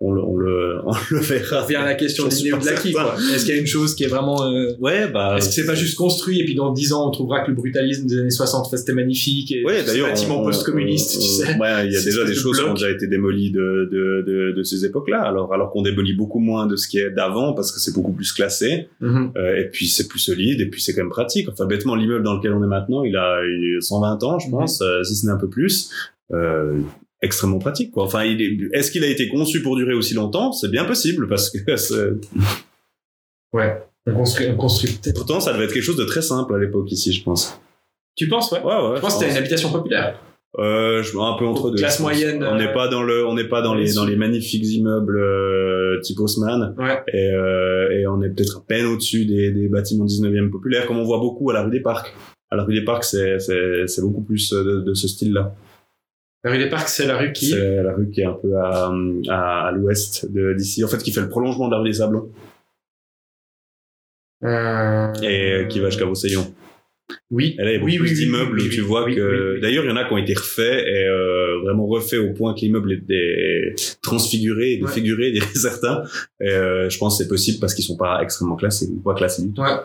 on 0.00 0.12
le, 0.12 0.20
on 0.22 0.36
le, 0.36 0.80
on 0.86 0.92
le 1.10 1.18
verra. 1.20 1.60
à 1.60 1.84
la 1.84 1.94
question 1.94 2.28
pas 2.28 2.34
néo-blackies, 2.34 2.92
certain. 2.92 3.10
quoi. 3.10 3.16
Est-ce 3.34 3.44
qu'il 3.46 3.54
y 3.54 3.56
a 3.56 3.60
une 3.60 3.66
chose 3.66 3.94
qui 3.94 4.04
est 4.04 4.08
vraiment 4.08 4.42
euh, 4.44 4.72
Ouais, 4.80 5.08
bah. 5.08 5.36
est-ce 5.38 5.48
que 5.48 5.54
c'est 5.54 5.66
pas 5.66 5.74
juste 5.76 5.96
construit 5.96 6.40
et 6.40 6.44
puis 6.44 6.54
dans 6.54 6.72
10 6.72 6.92
ans 6.92 7.08
on 7.08 7.10
trouvera 7.10 7.40
que 7.44 7.50
le 7.50 7.56
brutalisme 7.56 8.06
des 8.06 8.18
années 8.18 8.30
60 8.30 8.76
c'était 8.76 8.92
magnifique 8.92 9.52
et 9.52 9.64
Ouais, 9.64 9.82
d'ailleurs, 9.84 10.08
post-communistes, 10.44 11.16
on- 11.16 11.20
tu 11.20 11.26
sais. 11.26 11.58
Ouais, 11.58 11.86
il 11.86 11.92
y 11.92 11.96
a 11.96 12.02
déjà 12.04 12.24
des 12.24 12.30
de 12.30 12.34
choses 12.34 12.58
qui 12.60 12.64
ont 12.68 12.74
déjà 12.74 12.90
été 12.90 13.06
démolies 13.06 13.50
de, 13.52 13.88
de, 13.90 14.24
de, 14.26 14.52
de 14.56 14.62
ces 14.62 14.84
époques-là. 14.84 15.22
Alors, 15.22 15.52
alors 15.54 15.70
qu'on 15.70 15.82
démolit 15.82 16.14
beaucoup 16.14 16.40
moins 16.40 16.66
de 16.66 16.76
ce 16.76 16.88
qui 16.88 16.98
est 16.98 17.10
d'avant 17.10 17.52
parce 17.54 17.70
que 17.72 17.78
c'est 17.80 17.94
beaucoup 17.94 18.12
plus 18.12 18.32
classé. 18.32 18.88
Mhm. 19.00 19.32
Euh, 19.36 19.56
et 19.56 19.70
puis 19.70 19.86
c'est 19.86 20.08
plus 20.08 20.18
solide 20.18 20.60
et 20.60 20.66
puis 20.66 20.82
c'est 20.82 20.92
quand 20.92 21.02
même 21.02 21.08
pratique. 21.10 21.48
Enfin, 21.48 21.66
bêtement, 21.66 21.94
l'immeuble 21.94 22.24
dans 22.24 22.34
lequel 22.34 22.52
on 22.52 22.62
est 22.62 22.66
maintenant, 22.68 23.04
il 23.04 23.16
a, 23.16 23.40
il 23.44 23.76
a 23.78 23.80
120 23.80 24.22
ans, 24.24 24.38
je 24.38 24.46
Mhm. 24.46 24.52
pense, 24.52 24.82
euh, 24.82 25.02
si 25.04 25.14
ce 25.14 25.26
n'est 25.26 25.32
un 25.32 25.36
peu 25.38 25.48
plus. 25.48 25.88
Euh, 26.32 26.78
extrêmement 27.24 27.58
pratique 27.58 27.90
quoi. 27.90 28.04
Enfin, 28.04 28.22
il 28.24 28.40
est, 28.40 28.76
est-ce 28.78 28.90
qu'il 28.92 29.02
a 29.04 29.08
été 29.08 29.28
conçu 29.28 29.62
pour 29.62 29.76
durer 29.76 29.94
aussi 29.94 30.14
longtemps? 30.14 30.52
C'est 30.52 30.70
bien 30.70 30.84
possible 30.84 31.26
parce 31.28 31.50
que 31.50 31.76
c'est- 31.76 32.12
Ouais. 33.52 33.82
On 34.06 34.12
construit, 34.14 34.46
on 34.50 34.56
construit 34.56 34.90
peut-être. 35.02 35.16
pourtant 35.16 35.40
ça 35.40 35.52
devait 35.52 35.64
être 35.64 35.72
quelque 35.72 35.82
chose 35.82 35.96
de 35.96 36.04
très 36.04 36.22
simple 36.22 36.54
à 36.54 36.58
l'époque 36.58 36.90
ici, 36.92 37.12
je 37.12 37.22
pense. 37.24 37.58
Tu 38.16 38.28
penses, 38.28 38.52
ouais? 38.52 38.60
Ouais, 38.62 38.66
ouais. 38.66 38.96
Je 38.96 39.00
pense 39.00 39.14
que 39.14 39.20
c'était 39.20 39.30
une 39.32 39.38
habitation 39.38 39.72
populaire. 39.72 40.20
Euh, 40.58 41.02
je 41.02 41.18
un 41.18 41.36
peu 41.36 41.46
entre 41.46 41.70
deux. 41.70 41.78
Classe 41.78 41.98
moyenne, 41.98 42.44
On 42.44 42.54
n'est 42.56 42.68
euh, 42.68 42.72
pas 42.72 42.86
dans 42.86 43.02
le, 43.02 43.26
on 43.26 43.34
n'est 43.34 43.48
pas 43.48 43.60
dans 43.60 43.74
les 43.74 43.84
dessus. 43.86 43.96
dans 43.96 44.04
les 44.04 44.14
magnifiques 44.14 44.64
immeubles 44.66 45.18
euh, 45.18 46.00
type 46.02 46.20
Haussmann 46.20 46.74
Ouais. 46.78 47.02
et, 47.12 47.30
euh, 47.32 47.90
et 47.90 48.06
on 48.06 48.22
est 48.22 48.28
peut-être 48.28 48.58
à 48.58 48.64
peine 48.64 48.86
au-dessus 48.86 49.24
des, 49.24 49.50
des 49.50 49.66
bâtiments 49.68 50.04
19e 50.06 50.50
populaires 50.50 50.86
comme 50.86 50.98
on 50.98 51.04
voit 51.04 51.18
beaucoup 51.18 51.50
à 51.50 51.54
la 51.54 51.62
rue 51.64 51.72
des 51.72 51.80
Parcs. 51.80 52.14
À 52.52 52.56
la 52.56 52.62
rue 52.62 52.74
des 52.74 52.84
Parcs, 52.84 53.02
c'est 53.04 53.40
c'est 53.40 53.88
c'est 53.88 54.02
beaucoup 54.02 54.20
plus 54.22 54.52
de, 54.52 54.80
de 54.86 54.94
ce 54.94 55.08
style-là. 55.08 55.56
La 56.44 56.50
rue 56.50 56.58
des 56.58 56.68
Parcs, 56.68 56.88
c'est 56.88 57.06
la 57.06 57.16
rue 57.16 57.32
qui. 57.32 57.50
C'est 57.50 57.82
la 57.82 57.94
rue 57.94 58.10
qui 58.10 58.20
est 58.20 58.26
un 58.26 58.34
peu 58.34 58.54
à 58.56 58.92
à, 59.28 59.68
à 59.68 59.72
l'ouest 59.72 60.26
d'ici, 60.30 60.84
en 60.84 60.88
fait, 60.88 60.98
qui 60.98 61.10
fait 61.10 61.22
le 61.22 61.28
prolongement 61.28 61.68
de 61.68 61.72
la 61.72 61.78
rue 61.80 61.88
des 61.88 61.94
Sablons 61.94 62.30
Euh, 64.44 65.12
et 65.22 65.66
qui 65.68 65.80
va 65.80 65.88
jusqu'à 65.88 66.04
Vauseillon. 66.04 66.54
Oui. 67.30 67.56
Il 67.58 67.64
y 67.64 67.68
a 67.68 67.78
beaucoup 67.78 67.86
oui, 67.86 67.98
oui, 67.98 68.08
oui, 68.10 68.14
d'immeubles 68.14 68.60
oui, 68.60 68.68
tu 68.70 68.80
oui, 68.80 68.86
vois 68.86 69.04
oui, 69.04 69.14
que. 69.14 69.20
oui, 69.20 69.54
oui. 69.54 69.60
D'ailleurs, 69.60 69.84
il 69.84 69.88
y 69.88 69.92
en 69.92 69.96
a 69.96 70.04
qui 70.04 70.12
ont 70.12 70.18
été 70.18 70.34
refaits 70.34 70.86
et 70.86 71.04
euh, 71.06 71.60
vraiment 71.62 71.86
refaits 71.86 72.18
au 72.18 72.32
point 72.32 72.54
que 72.54 72.60
l'immeuble 72.60 72.92
est 72.92 73.06
des... 73.06 73.74
transfiguré, 74.02 74.76
défiguré, 74.78 75.30
diraient 75.32 75.46
certains. 75.54 76.02
Et 76.40 76.48
euh, 76.48 76.88
je 76.90 76.98
pense 76.98 77.16
que 77.18 77.24
c'est 77.24 77.28
possible 77.28 77.58
parce 77.60 77.74
qu'ils 77.74 77.84
sont 77.84 77.96
pas 77.96 78.20
extrêmement 78.22 78.56
classés 78.56 78.88
ou 78.90 79.00
pas 79.00 79.14
classés 79.14 79.42
du 79.42 79.52
tout. 79.52 79.62
Ouais. 79.62 79.76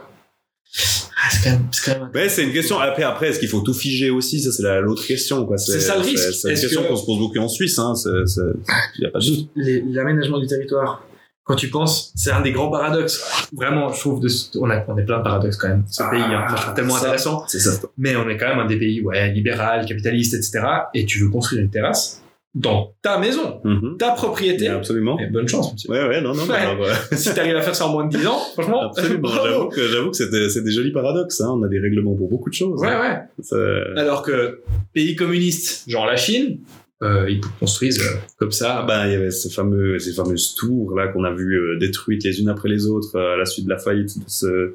Ah, 1.21 1.27
c'est 1.31 1.43
quand 1.43 1.49
même, 1.57 1.67
c'est 1.71 1.91
quand 1.93 1.99
même. 1.99 2.09
Mais 2.13 2.29
c'est 2.29 2.43
une 2.43 2.53
question. 2.53 2.79
Après, 2.79 3.03
après, 3.03 3.29
est-ce 3.29 3.39
qu'il 3.39 3.49
faut 3.49 3.61
tout 3.61 3.73
figer 3.73 4.09
aussi? 4.09 4.39
Ça, 4.41 4.51
c'est 4.51 4.63
la- 4.63 4.79
l'autre 4.81 5.05
question. 5.05 5.45
quoi. 5.45 5.57
C'est 5.57 5.79
ça 5.79 5.95
le 5.95 6.01
risque. 6.01 6.17
C'est 6.17 6.31
c'est 6.31 6.47
une 6.47 6.53
Est-ce 6.53 6.61
question 6.61 6.83
que- 6.83 6.87
qu'on 6.87 6.95
se 6.95 7.05
pose 7.05 7.19
beaucoup 7.19 7.39
en 7.39 7.49
Suisse. 7.49 7.77
Hein. 7.79 7.93
Il 8.05 9.03
y 9.03 9.05
a 9.05 9.09
pas 9.09 9.19
de 9.19 9.25
doute. 9.25 9.49
Les- 9.55 9.81
L'aménagement 9.81 10.39
du 10.39 10.47
territoire. 10.47 11.03
Quand 11.43 11.55
tu 11.55 11.69
penses, 11.69 12.11
c'est 12.15 12.29
un 12.31 12.41
des 12.41 12.51
grands 12.51 12.69
paradoxes. 12.69 13.23
Vraiment, 13.53 13.91
je 13.91 13.99
trouve 13.99 14.19
de, 14.19 14.27
on 14.59 14.69
a, 14.69 14.85
on 14.87 14.95
est 14.99 15.03
plein 15.03 15.17
de 15.17 15.23
paradoxes 15.23 15.57
quand 15.57 15.67
même. 15.69 15.83
Ce 15.89 16.03
Ah, 16.03 16.09
pays, 16.11 16.21
hein. 16.21 16.45
Moi, 16.47 16.55
je 16.55 16.61
trouve 16.61 16.73
tellement 16.75 16.93
ça. 16.93 16.99
intéressant. 16.99 17.43
C'est 17.47 17.59
ça. 17.59 17.71
Mais 17.97 18.15
on 18.15 18.29
est 18.29 18.37
quand 18.37 18.47
même 18.49 18.59
un 18.59 18.67
des 18.67 18.77
pays, 18.77 19.01
ouais, 19.01 19.31
libéral, 19.31 19.85
capitaliste, 19.87 20.35
etc. 20.35 20.59
Et 20.93 21.05
tu 21.05 21.19
veux 21.23 21.29
construire 21.29 21.63
une 21.63 21.71
terrasse. 21.71 22.21
Dans 22.55 22.95
ta 23.03 23.19
maison, 23.19 23.61
Mhm. 23.63 23.97
ta 23.99 24.11
propriété. 24.11 24.67
Absolument. 24.67 25.19
Et 25.19 25.27
bonne 25.27 25.47
chance, 25.47 25.71
monsieur. 25.71 25.91
Ouais, 25.91 26.07
ouais, 26.07 26.19
non, 26.21 26.33
non, 26.33 26.43
Ouais. 26.45 26.55
alors, 26.55 26.83
euh, 26.83 26.93
si 27.11 27.33
t'arrives 27.33 27.55
à 27.55 27.61
faire 27.61 27.75
ça 27.75 27.85
en 27.87 27.91
moins 27.93 28.05
de 28.07 28.17
10 28.17 28.25
ans, 28.25 28.39
franchement, 28.53 28.81
absolument. 28.89 29.27
J'avoue 29.29 29.67
que, 29.69 29.87
j'avoue 29.87 30.09
que 30.11 30.17
c'est 30.17 30.63
des, 30.63 30.71
jolis 30.71 30.91
paradoxes, 30.91 31.41
hein. 31.41 31.49
On 31.55 31.61
a 31.63 31.67
des 31.67 31.79
règlements 31.79 32.15
pour 32.15 32.27
beaucoup 32.27 32.49
de 32.49 32.55
choses. 32.55 32.79
Ouais, 32.81 32.87
hein. 32.87 33.01
ouais. 33.37 33.43
C'est- 33.43 33.99
Alors 33.99 34.23
que 34.23 34.61
pays 34.93 35.15
communistes, 35.15 35.83
genre 35.87 36.07
la 36.07 36.15
Chine, 36.17 36.59
euh, 37.03 37.29
ils 37.29 37.39
construisent 37.59 38.01
euh, 38.01 38.15
comme 38.37 38.51
ça. 38.51 38.83
Ben, 38.87 39.05
il 39.05 39.11
y 39.13 39.15
avait 39.15 39.31
ces 39.31 39.49
fameux, 39.51 39.99
ces 39.99 40.11
fameuses 40.13 40.55
tours 40.55 40.95
là 40.97 41.07
qu'on 41.07 41.23
a 41.23 41.31
vu 41.31 41.55
euh, 41.55 41.77
détruites 41.79 42.23
les 42.23 42.41
unes 42.41 42.49
après 42.49 42.67
les 42.67 42.87
autres 42.87 43.15
euh, 43.15 43.35
à 43.35 43.37
la 43.37 43.45
suite 43.45 43.65
de 43.65 43.69
la 43.69 43.77
faillite 43.77 44.17
de 44.17 44.23
ce, 44.27 44.73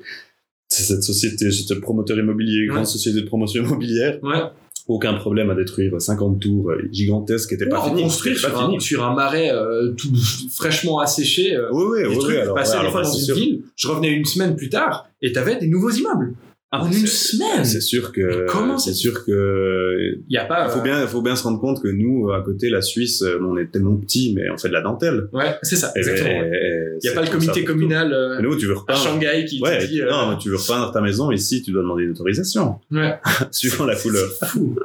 cette 0.69 1.03
société, 1.03 1.51
ce 1.51 1.75
promoteur 1.75 2.17
immobilier, 2.19 2.67
grande 2.67 2.87
société 2.87 3.21
de 3.21 3.27
promotion 3.27 3.63
immobilière. 3.65 4.19
ouais. 4.23 4.39
Aucun 4.87 5.15
problème 5.15 5.49
à 5.49 5.55
détruire 5.55 5.99
50 5.99 6.41
tours 6.41 6.71
euh, 6.71 6.83
gigantesques 6.93 7.49
qui 7.49 7.55
n'étaient 7.55 7.69
pas 7.71 7.81
en 7.81 7.89
finis. 7.89 8.03
construire 8.03 8.37
sur 8.39 8.61
fini. 8.65 8.81
sur 8.81 9.03
un 9.03 9.15
marais 9.15 9.51
euh, 9.51 9.93
tout 9.93 10.09
fraîchement 10.55 10.99
asséché. 11.01 11.57
euh, 11.57 11.69
Oui, 11.73 11.85
oui, 11.91 12.03
des 12.03 12.09
oui, 12.09 12.19
trucs, 12.19 12.35
oui, 12.35 12.41
alors, 12.43 12.57
je 12.59 12.61
passais 12.61 12.73
ouais, 12.73 12.77
des 12.77 12.81
alors, 12.81 12.93
fois 12.93 13.03
dans 13.03 13.09
c'est 13.13 13.33
une 13.33 13.39
ville, 13.39 13.63
je 13.77 13.89
revenais 13.89 14.11
une 14.11 14.25
semaine 14.27 14.57
plus 14.57 14.69
tard 14.69 15.09
et 15.23 15.33
t'avais 15.33 15.57
des 15.57 15.69
nouveaux 15.69 15.91
immeubles. 15.91 16.35
Ah, 16.73 16.83
en 16.83 16.91
c'est- 16.91 17.01
une 17.01 17.07
semaine 17.07 17.65
C'est 17.65 17.81
sûr 17.81 18.11
que, 18.11 18.47
Comment 18.49 18.79
c'est 18.79 18.91
c'est- 18.95 18.97
sûr 18.99 19.25
que, 19.25 20.17
Il 20.29 20.35
y 20.35 20.39
a 20.39 20.45
pas. 20.45 20.67
il 20.67 20.73
faut 20.73 20.81
euh, 20.81 20.83
bien, 20.83 21.07
faut 21.07 21.23
bien 21.23 21.37
se 21.37 21.45
rendre 21.45 21.61
compte 21.61 21.81
que 21.81 21.87
nous, 21.89 22.33
à 22.33 22.43
côté, 22.43 22.69
la 22.69 22.83
Suisse, 22.83 23.23
euh, 23.23 23.39
on 23.49 23.57
est 23.57 23.71
tellement 23.71 23.95
petit, 23.97 24.33
mais 24.35 24.51
on 24.51 24.59
fait 24.59 24.69
de 24.69 24.73
la 24.73 24.81
dentelle. 24.83 25.29
Ouais, 25.33 25.55
c'est 25.63 25.77
ça, 25.77 25.93
Et- 25.95 26.01
exactement. 26.01 26.31
Il 26.43 26.99
n'y 27.05 27.09
a 27.11 27.13
pas 27.13 27.23
le 27.23 27.31
comité 27.31 27.63
communal 27.65 28.13
euh, 28.13 28.37
Mais 28.39 28.43
nous, 28.43 28.57
tu 28.57 28.67
veux 28.67 28.75
à. 28.89 28.95
Shanghai 28.95 29.45
qui 29.49 29.61
Ouais, 29.61 29.79
te 29.79 29.87
dit. 29.87 30.01
euh, 30.01 30.11
non, 30.11 30.31
mais 30.31 30.39
tu 30.39 30.49
veux 30.49 30.57
repeindre 30.57 30.91
ta 30.91 31.01
maison 31.01 31.31
ici, 31.31 31.63
tu 31.63 31.71
dois 31.71 31.83
demander 31.83 32.05
une 32.05 32.11
autorisation, 32.11 32.77
ouais. 32.91 33.15
suivant 33.53 33.85
la 33.87 33.95
couleur. 33.95 34.29
C'est 34.41 34.47
fou. 34.47 34.77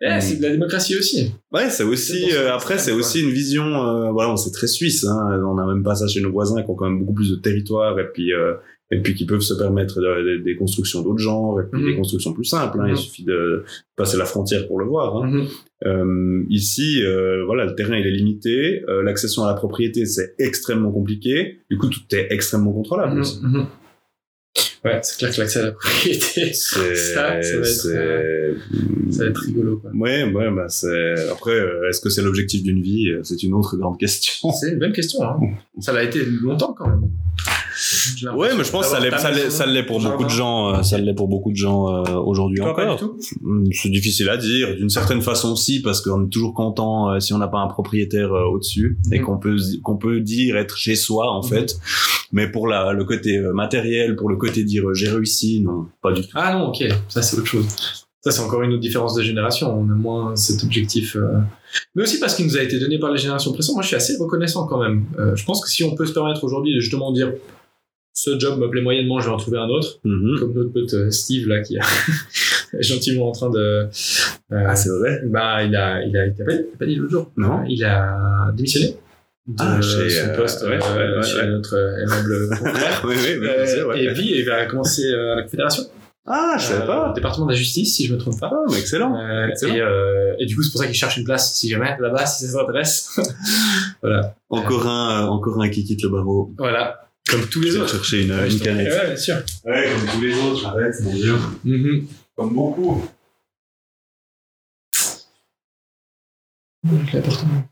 Eh, 0.00 0.20
c'est 0.20 0.36
de 0.36 0.42
la 0.42 0.50
démocratie 0.50 0.98
aussi. 0.98 1.32
Ouais, 1.52 1.70
c'est 1.70 1.84
aussi 1.84 2.30
euh, 2.32 2.52
après 2.52 2.78
c'est 2.78 2.92
aussi 2.92 3.22
une 3.22 3.30
vision 3.30 3.64
euh, 3.64 4.10
voilà, 4.10 4.30
on- 4.32 4.36
c'est 4.36 4.50
très 4.50 4.66
suisse 4.66 5.04
hein, 5.06 5.40
on 5.48 5.54
n'a 5.54 5.64
même 5.66 5.82
pas 5.84 5.94
ça 5.94 6.06
chez 6.08 6.20
nos 6.20 6.30
voisins 6.32 6.62
qui 6.62 6.68
ont 6.70 6.74
quand 6.74 6.90
même 6.90 6.98
beaucoup 6.98 7.14
plus 7.14 7.30
de 7.30 7.36
territoire 7.36 7.98
et 8.00 8.08
puis 8.12 8.32
euh, 8.34 8.54
et 8.94 8.98
puis 9.02 9.14
qui 9.14 9.24
peuvent 9.26 9.40
se 9.50 9.54
permettre 9.54 9.96
de- 10.00 10.22
de- 10.38 10.42
des 10.44 10.56
constructions 10.56 11.00
d'autres 11.02 11.18
genres 11.30 11.60
et 11.60 11.64
puis 11.70 11.80
Mhm. 11.82 11.88
des 11.90 11.96
constructions 11.96 12.32
plus 12.32 12.44
simples 12.44 12.78
hein, 12.80 12.84
Mhm. 12.88 12.94
il 12.94 12.96
suffit 12.96 13.24
de 13.24 13.64
passer 13.96 14.16
la 14.16 14.24
frontière 14.24 14.66
pour 14.68 14.78
le 14.78 14.86
voir 14.86 15.16
hein. 15.16 15.26
Mhm. 15.30 15.46
Euh, 15.86 16.42
ici 16.48 17.02
euh, 17.02 17.44
voilà, 17.44 17.64
le 17.66 17.74
terrain 17.74 17.96
il 17.96 18.06
est 18.06 18.10
limité, 18.20 18.82
euh, 18.88 19.02
l'accession 19.02 19.44
à 19.44 19.48
la 19.48 19.54
propriété 19.54 20.06
c'est 20.06 20.34
extrêmement 20.38 20.92
compliqué, 20.92 21.58
du 21.70 21.76
coup 21.78 21.88
tout 21.88 22.00
est 22.12 22.28
extrêmement 22.30 22.72
contrôlable. 22.72 23.20
aussi. 23.20 23.40
Mhm. 23.42 23.50
Mhm. 23.58 23.66
Ouais, 24.84 25.00
c'est 25.02 25.18
clair 25.18 25.34
que 25.34 25.40
l'accès 25.40 25.60
à 25.60 25.64
la 25.64 25.72
propriété, 25.72 26.52
ça, 26.52 26.78
ça 26.94 27.22
va 27.22 27.38
être, 27.38 27.86
euh, 27.86 28.54
ça 29.10 29.24
va 29.24 29.30
être 29.30 29.40
rigolo. 29.40 29.78
Quoi. 29.78 29.90
Ouais, 29.94 30.24
ouais, 30.30 30.50
bah 30.54 30.66
c'est. 30.68 31.14
Après, 31.32 31.56
est-ce 31.88 32.00
que 32.02 32.10
c'est 32.10 32.20
l'objectif 32.22 32.62
d'une 32.62 32.82
vie? 32.82 33.08
C'est 33.22 33.42
une 33.42 33.54
autre 33.54 33.76
grande 33.78 33.98
question. 33.98 34.50
C'est 34.52 34.72
une 34.72 34.78
bonne 34.78 34.92
question. 34.92 35.22
Hein. 35.24 35.38
Ça 35.80 35.92
l'a 35.94 36.04
été 36.04 36.20
longtemps 36.24 36.74
quand 36.78 36.86
même. 36.88 37.08
Ouais, 38.36 38.50
mais 38.56 38.64
je 38.64 38.70
pense 38.70 38.86
que 38.86 38.92
ça 38.92 39.00
d'avoir 39.00 39.02
l'est, 39.02 39.10
ta 39.10 39.18
ça 39.18 39.30
l'est, 39.30 39.44
maison, 39.44 39.56
ça 39.56 39.66
l'est 39.66 39.82
pour 39.82 40.00
beaucoup 40.00 40.24
de 40.24 40.28
gens. 40.30 40.74
euh, 40.74 40.82
ça 40.82 40.98
l'est 40.98 41.14
pour 41.14 41.28
beaucoup 41.28 41.50
de 41.50 41.56
gens 41.56 41.88
euh, 42.06 42.14
aujourd'hui 42.14 42.60
encore. 42.60 42.98
Hum, 43.44 43.64
C'est 43.72 43.88
difficile 43.90 44.28
à 44.28 44.36
dire. 44.36 44.74
D'une 44.76 44.90
certaine 44.90 45.20
façon, 45.22 45.56
si, 45.56 45.82
parce 45.82 46.00
qu'on 46.00 46.26
est 46.26 46.30
toujours 46.30 46.54
content 46.54 47.10
euh, 47.12 47.20
si 47.20 47.32
on 47.32 47.38
n'a 47.38 47.48
pas 47.48 47.58
un 47.58 47.68
propriétaire 47.68 48.32
euh, 48.32 48.44
au-dessus 48.46 48.98
et 49.12 49.18
Mhm. 49.18 49.24
qu'on 49.24 49.38
peut 49.38 49.56
qu'on 49.82 49.96
peut 49.96 50.20
dire 50.20 50.56
être 50.56 50.76
chez 50.76 50.94
soi 50.96 51.30
en 51.30 51.42
Mhm. 51.42 51.48
fait. 51.48 51.76
Mais 52.32 52.50
pour 52.50 52.66
la 52.68 52.92
le 52.92 53.04
côté 53.04 53.36
euh, 53.38 53.52
matériel, 53.52 54.16
pour 54.16 54.28
le 54.28 54.36
côté 54.36 54.64
dire 54.64 54.88
euh, 54.88 54.94
j'ai 54.94 55.08
réussi, 55.08 55.60
non, 55.60 55.86
pas 56.02 56.12
du 56.12 56.22
tout. 56.22 56.28
Ah 56.34 56.52
non, 56.56 56.68
ok, 56.68 56.84
ça 57.08 57.22
c'est 57.22 57.36
autre 57.38 57.46
chose. 57.46 57.66
Ça 58.22 58.30
c'est 58.30 58.40
encore 58.40 58.62
une 58.62 58.70
autre 58.72 58.80
différence 58.80 59.14
de 59.14 59.22
génération. 59.22 59.70
On 59.78 59.84
a 59.90 59.94
moins 59.94 60.34
cet 60.34 60.64
objectif. 60.64 61.14
euh, 61.16 61.40
Mais 61.94 62.02
aussi 62.04 62.18
parce 62.18 62.34
qu'il 62.34 62.46
nous 62.46 62.56
a 62.56 62.62
été 62.62 62.78
donné 62.78 62.98
par 62.98 63.10
les 63.12 63.18
générations 63.18 63.52
précédentes. 63.52 63.74
Moi 63.76 63.82
je 63.82 63.88
suis 63.88 63.96
assez 63.96 64.16
reconnaissant 64.18 64.66
quand 64.66 64.80
même. 64.80 65.04
Euh, 65.18 65.36
je 65.36 65.44
pense 65.44 65.62
que 65.62 65.68
si 65.68 65.84
on 65.84 65.94
peut 65.94 66.06
se 66.06 66.12
permettre 66.14 66.42
aujourd'hui 66.42 66.74
de 66.74 66.80
justement 66.80 67.12
dire 67.12 67.32
ce 68.16 68.38
job 68.38 68.58
me 68.60 68.68
plaît 68.70 68.80
moyennement, 68.80 69.18
je 69.20 69.26
vais 69.26 69.34
en 69.34 69.36
trouver 69.36 69.58
un 69.58 69.68
autre. 69.68 69.98
Mhm. 70.04 70.38
Comme 70.38 70.52
notre 70.54 70.70
pote 70.72 70.94
euh, 70.94 71.10
Steve 71.10 71.48
là 71.48 71.60
qui 71.62 71.76
est 71.76 71.80
gentiment 72.82 73.28
en 73.28 73.32
train 73.32 73.50
de. 73.50 73.58
euh, 73.58 73.86
Ah, 74.52 74.76
c'est 74.76 74.88
vrai. 74.90 75.20
bah 75.26 75.62
il 75.64 75.74
a 75.76 76.02
il 76.02 76.16
a 76.16 76.26
il 76.26 76.34
t'a 76.34 76.44
pas 76.44 76.52
pas 76.78 76.86
dit 76.86 76.94
l'autre 76.94 77.10
jour. 77.12 77.30
Non. 77.36 77.64
Il 77.68 77.84
a 77.84 78.52
démissionné 78.54 78.96
de 79.46 79.54
Ah, 79.58 79.80
chez, 79.82 80.08
son 80.08 80.28
euh, 80.28 80.36
poste 80.36 80.62
ouais, 80.62 80.78
euh, 80.82 80.96
ouais, 81.12 81.16
ouais, 81.18 81.22
chez 81.22 81.36
ouais. 81.36 81.48
notre 81.48 81.74
euh, 81.76 82.02
aimable 82.02 82.48
oui, 83.04 83.14
oui, 83.18 83.36
oui, 83.40 83.46
Euh, 83.48 83.66
c'est 83.66 83.80
vrai. 83.80 84.02
Et 84.04 84.12
puis 84.14 84.32
il 84.38 84.44
va 84.46 84.64
commencer 84.66 85.04
euh, 85.12 85.32
à 85.32 85.36
la 85.36 85.42
Confédération. 85.42 85.82
Ah, 86.26 86.56
je 86.58 86.64
savais 86.64 86.84
Euh, 86.84 86.86
pas. 86.86 87.12
département 87.14 87.44
de 87.46 87.50
la 87.52 87.58
justice, 87.58 87.94
si 87.96 88.06
je 88.06 88.14
me 88.14 88.18
trompe 88.18 88.40
pas. 88.40 88.48
Ah, 88.50 88.64
mais 88.70 88.78
excellent. 88.78 89.14
Euh, 89.20 89.46
Excellent. 89.48 89.74
et, 89.74 89.80
euh, 89.82 90.32
et 90.38 90.46
du 90.46 90.56
coup, 90.56 90.62
c'est 90.62 90.70
pour 90.72 90.80
ça 90.80 90.86
qu'il 90.86 90.94
cherche 90.94 91.18
une 91.18 91.24
place, 91.24 91.52
si 91.54 91.68
jamais, 91.68 91.94
là-bas, 92.00 92.24
si 92.24 92.46
ça 92.46 92.52
s'intéresse. 92.58 93.10
voilà. 94.02 94.34
Encore 94.48 94.86
un, 94.86 95.24
euh, 95.24 95.26
encore 95.28 95.60
un 95.60 95.68
qui 95.68 95.84
quitte 95.84 96.02
le 96.02 96.08
barreau. 96.08 96.54
Voilà. 96.56 97.03
Comme 97.30 97.48
tous 97.48 97.60
les 97.60 97.76
autres. 97.76 97.90
chercher 97.90 98.22
une, 98.22 98.32
une 98.32 98.60
canette. 98.60 98.92
Ouais, 98.92 99.06
bien 99.06 99.16
sûr. 99.16 99.36
Ouais, 99.64 99.92
comme 99.92 100.08
tous 100.12 100.20
les 100.20 100.34
autres, 100.38 100.60
j'arrête, 100.60 100.94
mon 101.02 101.14
dieu. 101.14 101.34
Mhm. 101.64 102.06
Comme 102.36 102.54
beaucoup. 102.54 103.04
L'appartement. 107.12 107.64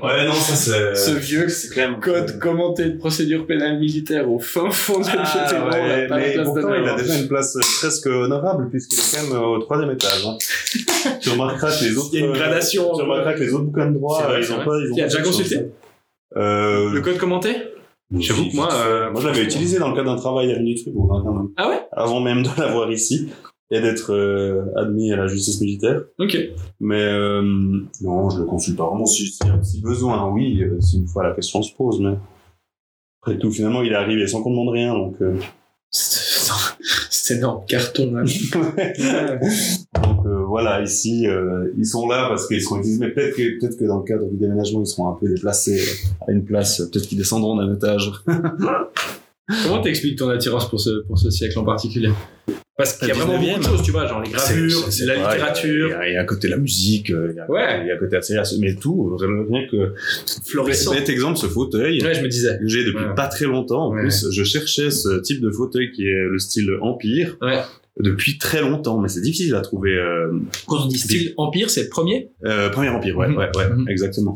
Ouais, 0.00 0.26
non, 0.26 0.32
ça 0.32 0.54
c'est. 0.54 0.94
Ce 0.94 1.10
vieux 1.10 1.48
code 2.00 2.38
commenté 2.38 2.84
de 2.86 2.98
procédure 2.98 3.46
pénale 3.46 3.78
militaire 3.78 4.30
au 4.30 4.38
fin 4.38 4.70
fond 4.70 5.00
de 5.00 5.04
Ah, 5.08 5.46
on 5.66 5.70
ouais, 5.72 6.08
mais 6.10 6.34
place 6.34 6.44
pourtant, 6.44 6.74
il 6.74 6.88
a 6.88 6.94
déjà 6.96 7.18
une 7.18 7.28
place 7.28 7.56
euh, 7.56 7.60
presque 7.80 8.06
honorable 8.06 8.68
puisqu'il 8.70 8.98
est 8.98 9.16
quand 9.16 9.28
même 9.34 9.42
euh, 9.42 9.46
au 9.46 9.58
troisième 9.58 9.90
étage. 9.90 10.26
Hein. 10.26 10.36
tu 11.20 11.30
remarqueras 11.30 11.70
que 11.78 11.84
les 11.84 11.96
autres. 11.96 12.10
Il 12.12 12.20
y 12.20 12.22
a 12.22 12.26
une 12.26 12.32
euh, 12.32 12.38
gradation. 12.38 12.92
Tu 12.94 13.02
remarqueras 13.02 13.34
que 13.34 13.40
les 13.40 13.52
autres 13.52 13.64
bouquins 13.64 13.90
de 13.90 13.94
droit, 13.98 14.22
vrai, 14.22 14.40
ils 14.40 14.52
ont 14.52 14.64
pas. 14.64 14.78
Ils 14.78 14.92
ont 14.92 14.94
Tu 14.94 15.00
as 15.00 15.04
pas 15.04 15.08
déjà 15.10 15.22
consulté 15.22 15.56
Euh, 16.36 16.90
Le 16.92 17.00
code 17.00 17.18
commenté 17.18 17.56
J'avoue 18.18 18.50
que 18.50 18.56
moi, 18.56 18.68
euh, 18.72 19.10
moi, 19.10 19.22
je 19.22 19.26
l'avais 19.28 19.42
utilisé 19.44 19.78
dans 19.78 19.88
le 19.88 19.96
cadre 19.96 20.14
d'un 20.14 20.20
travail 20.20 20.52
à 20.52 20.58
l'Unitribourg, 20.58 21.14
hein, 21.14 21.22
quand 21.24 21.32
même. 21.32 21.48
Ah 21.56 21.68
ouais 21.70 21.80
Avant 21.92 22.20
même 22.20 22.42
de 22.42 22.48
l'avoir 22.58 22.90
ici 22.92 23.28
et 23.72 23.80
d'être 23.80 24.12
euh, 24.12 24.66
admis 24.76 25.12
à 25.12 25.16
la 25.16 25.26
justice 25.26 25.60
militaire. 25.60 26.02
Ok. 26.18 26.36
Mais 26.78 27.02
euh, 27.02 27.42
non, 28.02 28.30
je 28.30 28.40
le 28.40 28.44
consulte 28.44 28.76
pas 28.76 28.86
vraiment. 28.86 29.06
Si, 29.06 29.26
si, 29.26 29.38
si 29.62 29.80
besoin, 29.80 30.30
oui, 30.30 30.62
euh, 30.62 30.78
si 30.80 30.98
une 30.98 31.08
fois 31.08 31.24
la 31.24 31.34
question 31.34 31.62
se 31.62 31.74
pose. 31.74 32.00
Mais 32.00 32.14
après 33.22 33.38
tout, 33.38 33.50
finalement, 33.50 33.82
il 33.82 33.92
est 33.92 33.96
arrivé 33.96 34.26
sans 34.26 34.42
qu'on 34.42 34.50
demande 34.50 34.68
rien. 34.68 34.92
Donc, 34.92 35.16
euh, 35.22 35.36
C'est 35.90 37.36
énorme. 37.36 37.64
Carton, 37.66 38.12
là. 38.12 38.24
donc 40.02 40.26
euh, 40.26 40.44
voilà, 40.46 40.82
ici, 40.82 41.26
euh, 41.26 41.72
ils 41.78 41.86
sont 41.86 42.08
là 42.08 42.26
parce 42.28 42.48
qu'ils 42.48 42.60
seront 42.60 42.78
utilisés. 42.78 42.98
Mais 43.00 43.10
peut-être 43.10 43.36
que, 43.36 43.78
que 43.78 43.84
dans 43.84 43.98
le 43.98 44.04
cadre 44.04 44.28
du 44.28 44.36
déménagement, 44.36 44.82
ils 44.82 44.86
seront 44.86 45.08
un 45.08 45.14
peu 45.14 45.28
déplacés 45.28 45.80
à 46.26 46.32
une 46.32 46.44
place. 46.44 46.78
Peut-être 46.90 47.06
qu'ils 47.06 47.18
descendront 47.18 47.56
d'un 47.56 47.74
étage. 47.74 48.10
Comment 49.64 49.80
t'expliques 49.80 50.18
ton 50.18 50.28
attirance 50.28 50.68
pour 50.68 50.80
ce, 50.80 51.04
pour 51.06 51.18
ce 51.18 51.30
siècle 51.30 51.58
en 51.58 51.64
particulier? 51.64 52.10
Parce 52.76 52.94
qu'il 52.94 53.08
y 53.08 53.10
a 53.10 53.14
vraiment 53.14 53.38
19e. 53.38 53.48
beaucoup 53.48 53.58
de 53.60 53.64
choses, 53.64 53.82
tu 53.82 53.90
vois, 53.90 54.06
genre 54.06 54.22
les 54.22 54.30
gravures, 54.30 54.88
la 55.04 55.14
littérature. 55.14 55.90
Il 56.06 56.12
y, 56.14 56.16
a, 56.16 56.20
à 56.20 56.24
côté 56.24 56.48
la 56.48 56.56
musique, 56.56 57.10
euh, 57.10 57.28
il 57.30 57.36
y 57.36 57.40
a, 57.40 57.50
Ouais. 57.50 57.80
il 57.82 57.86
y 57.88 57.90
a 57.90 57.94
à 57.94 57.98
côté 57.98 58.16
la 58.16 58.22
série, 58.22 58.58
mais 58.60 58.74
tout. 58.76 59.10
Vraiment 59.18 59.44
rien 59.48 59.66
que. 59.70 59.92
Florissant. 60.46 60.92
Cet 60.94 61.08
exemple, 61.10 61.38
ce 61.38 61.46
fauteuil. 61.46 62.02
Ouais, 62.02 62.14
je 62.14 62.22
me 62.22 62.28
disais. 62.28 62.56
que 62.58 62.66
j'ai 62.68 62.84
depuis 62.84 63.04
Ouais. 63.04 63.14
pas 63.14 63.28
très 63.28 63.44
longtemps. 63.44 63.88
En 63.88 63.94
Ouais. 63.94 64.00
plus, 64.02 64.26
je 64.30 64.42
cherchais 64.44 64.90
ce 64.90 65.20
type 65.20 65.40
de 65.42 65.50
fauteuil 65.50 65.92
qui 65.92 66.06
est 66.06 66.24
le 66.30 66.38
style 66.38 66.70
Empire 66.80 67.36
Ouais. 67.42 67.58
Depuis 68.00 68.38
très 68.38 68.60
longtemps, 68.62 68.98
mais 68.98 69.08
c'est 69.08 69.20
difficile 69.20 69.54
à 69.54 69.60
trouver. 69.60 69.94
Euh, 69.94 70.32
Quand 70.66 70.84
on 70.84 70.86
dit 70.88 70.98
style 70.98 71.34
empire, 71.36 71.68
c'est 71.70 71.82
le 71.84 71.88
premier 71.88 72.30
euh, 72.44 72.68
premier 72.70 72.88
Empire, 72.88 73.16
ouais, 73.18 73.28
Mhm. 73.28 73.36
ouais, 73.36 73.48
ouais, 73.56 73.68
Mhm. 73.70 73.88
exactement. 73.88 74.34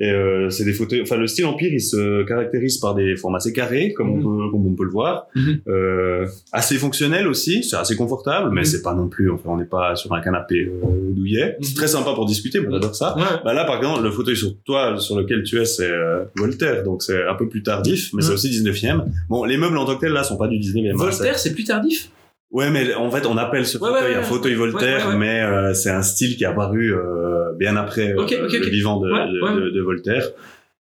Et 0.00 0.10
euh, 0.10 0.48
c'est 0.50 0.64
des 0.64 0.72
fauteuils. 0.74 1.00
Enfin, 1.02 1.16
le 1.16 1.26
style 1.26 1.46
Empire, 1.46 1.72
il 1.72 1.80
se 1.80 2.22
caractérise 2.24 2.76
par 2.78 2.94
des 2.94 3.16
formes 3.16 3.34
assez 3.34 3.52
carrés, 3.52 3.92
comme, 3.94 4.10
Mhm. 4.10 4.18
on, 4.18 4.22
peut, 4.38 4.50
comme 4.52 4.66
on 4.66 4.74
peut 4.74 4.84
le 4.84 4.90
voir, 4.90 5.26
Mhm. 5.34 5.60
euh, 5.68 6.26
assez 6.52 6.76
fonctionnel 6.76 7.26
aussi. 7.26 7.64
C'est 7.64 7.74
assez 7.76 7.96
confortable, 7.96 8.50
mais 8.52 8.60
Mhm. 8.60 8.64
c'est 8.66 8.82
pas 8.82 8.94
non 8.94 9.08
plus. 9.08 9.28
Enfin, 9.30 9.48
on 9.50 9.56
n'est 9.56 9.64
pas 9.64 9.96
sur 9.96 10.12
un 10.12 10.20
canapé 10.20 10.66
euh, 10.70 10.86
douillet. 11.12 11.56
C'est 11.62 11.70
Mhm. 11.70 11.76
très 11.76 11.88
sympa 11.88 12.12
pour 12.14 12.26
discuter. 12.26 12.60
Moi, 12.60 12.68
j'adore 12.70 12.94
ça. 12.94 13.16
Ouais. 13.16 13.22
Bah 13.44 13.54
là, 13.54 13.64
par 13.64 13.78
exemple, 13.78 14.04
le 14.04 14.10
fauteuil 14.12 14.36
sur 14.36 14.54
toi, 14.64 14.96
sur 14.98 15.18
lequel 15.18 15.42
tu 15.42 15.58
es, 15.58 15.64
c'est 15.64 15.90
euh, 15.90 16.24
Voltaire, 16.36 16.84
donc 16.84 17.02
c'est 17.02 17.24
un 17.26 17.34
peu 17.34 17.48
plus 17.48 17.62
tardif, 17.64 18.10
mais 18.14 18.22
c'est 18.22 18.28
Mhm. 18.28 18.34
aussi 18.34 18.50
19e. 18.50 19.04
Bon, 19.28 19.44
les 19.44 19.56
meubles 19.56 19.78
en 19.78 19.84
tant 19.86 19.96
que 19.96 20.00
tels, 20.02 20.12
là, 20.12 20.22
sont 20.22 20.36
pas 20.36 20.46
du 20.46 20.58
19e. 20.58 20.94
hein, 20.94 20.98
Voltaire, 20.98 21.38
c'est 21.38 21.54
plus 21.54 21.64
tardif? 21.64 22.10
Ouais, 22.50 22.70
mais 22.70 22.94
en 22.94 23.10
fait, 23.10 23.26
on 23.26 23.36
appelle 23.36 23.66
ce 23.66 23.76
Ouais, 23.78 23.88
fauteuil 23.90 24.12
ouais, 24.12 24.14
un 24.16 24.22
fauteuil 24.22 24.54
Voltaire, 24.54 25.18
mais 25.18 25.42
euh, 25.42 25.74
c'est 25.74 25.90
un 25.90 26.02
style 26.02 26.36
qui 26.36 26.44
est 26.44 26.46
apparu 26.46 26.94
euh, 26.94 27.52
bien 27.58 27.76
après 27.76 28.12
euh, 28.12 28.22
Ok, 28.22 28.34
ok, 28.42 28.52
le 28.52 28.70
vivant 28.70 28.98
de, 29.00 29.12
Ouais, 29.12 29.26
de, 29.26 29.40
ouais. 29.42 29.54
de- 29.66 29.70
de 29.70 29.80
Voltaire. 29.82 30.24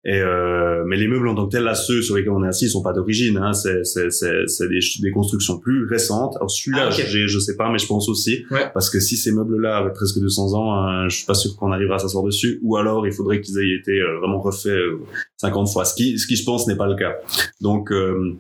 Et 0.04 0.20
euh, 0.20 0.84
mais 0.88 0.98
les 0.98 1.08
meubles 1.08 1.28
en 1.28 1.36
tant 1.36 1.46
que 1.46 1.52
tels, 1.52 1.62
là, 1.64 1.76
ceux 1.76 2.02
sur 2.02 2.16
lesquels 2.16 2.32
on 2.32 2.44
est 2.44 2.48
assis, 2.48 2.66
ils 2.66 2.70
sont 2.70 2.82
pas 2.82 2.92
d'origine. 2.94 3.38
Hein, 3.38 3.54
c'est 3.54 3.84
c'est 3.84 4.10
c'est 4.10 4.48
c'est 4.48 4.68
des, 4.68 4.80
des 5.04 5.12
constructions 5.12 5.60
plus 5.60 5.86
récentes. 5.86 6.36
Alors 6.38 6.50
celui-là, 6.50 6.86
Ah, 6.86 6.90
ok. 6.90 7.06
j'ai 7.08 7.28
je 7.28 7.38
sais 7.38 7.56
pas, 7.56 7.70
mais 7.72 7.78
je 7.78 7.86
pense 7.86 8.10
aussi 8.10 8.44
Ouais. 8.50 8.72
parce 8.74 8.90
que 8.90 9.00
si 9.00 9.16
ces 9.16 9.32
meubles-là 9.32 9.78
avaient 9.78 9.94
presque 9.94 10.20
200 10.20 10.56
ans, 10.56 10.74
hein, 10.74 11.08
je 11.08 11.18
suis 11.18 11.26
pas 11.28 11.36
sûr 11.36 11.56
qu'on 11.56 11.72
arrivera 11.72 11.98
à 11.98 12.00
s'asseoir 12.00 12.24
dessus. 12.24 12.60
Ou 12.64 12.78
alors, 12.78 13.06
il 13.06 13.14
faudrait 13.14 13.42
qu'ils 13.42 13.60
aient 13.60 13.76
été 13.80 13.92
euh, 14.00 14.18
vraiment 14.18 14.40
refaits 14.42 14.70
euh, 14.72 15.02
50 15.38 15.70
fois. 15.72 15.86
Ce 15.86 15.94
qui 15.94 16.18
ce 16.18 16.26
qui 16.26 16.36
je 16.36 16.46
pense 16.46 16.66
n'est 16.68 16.78
pas 16.78 16.88
le 16.88 16.96
cas. 16.96 17.18
Donc 17.62 17.92
euh, 17.92 18.34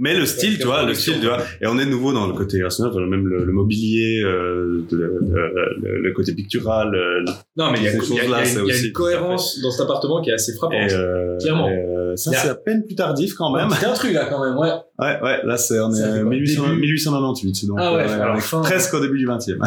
Mais 0.00 0.16
le 0.18 0.24
style, 0.26 0.58
tu 0.58 0.64
vois, 0.66 0.82
le 0.84 0.94
style, 0.94 1.20
tu 1.20 1.26
vois, 1.26 1.38
et 1.60 1.66
on 1.66 1.78
est 1.78 1.84
de 1.84 1.90
nouveau 1.90 2.12
dans 2.12 2.26
le 2.26 2.32
côté 2.32 2.62
rationnel, 2.62 3.06
même 3.06 3.26
le, 3.28 3.44
le 3.44 3.52
mobilier, 3.52 4.22
euh, 4.24 4.82
le, 4.90 5.20
le, 5.20 5.98
le, 6.00 6.12
côté 6.12 6.32
pictural. 6.34 6.94
euh, 6.94 7.22
Non, 7.56 7.70
mais 7.70 7.78
il 7.78 7.84
y 7.84 7.88
a, 7.88 7.92
y 7.92 7.94
a- 7.94 7.98
y 7.98 7.98
une, 7.98 8.08
il 8.08 8.54
y 8.56 8.58
a 8.58 8.64
aussi 8.64 8.86
une 8.86 8.92
cohérence 8.92 9.60
dans 9.62 9.70
cet 9.70 9.82
appartement 9.82 10.20
qui 10.22 10.30
est 10.30 10.34
assez 10.34 10.54
frappante. 10.54 10.90
euh, 10.90 11.38
Clairement. 11.38 11.68
euh, 11.68 12.16
ça, 12.16 12.32
c'est 12.32 12.48
à 12.48 12.54
peine 12.54 12.84
plus 12.84 12.94
tardif 12.96 13.34
quand 13.34 13.54
même. 13.54 13.68
C'est 13.78 13.86
un 13.86 13.92
truc 13.92 14.12
là 14.14 14.26
quand 14.30 14.42
même, 14.44 14.56
ouais. 14.58 14.70
Ouais, 14.98 15.18
ouais, 15.22 15.38
là, 15.44 15.56
c'est, 15.56 15.78
on 15.80 15.92
est 15.94 16.02
fait 16.02 16.20
quoi, 16.20 16.30
1800, 16.30 16.62
début 16.70 16.80
1898, 16.80 17.66
donc, 17.68 17.78
Ah 17.80 17.94
ouais, 17.94 18.02
euh, 18.02 18.20
alors 18.22 18.34
on 18.34 18.38
est 18.38 18.40
fin- 18.40 18.60
presque 18.62 18.92
au 18.94 19.00
début 19.00 19.18
du 19.18 19.26
20e. 19.26 19.58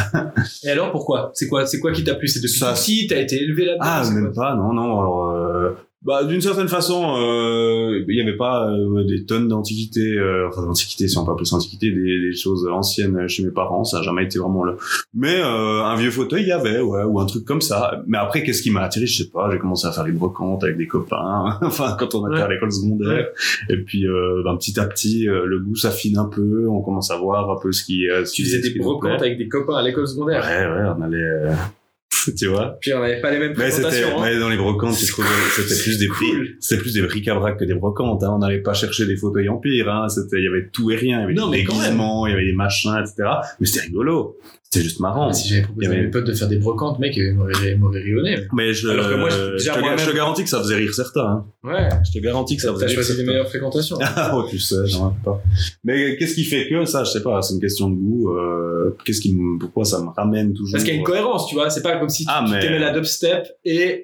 Et 0.64 0.70
alors 0.70 0.92
pourquoi? 0.92 1.32
C'est 1.34 1.48
quoi 1.48 1.66
C'est 1.66 1.80
quoi 1.80 1.92
qui 1.92 2.04
t'a 2.04 2.16
plu? 2.16 2.28
C'est 2.28 2.40
depuis 2.42 2.58
Ça- 2.60 2.74
petit 2.74 3.08
T'as 3.08 3.20
été 3.20 3.42
élevé 3.42 3.66
là-dedans? 3.66 3.84
Ah, 3.86 4.04
même 4.14 4.32
quoi 4.34 4.44
pas, 4.44 4.56
non, 4.56 4.74
non. 4.74 5.00
Alors, 5.00 5.30
euh, 5.32 5.70
bah, 6.06 6.24
d'une 6.26 6.42
certaine 6.42 6.68
façon, 6.68 7.16
euh, 7.18 8.04
il 8.08 8.16
y 8.18 8.22
avait 8.22 8.36
pas 8.38 8.70
euh, 8.70 9.04
des 9.06 9.26
tonnes 9.26 9.48
d'antiquités, 9.48 10.14
euh, 10.18 10.48
enfin 10.50 10.64
d'antiquités, 10.66 11.08
si 11.08 11.18
on 11.18 11.26
peut 11.26 11.32
appeler 11.32 11.46
ça 11.46 11.56
antiquité, 11.56 11.92
des, 11.92 12.20
des 12.20 12.34
choses 12.36 12.68
anciennes 12.72 13.28
chez 13.28 13.44
mes 13.44 13.52
parents. 13.52 13.84
Ça 13.84 14.00
a 14.00 14.02
jamais 14.02 14.24
été 14.26 14.40
vraiment 14.40 14.64
le. 14.64 14.76
Mais 15.14 15.40
euh, 15.40 15.82
un 15.84 15.96
vieux 15.96 16.12
fauteuil, 16.12 16.42
il 16.44 16.48
y 16.50 16.52
avait, 16.52 16.80
ouais, 16.82 17.04
ou 17.04 17.20
un 17.20 17.26
truc 17.26 17.46
comme 17.46 17.62
ça. 17.62 18.04
Mais 18.08 18.18
après, 18.18 18.44
qu'est-ce 18.44 18.62
qui 18.62 18.72
m'a 18.72 18.82
attiré 18.82 19.06
Je 19.06 19.24
sais 19.24 19.30
pas. 19.30 19.50
J'ai 19.52 19.60
commencé 19.60 19.88
à 19.88 19.92
faire 19.92 20.04
les 20.06 20.12
brocantes 20.12 20.64
avec 20.64 20.78
des 20.78 20.88
copains. 20.88 21.58
enfin, 21.62 21.96
quand 22.00 22.16
on 22.16 22.28
était 22.28 22.38
Ouais. 22.38 22.42
à 22.42 22.50
l'école 22.50 22.72
secondaire. 22.72 23.28
Et 23.70 23.78
puis, 23.78 24.08
euh, 24.08 24.42
ben, 24.44 24.58
petit 24.58 24.80
à 24.80 24.86
petit, 24.86 25.28
euh, 25.30 25.46
le 25.46 25.60
goût 25.60 25.76
s'affine 25.76 26.18
un 26.18 26.26
peu. 26.26 26.68
On 26.68 26.82
commence 26.82 27.12
à 27.12 27.18
voir 27.18 27.50
un 27.50 27.60
peu 27.62 27.72
ce 27.72 27.84
qui. 27.86 28.10
euh, 28.10 28.26
ce 28.26 28.34
Tu 28.34 28.44
qui- 28.44 28.50
faisais 28.50 28.62
ce 28.64 28.74
des 28.74 28.80
brocantes 28.80 29.22
avec 29.22 29.38
des 29.38 29.48
copains 29.48 29.76
à 29.76 29.82
l'école 29.84 30.08
secondaire. 30.08 30.44
Ouais, 30.44 30.66
ouais, 30.66 30.94
on 30.98 31.02
allait. 31.02 31.54
Tu 32.38 32.48
vois 32.48 32.78
Puis 32.82 32.94
on 32.94 33.00
n'avait 33.00 33.20
pas 33.22 33.32
les 33.32 33.40
mêmes 33.40 33.54
mais 33.58 33.70
c'était, 33.72 33.84
présentations. 33.88 34.20
hein. 34.22 34.26
mais 34.26 34.40
dans 34.40 34.50
les 34.50 34.58
brocantes, 34.58 34.98
tu 34.98 35.06
trouvais, 35.08 35.28
c'était 35.56 35.82
plus 35.84 35.98
des 36.00 36.08
prix, 36.08 36.30
Cool. 36.32 36.48
c'était 36.60 36.82
plus 36.82 36.94
des 36.94 37.02
bric-à-brac 37.02 37.58
que 37.60 37.66
des 37.66 37.74
brocantes, 37.76 38.24
hein. 38.24 38.32
On 38.36 38.40
n'allait 38.40 38.62
pas 38.62 38.74
chercher 38.74 39.06
des 39.06 39.16
fauteuils 39.18 39.50
empire, 39.50 39.90
hein. 39.90 40.08
C'était, 40.10 40.38
il 40.38 40.44
y 40.44 40.48
avait 40.48 40.70
tout 40.72 40.90
et 40.92 40.96
rien. 40.96 41.20
Il 41.20 41.22
y 41.22 41.24
avait 41.26 41.34
Non, 41.34 41.50
des 41.50 41.58
déguisements, 41.64 42.26
il 42.28 42.32
y 42.32 42.34
avait 42.34 42.46
des 42.46 42.54
machins, 42.54 42.96
etc. 43.00 43.30
Mais 43.60 43.66
c'était 43.68 43.86
rigolo. 43.88 44.38
C'était 44.74 44.86
juste 44.86 45.00
marrant. 45.00 45.28
Mais 45.28 45.34
si 45.34 45.48
j'avais 45.50 45.62
proposé 45.62 45.86
Il 45.86 45.90
y 45.90 45.92
à 45.92 45.96
avait- 45.96 46.06
mes 46.06 46.12
potes 46.12 46.26
de 46.26 46.34
faire 46.34 46.48
des 46.48 46.58
brocantes, 46.58 47.00
mec, 47.00 47.16
ils 47.16 47.34
m'auraient 47.34 47.76
m'auraient 47.76 48.02
rionné. 48.02 48.38
Mais 48.54 48.74
je, 48.74 48.88
Alors 48.90 49.08
que 49.10 49.14
moi, 49.16 49.30
je- 49.30 49.58
je, 49.58 49.70
te, 49.70 50.02
je 50.02 50.10
te 50.10 50.16
garantis 50.16 50.44
que 50.44 50.50
ça 50.50 50.60
faisait 50.60 50.76
rire 50.76 50.94
certains, 50.94 51.22
hein. 51.28 51.46
Ouais. 51.64 51.90
Je 52.06 52.20
te 52.20 52.24
garantis 52.24 52.56
que 52.56 52.62
ça 52.62 52.74
faisait 52.74 52.86
T'as 52.88 52.92
rire 52.92 52.96
choisi 53.04 53.18
les 53.22 53.24
meilleures 53.28 53.48
fréquentations. 53.50 53.98
Ah, 54.16 54.32
oh, 54.36 54.46
tu 54.50 54.60
sais, 54.60 54.86
j'en 54.88 55.10
ai 55.12 55.24
pas. 55.24 55.42
Mais 55.84 56.18
qu'est-ce 56.18 56.36
qui 56.36 56.44
fait 56.44 56.68
que 56.70 56.86
ça, 56.86 57.04
je 57.04 57.12
sais 57.12 57.22
pas, 57.24 57.42
c'est 57.42 57.54
une 57.54 57.62
question 57.62 57.90
de 57.90 57.96
goût, 57.96 58.32
euh, 58.32 58.96
qu'est-ce 59.06 59.22
qui 59.22 59.36
pourquoi 59.60 59.86
ça 59.86 60.00
me 60.02 60.10
ramène 60.10 60.54
toujours. 60.54 60.74
Parce 60.74 60.84
qu'il 60.84 60.94
y 60.94 60.96
a 60.98 61.00
une 61.00 61.06
cohérence, 61.06 61.48
tu 61.48 61.56
vois. 61.56 61.70
C'est 61.70 61.82
pas 61.84 61.98
comme 61.98 62.10
si 62.10 62.26
tu 62.26 62.32
Ah, 62.34 62.44
tu 62.46 62.52
mais- 62.54 62.60
t'aimais 62.60 62.80
la 62.80 62.92
dubstep 62.92 63.48
et, 63.66 64.04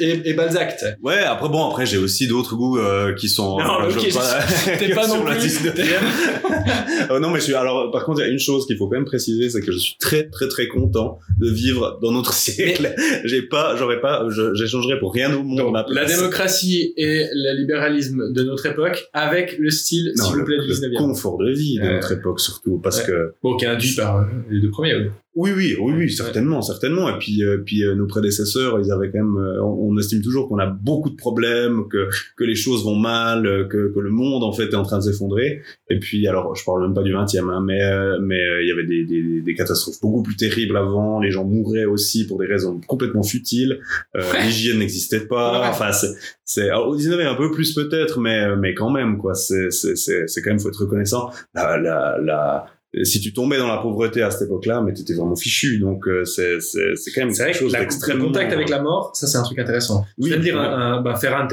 et, 0.00 0.30
et 0.30 0.34
Balzac. 0.34 0.76
Ouais, 1.02 1.18
après 1.20 1.48
bon, 1.48 1.68
après 1.68 1.86
j'ai 1.86 1.98
aussi 1.98 2.26
d'autres 2.28 2.54
goûts 2.56 2.78
euh, 2.78 3.14
qui 3.14 3.28
sont. 3.28 3.58
Non, 3.58 3.80
euh, 3.82 3.90
ok, 3.90 4.06
je- 4.08 4.78
t'es 4.78 4.94
pas 4.94 5.04
sur 5.08 5.16
non 5.18 5.24
la 5.24 5.34
plus. 5.36 5.48
19e. 5.48 7.10
Euh, 7.10 7.20
non, 7.20 7.30
mais 7.30 7.38
je 7.38 7.44
suis. 7.44 7.54
Alors, 7.54 7.90
par 7.90 8.04
contre, 8.04 8.20
il 8.20 8.26
y 8.26 8.28
a 8.28 8.32
une 8.32 8.38
chose 8.38 8.66
qu'il 8.66 8.76
faut 8.76 8.86
quand 8.88 8.96
même 8.96 9.04
préciser, 9.04 9.48
c'est 9.50 9.60
que 9.60 9.72
je 9.72 9.78
suis 9.78 9.87
très, 9.98 10.28
très, 10.28 10.48
très 10.48 10.66
content 10.68 11.18
de 11.40 11.48
vivre 11.50 11.98
dans 12.02 12.12
notre 12.12 12.32
siècle. 12.44 12.94
J'ai 13.24 13.42
pas, 13.42 13.76
j'aurais 13.76 14.00
pas, 14.00 14.26
j'échangerais 14.54 14.98
pour 14.98 15.14
rien 15.14 15.34
au 15.34 15.42
monde. 15.42 15.58
Donc, 15.58 15.72
ma 15.72 15.86
la 15.88 16.04
démocratie 16.04 16.92
et 16.96 17.24
le 17.32 17.56
libéralisme 17.58 18.32
de 18.32 18.42
notre 18.42 18.66
époque 18.66 19.08
avec 19.12 19.56
le 19.58 19.70
style, 19.70 20.12
s'il 20.14 20.32
vous 20.32 20.38
le, 20.40 20.44
plaît, 20.44 20.58
du 20.58 20.68
le 20.68 20.74
19e. 20.74 20.96
confort 20.96 21.38
de 21.38 21.50
vie 21.50 21.78
de 21.78 21.84
notre 21.88 22.12
époque 22.12 22.40
surtout, 22.40 22.78
parce 22.78 22.98
Ouais. 23.00 23.06
que 23.06 23.34
Bon, 23.42 23.56
qui 23.56 23.64
est 23.64 23.68
induit 23.68 23.94
par 23.94 24.18
euh, 24.18 24.24
les 24.50 24.60
deux 24.60 24.70
premiers, 24.70 24.96
oui. 24.96 25.06
Oui, 25.34 25.52
oui, 25.54 25.76
oui, 25.78 25.92
oui, 25.96 26.10
certainement, 26.10 26.62
certainement. 26.62 27.08
Et 27.14 27.18
puis, 27.18 27.44
euh, 27.44 27.58
puis 27.64 27.84
euh, 27.84 27.94
nos 27.94 28.06
prédécesseurs, 28.08 28.80
ils 28.80 28.90
avaient 28.90 29.10
quand 29.12 29.18
même. 29.22 29.36
euh, 29.36 29.62
on, 29.62 29.92
on 29.94 29.98
estime 29.98 30.20
toujours 30.20 30.48
qu'on 30.48 30.58
a 30.58 30.66
beaucoup 30.66 31.10
de 31.10 31.14
problèmes, 31.16 31.86
que 31.88 32.08
que 32.36 32.42
les 32.44 32.56
choses 32.56 32.82
vont 32.84 32.96
mal, 32.96 33.46
euh, 33.46 33.64
que 33.66 33.92
que 33.94 34.00
le 34.00 34.10
monde 34.10 34.42
en 34.42 34.52
fait 34.52 34.64
est 34.70 34.74
en 34.74 34.82
train 34.82 34.98
de 34.98 35.04
s'effondrer. 35.04 35.60
Et 35.90 36.00
puis, 36.00 36.26
alors, 36.26 36.56
je 36.56 36.64
parle 36.64 36.82
même 36.82 36.94
pas 36.94 37.02
du 37.04 37.12
20e, 37.12 37.50
hein, 37.52 37.62
mais 37.64 37.80
euh, 37.80 38.18
mais 38.20 38.40
euh, 38.42 38.62
il 38.62 38.68
y 38.68 38.72
avait 38.72 38.84
des, 38.86 39.04
des 39.04 39.40
des 39.42 39.54
catastrophes 39.54 40.00
beaucoup 40.02 40.22
plus 40.24 40.34
terribles 40.34 40.76
avant. 40.76 41.20
Les 41.20 41.30
gens 41.30 41.44
mouraient 41.44 41.84
aussi 41.84 42.26
pour 42.26 42.38
des 42.40 42.46
raisons 42.46 42.80
complètement 42.88 43.22
futiles. 43.22 43.78
Euh, 44.16 44.20
Ouais. 44.32 44.44
L'hygiène 44.46 44.78
n'existait 44.80 45.26
pas. 45.26 45.60
Ouais. 45.62 45.66
Enfin, 45.68 45.92
c'est 45.92 46.08
c'est 46.44 46.72
au 46.72 46.96
19e 46.96 47.26
un 47.28 47.34
peu 47.36 47.50
plus 47.52 47.74
peut-être, 47.74 48.18
mais 48.18 48.56
mais 48.56 48.74
quand 48.74 48.90
même 48.90 49.18
quoi. 49.18 49.34
C'est 49.34 49.70
c'est 49.70 49.94
c'est 49.94 50.26
c'est 50.26 50.42
quand 50.42 50.50
même 50.50 50.58
faut 50.58 50.68
être 50.70 50.80
reconnaissant. 50.82 51.30
La 51.54 51.76
la 51.78 52.18
la 52.20 52.66
si 53.04 53.20
tu 53.20 53.32
tombais 53.34 53.58
dans 53.58 53.66
la 53.68 53.76
pauvreté 53.78 54.22
à 54.22 54.30
cette 54.30 54.48
époque-là, 54.48 54.80
mais 54.80 54.92
t'étais 54.94 55.12
vraiment 55.14 55.36
fichu. 55.36 55.78
Donc 55.78 56.08
euh, 56.08 56.24
c'est 56.24 56.58
c'est 56.60 56.94
c'est 56.96 57.10
quand 57.12 57.20
même 57.20 57.30
C'est 57.34 57.42
vrai 57.42 57.52
quelque 57.52 57.58
que 57.60 57.64
chose 57.66 57.72
la- 57.72 57.78
le 57.80 57.84
d'extrêmement. 57.84 58.24
contact 58.26 58.52
avec 58.52 58.68
la 58.70 58.80
mort, 58.80 59.10
ça 59.14 59.26
c'est 59.26 59.36
un 59.38 59.42
truc 59.42 59.58
intéressant. 59.58 60.06
Oui, 60.16 60.30
je 60.30 60.34
viens 60.34 60.38
de 60.38 60.42
lire 60.44 60.54
ouais. 60.54 60.60
un, 60.66 60.92
un 60.94 61.00
bah, 61.02 61.14
Ferrand, 61.16 61.46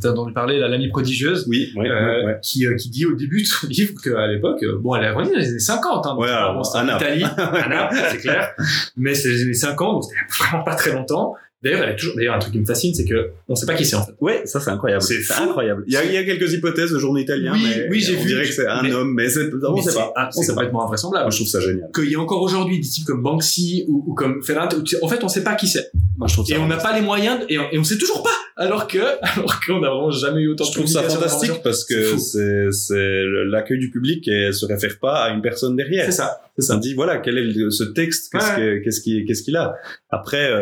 t'as 0.00 0.10
entendu 0.10 0.32
parler, 0.32 0.58
la 0.58 0.68
l'amie 0.68 0.88
prodigieuse, 0.88 1.46
Oui, 1.48 1.72
ouais, 1.76 1.88
euh, 1.88 2.26
ouais, 2.26 2.38
qui, 2.42 2.66
euh, 2.66 2.74
qui 2.76 2.90
dit 2.90 3.06
au 3.06 3.14
début 3.14 3.42
de 3.42 3.46
son 3.46 3.66
livre 3.68 3.94
qu'à 4.02 4.26
l'époque, 4.26 4.62
euh, 4.62 4.78
bon, 4.78 4.94
elle 4.96 5.04
est 5.04 5.10
revenue 5.10 5.32
dans 5.32 5.38
les 5.40 5.48
années 5.48 5.58
50, 5.58 6.06
hein, 6.06 6.16
Ouais, 6.18 6.28
alors, 6.28 6.54
bon, 6.54 6.60
en. 6.62 6.96
Italie, 6.96 7.24
c'est 8.10 8.18
clair, 8.18 8.50
mais 8.96 9.14
c'est 9.14 9.28
les 9.30 9.42
années 9.42 9.54
50, 9.54 9.94
donc 9.94 10.04
c'était 10.04 10.44
vraiment 10.48 10.64
pas 10.64 10.74
très 10.74 10.92
longtemps. 10.92 11.34
D'ailleurs, 11.64 11.82
elle 11.84 11.92
est 11.92 11.96
toujours, 11.96 12.14
d'ailleurs, 12.14 12.34
un 12.34 12.38
truc 12.38 12.52
qui 12.52 12.58
me 12.60 12.66
fascine, 12.66 12.94
c'est 12.94 13.06
que 13.06 13.30
on 13.48 13.54
sait 13.54 13.64
pas 13.66 13.74
qui 13.74 13.84
c'est 13.86 13.96
en 13.96 14.04
fait. 14.04 14.12
Ouais, 14.20 14.42
ça 14.44 14.60
c'est 14.60 14.70
incroyable. 14.70 15.02
C'est 15.02 15.14
fou. 15.20 15.42
incroyable. 15.44 15.82
Il 15.86 15.94
y, 15.94 15.96
a, 15.96 16.04
il 16.04 16.12
y 16.12 16.16
a 16.18 16.24
quelques 16.24 16.52
hypothèses 16.52 16.90
de 16.92 16.98
journaux 16.98 17.18
italiens, 17.18 17.52
Oui, 17.54 17.62
mais 17.64 17.86
oui, 17.90 18.00
j'ai 18.00 18.16
on 18.16 18.20
vu. 18.20 18.26
dirait 18.26 18.44
que 18.44 18.52
c'est 18.52 18.66
un 18.66 18.82
Mais- 18.82 18.92
homme, 18.92 19.14
mais 19.14 19.28
c'est, 19.30 19.48
on 19.66 19.74
Mais 19.74 19.80
sait 19.82 19.90
c'est- 19.90 19.96
pas. 19.96 20.12
ah, 20.14 20.28
On 20.28 20.30
c'est 20.30 20.40
sait 20.42 20.46
pas. 20.48 20.56
complètement 20.56 20.84
invraisemblable. 20.84 21.32
Je 21.32 21.36
trouve 21.38 21.48
ça 21.48 21.60
génial. 21.60 21.88
Qu'il 21.94 22.04
y 22.04 22.12
ait 22.12 22.16
encore 22.16 22.42
aujourd'hui 22.42 22.80
des 22.80 22.86
types 22.86 23.06
comme 23.06 23.22
Banksy 23.22 23.86
ou, 23.88 24.04
ou 24.06 24.14
comme 24.14 24.42
Ferrand, 24.42 24.68
en 25.02 25.08
fait, 25.08 25.24
on 25.24 25.28
sait 25.28 25.42
pas 25.42 25.54
qui 25.54 25.66
c'est. 25.66 25.90
Moi, 26.18 26.28
je 26.28 26.34
trouve 26.34 26.46
ça. 26.46 26.54
Et 26.54 26.58
on 26.58 26.66
n'a 26.66 26.76
pas 26.76 26.94
les 26.94 27.02
moyens, 27.02 27.40
de- 27.40 27.46
et, 27.52 27.58
on, 27.58 27.64
et 27.72 27.78
on 27.78 27.84
sait 27.84 27.96
toujours 27.98 28.22
pas. 28.22 28.30
Alors 28.56 28.86
que, 28.86 28.98
alors 29.22 29.58
qu'on 29.66 29.82
a 29.82 29.88
vraiment 29.90 30.10
jamais 30.12 30.42
eu 30.42 30.48
autant 30.48 30.64
Je 30.64 30.70
de 30.70 30.74
trouve 30.74 30.86
ça 30.86 31.02
fantastique 31.02 31.60
parce 31.64 31.84
que 31.84 32.16
c'est 32.16 32.70
c'est 32.70 33.22
l'accueil 33.46 33.78
du 33.78 33.90
public 33.90 34.28
et 34.28 34.52
se 34.52 34.64
réfère 34.66 34.98
pas 35.00 35.24
à 35.24 35.30
une 35.30 35.42
personne 35.42 35.74
derrière. 35.74 36.04
C'est 36.06 36.12
ça. 36.12 36.40
C'est 36.56 36.62
Ça 36.66 36.74
ça. 36.74 36.78
dit 36.80 36.94
voilà 36.94 37.18
quel 37.18 37.36
est 37.38 37.42
le- 37.42 37.70
ce 37.70 37.82
texte, 37.82 38.30
qu'est-ce 38.32 38.50
Ouais. 38.50 38.56
que- 38.56 38.84
qu'est-ce 38.84 39.00
qu'il 39.00 39.24
qu'est-ce 39.26 39.42
qu'il 39.42 39.56
a? 39.56 39.74
Après 40.10 40.50
euh, 40.52 40.60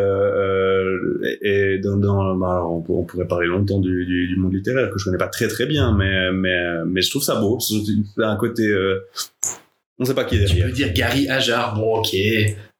euh, 1.22 1.38
et 1.42 1.78
dans, 1.78 1.96
dans 1.98 2.34
bah, 2.36 2.50
alors, 2.52 2.72
on, 2.76 2.80
pour- 2.80 3.00
on 3.00 3.04
pourrait 3.04 3.28
parler 3.28 3.46
longtemps 3.46 3.78
du, 3.80 4.06
du, 4.06 4.26
du 4.28 4.36
monde 4.36 4.54
littéraire 4.54 4.90
que 4.90 4.98
je 4.98 5.04
connais 5.04 5.18
pas 5.18 5.28
très 5.28 5.48
très 5.48 5.66
bien, 5.66 5.94
mais 5.94 6.32
mais 6.32 6.84
mais 6.86 7.02
je 7.02 7.10
trouve 7.10 7.22
ça 7.22 7.34
beau. 7.36 7.58
C'est 7.60 7.74
un 8.24 8.36
côté 8.36 8.66
euh, 8.68 9.00
on 9.98 10.04
sait 10.06 10.14
pas 10.14 10.24
qui 10.24 10.36
est 10.36 10.38
Tu 10.38 10.46
derrière. 10.46 10.66
peux 10.66 10.72
dire 10.72 10.92
Gary 10.94 11.28
Hajar, 11.28 11.74
bon, 11.74 11.98
ok. 11.98 12.08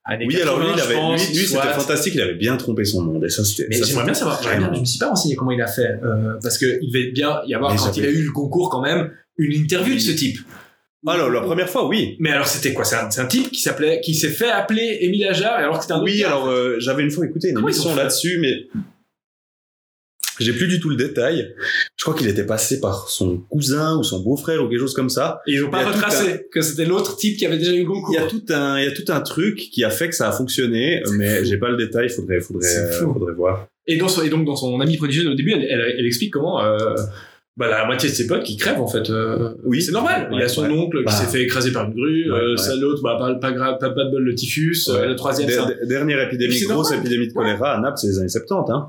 Années 0.05 0.27
Oui, 0.27 0.41
alors 0.41 0.59
lui, 0.59 0.67
80, 0.67 0.75
il 0.77 0.83
avait, 0.83 0.95
pense, 0.95 1.29
lui, 1.29 1.39
lui, 1.39 1.47
soit. 1.47 1.63
c'était 1.63 1.75
fantastique. 1.75 2.15
Il 2.17 2.21
avait 2.21 2.35
bien 2.35 2.57
trompé 2.57 2.85
son 2.85 3.03
monde. 3.03 3.25
Et 3.25 3.29
ça, 3.29 3.45
c'était. 3.45 3.67
Mais 3.69 3.77
ça, 3.77 3.85
j'aimerais 3.85 4.05
bien 4.05 4.15
savoir, 4.15 4.43
j'aimerais 4.43 4.59
bien, 4.59 4.75
je 4.75 4.81
me 4.81 4.85
suis 4.85 4.99
pas 4.99 5.09
renseigné 5.09 5.37
comment 5.37 5.53
il 5.53 5.63
a 5.63 5.69
fait, 5.69 5.99
euh, 6.03 6.35
parce 6.43 6.59
que 6.59 6.79
il 6.83 6.91
devait 6.93 7.13
bien 7.13 7.41
y 7.47 7.55
avoir, 7.55 7.73
Mais 7.73 7.79
quand 7.79 7.97
il 7.97 8.05
a 8.05 8.11
eu 8.11 8.23
le 8.23 8.33
concours 8.33 8.69
quand 8.71 8.81
même, 8.83 9.13
une 9.39 9.53
interview 9.53 9.95
de 9.95 10.01
ce 10.01 10.13
type. 10.13 10.39
Alors, 11.07 11.31
la 11.31 11.41
première 11.41 11.69
fois, 11.69 11.89
oui. 11.89 12.17
Mais 12.21 12.31
alors 12.31 12.47
c'était 12.47 12.73
quoi? 12.73 12.85
C'est 12.85 12.95
un, 12.97 13.11
c'est 13.11 13.21
un 13.21 13.27
type 13.27 13.51
qui 13.51 13.61
s'appelait, 13.61 14.01
qui 14.01 14.15
s'est 14.15 14.29
fait 14.29 14.51
appeler 14.51 14.99
Émile 15.01 15.27
Hajar, 15.27 15.55
alors 15.55 15.77
que 15.77 15.83
c'était 15.83 15.95
un 15.95 15.97
autre 15.97 16.05
Oui, 16.05 16.23
alors 16.23 16.47
euh, 16.49 16.77
j'avais 16.79 17.03
une 17.03 17.11
fois 17.11 17.27
écouté 17.27 17.49
une 17.49 17.57
Comment 17.57 17.69
émission 17.69 17.95
là-dessus, 17.97 18.39
mais 18.41 18.69
j'ai 20.45 20.53
plus 20.53 20.69
du 20.69 20.81
tout 20.81 20.89
le 20.89 20.97
détail. 20.97 21.55
Je 21.97 22.05
crois 22.05 22.15
qu'il 22.15 22.29
était 22.29 22.45
passé 22.47 22.81
par 22.81 23.09
son 23.09 23.39
cousin 23.51 23.97
ou 23.99 24.03
son 24.03 24.21
beau-frère 24.21 24.63
ou 24.65 24.69
quelque 24.69 24.81
chose 24.81 24.95
comme 24.95 25.09
ça. 25.11 25.41
Et 25.47 25.53
ils 25.55 25.65
ont 25.65 25.71
pas 25.71 25.85
retracé 25.85 26.47
que 26.53 26.61
c'était 26.61 26.85
l'autre 26.85 27.17
type 27.17 27.37
qui 27.39 27.47
avait 27.47 27.59
déjà 27.59 27.73
eu 27.73 27.81
le 27.81 27.87
concours. 27.87 28.13
Il 28.13 28.17
y 28.17 28.19
a 28.19 28.27
tout 28.27 28.43
un, 28.51 28.79
il 28.79 28.85
y 28.85 28.89
a 28.89 28.93
tout 28.93 29.05
un 29.11 29.21
truc 29.21 29.57
qui 29.57 29.85
a 29.85 29.91
fait 29.91 30.09
que 30.09 30.15
ça 30.15 30.29
a 30.29 30.33
fonctionné, 30.33 31.03
mais 31.17 31.45
j'ai 31.45 31.57
pas 31.59 31.71
le 31.71 31.77
détail. 31.77 32.09
Faudrait, 32.09 32.41
faudrait, 32.41 33.33
voir. 33.35 33.69
Et, 33.87 33.97
dans 33.97 34.09
son, 34.09 34.23
et 34.23 34.29
donc 34.29 34.45
dans 34.45 34.57
son 34.57 34.81
ami 34.81 34.97
prodigieux 34.97 35.29
au 35.31 35.35
début, 35.35 35.53
elle, 35.53 35.65
elle, 35.69 35.95
elle 35.99 36.07
explique 36.07 36.33
comment 36.33 36.63
euh, 36.65 36.95
bah, 37.57 37.69
la 37.69 37.85
moitié 37.85 38.09
de 38.09 38.15
ses 38.15 38.27
potes 38.29 38.45
qui 38.45 38.57
crèvent 38.57 38.81
en 38.81 38.87
fait. 38.87 39.11
euh, 39.11 39.55
Oui. 39.65 39.83
c'est 39.83 39.93
normal. 39.93 40.29
Il 40.33 40.39
y 40.39 40.43
a 40.43 40.49
son 40.49 40.63
ouais. 40.63 40.71
oncle 40.71 40.99
qui 40.99 41.05
Bah. 41.05 41.11
s'est 41.11 41.27
fait 41.27 41.43
écraser 41.43 41.73
par 41.73 41.87
une 41.87 41.93
grue, 41.95 42.31
Ouais, 42.33 42.39
euh, 42.39 42.57
ça, 42.57 42.75
l'autre 42.77 43.03
bah, 43.03 43.17
pas, 43.19 43.35
pas, 43.35 43.53
grave, 43.53 43.79
pas, 43.81 43.91
pas 43.91 44.05
de 44.05 44.11
bol 44.11 44.23
le 44.23 44.35
typhus, 44.35 44.89
euh, 44.89 45.07
le 45.07 45.17
troisième 45.17 45.49
Der- 45.49 45.77
dernière 45.87 46.21
épidémie, 46.21 46.61
grosse 46.61 46.91
normal. 46.91 47.01
épidémie 47.07 47.29
de 47.29 47.33
choléra 47.33 47.73
à 47.75 47.81
Naples, 47.81 47.99
c'est 47.99 48.07
les 48.07 48.19
années 48.21 48.29
70. 48.29 48.71
Hein. 48.73 48.89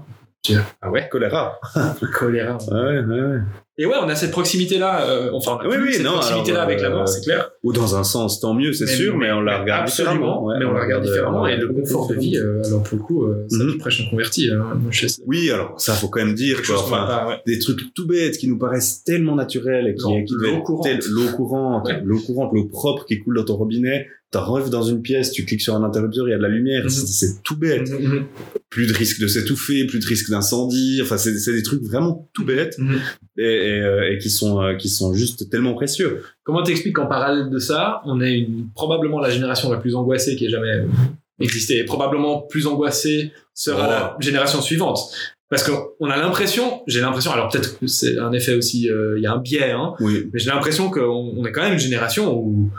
Ah 0.82 0.91
ouais 0.91 1.08
Choléra. 1.10 1.58
Choléra. 2.13 2.58
Ouais, 2.69 2.99
ouais, 2.99 3.21
ouais. 3.21 3.39
Et 3.79 3.88
ouais, 3.88 3.95
on 4.03 4.07
a 4.07 4.13
cette 4.15 4.29
proximité-là, 4.29 5.09
euh, 5.09 5.31
enfin, 5.33 5.57
on 5.59 5.65
a 5.65 5.67
Oui, 5.67 5.77
oui, 5.81 5.93
cette 5.93 6.03
non, 6.03 6.12
proximité-là 6.12 6.62
avec 6.62 6.79
la 6.79 6.89
euh, 6.89 6.93
mort, 6.95 7.07
c'est 7.07 7.21
clair. 7.23 7.49
Ou 7.63 7.73
dans 7.73 7.95
un 7.95 8.03
sens, 8.03 8.39
tant 8.39 8.53
mieux, 8.53 8.71
c'est 8.71 8.86
sûr, 8.86 9.17
mais, 9.17 9.31
on 9.31 9.41
la 9.41 9.62
regarde 9.62 9.83
absolument, 9.88 10.45
ouais. 10.45 10.57
mais 10.59 10.65
on 10.65 10.73
la 10.73 10.83
regarde 10.83 11.03
différemment, 11.03 11.47
et 11.47 11.57
le 11.57 11.69
confort 11.69 12.07
de 12.07 12.13
vie, 12.13 12.38
euh, 12.38 12.62
alors 12.67 12.83
pour 12.83 12.97
le 12.99 13.03
coup, 13.03 13.23
euh, 13.25 13.45
ça 13.49 13.63
Mhm. 13.63 13.71
qui 13.71 13.77
prêche 13.79 14.01
un 14.05 14.09
converti. 14.12 14.51
Hein, 14.51 14.79
Oui, 15.25 15.49
alors 15.49 15.73
ça 15.81 15.93
faut 15.93 16.07
quand 16.07 16.23
même 16.23 16.36
dire 16.36 16.62
quoi. 16.62 16.77
Enfin, 16.83 16.97
a 17.03 17.07
pas, 17.07 17.27
ouais. 17.29 17.36
des 17.47 17.57
trucs 17.57 17.79
tout 17.95 18.05
bêtes 18.05 18.38
qui 18.38 18.47
nous 18.47 18.59
paraissent 18.59 19.03
tellement 19.03 19.36
naturels 19.36 19.88
et 19.88 19.95
qui, 19.95 20.01
Genre, 20.01 20.23
qui 20.27 20.33
l'eau 20.38 20.62
courante. 20.62 20.88
l'eau 21.09 21.27
courante, 21.36 21.88
Ouais. 21.88 22.01
l'eau 22.05 22.19
courante, 22.19 22.51
l'eau 22.53 22.65
propre 22.65 23.05
qui 23.05 23.17
coule 23.19 23.38
dans 23.38 23.45
ton 23.45 23.55
robinet. 23.55 24.05
T'arrives 24.29 24.69
dans 24.69 24.81
une 24.83 25.01
pièce, 25.03 25.31
tu 25.31 25.45
cliques 25.45 25.62
sur 25.62 25.75
un 25.75 25.83
interrupteur, 25.83 26.27
il 26.27 26.31
y 26.31 26.33
a 26.33 26.38
de 26.38 26.41
la 26.43 26.47
lumière. 26.49 26.83
Mhm. 26.83 26.89
C'est- 26.89 27.41
tout 27.43 27.57
bête. 27.57 27.89
Mhm, 27.91 28.07
mhm. 28.07 28.25
Plus 28.69 28.88
de 28.88 28.93
risque 28.93 29.19
de 29.21 29.27
s'étouffer, 29.27 29.86
plus 29.86 29.99
de 29.99 30.05
risque 30.05 30.29
d'incendie. 30.29 30.99
Enfin, 31.03 31.17
c'est 31.17 31.53
des 31.53 31.63
trucs 31.63 31.81
vraiment 31.83 32.29
tout 32.33 32.43
bêtes. 32.45 32.77
Et, 33.38 33.43
et, 33.43 33.82
euh, 33.82 34.12
et 34.12 34.17
qui 34.19 34.30
sont 34.30 34.62
euh, 34.62 34.76
qui 34.76 34.89
sont 34.89 35.13
juste 35.13 35.50
tellement 35.50 35.74
précieux. 35.74 36.24
Comment 36.43 36.63
t'expliques 36.63 36.96
qu'en 36.96 37.08
parallèle 37.08 37.50
de 37.50 37.60
ça, 37.60 38.02
on 38.06 38.22
est 38.22 38.34
une, 38.39 38.67
probablement 38.76 39.19
la 39.19 39.30
génération 39.30 39.72
la 39.72 39.78
plus 39.78 39.96
angoissée 39.96 40.36
qui 40.36 40.46
ait 40.46 40.50
jamais 40.50 40.84
existé, 41.39 41.80
et 41.80 41.84
probablement 41.86 42.41
plus 42.41 42.67
angoissée 42.67 43.32
sera 43.54 43.86
Oh. 43.86 43.89
la 43.89 44.17
génération 44.19 44.62
suivante. 44.62 45.00
parce 45.50 45.63
qu'on 45.69 46.10
a 46.10 46.17
l'impression, 46.17 46.82
j'ai 46.88 47.00
l'impression, 47.02 47.32
alors 47.32 47.48
peut-être 47.50 47.80
que 47.80 47.86
c'est 47.86 48.17
un 48.17 48.32
effet 48.34 48.56
aussi, 48.56 48.89
euh, 48.89 49.15
il 49.17 49.24
y 49.24 49.28
a 49.28 49.34
un 49.34 49.38
biais, 49.38 49.69
hein, 49.72 49.93
Oui. 50.00 50.28
mais 50.34 50.39
j'ai 50.39 50.50
l'impression 50.50 50.89
qu'on 50.89 51.02
on 51.38 51.46
est 51.46 51.52
quand 51.52 51.62
même 51.62 51.74
une 51.74 51.80
génération 51.80 52.36
où 52.36 52.69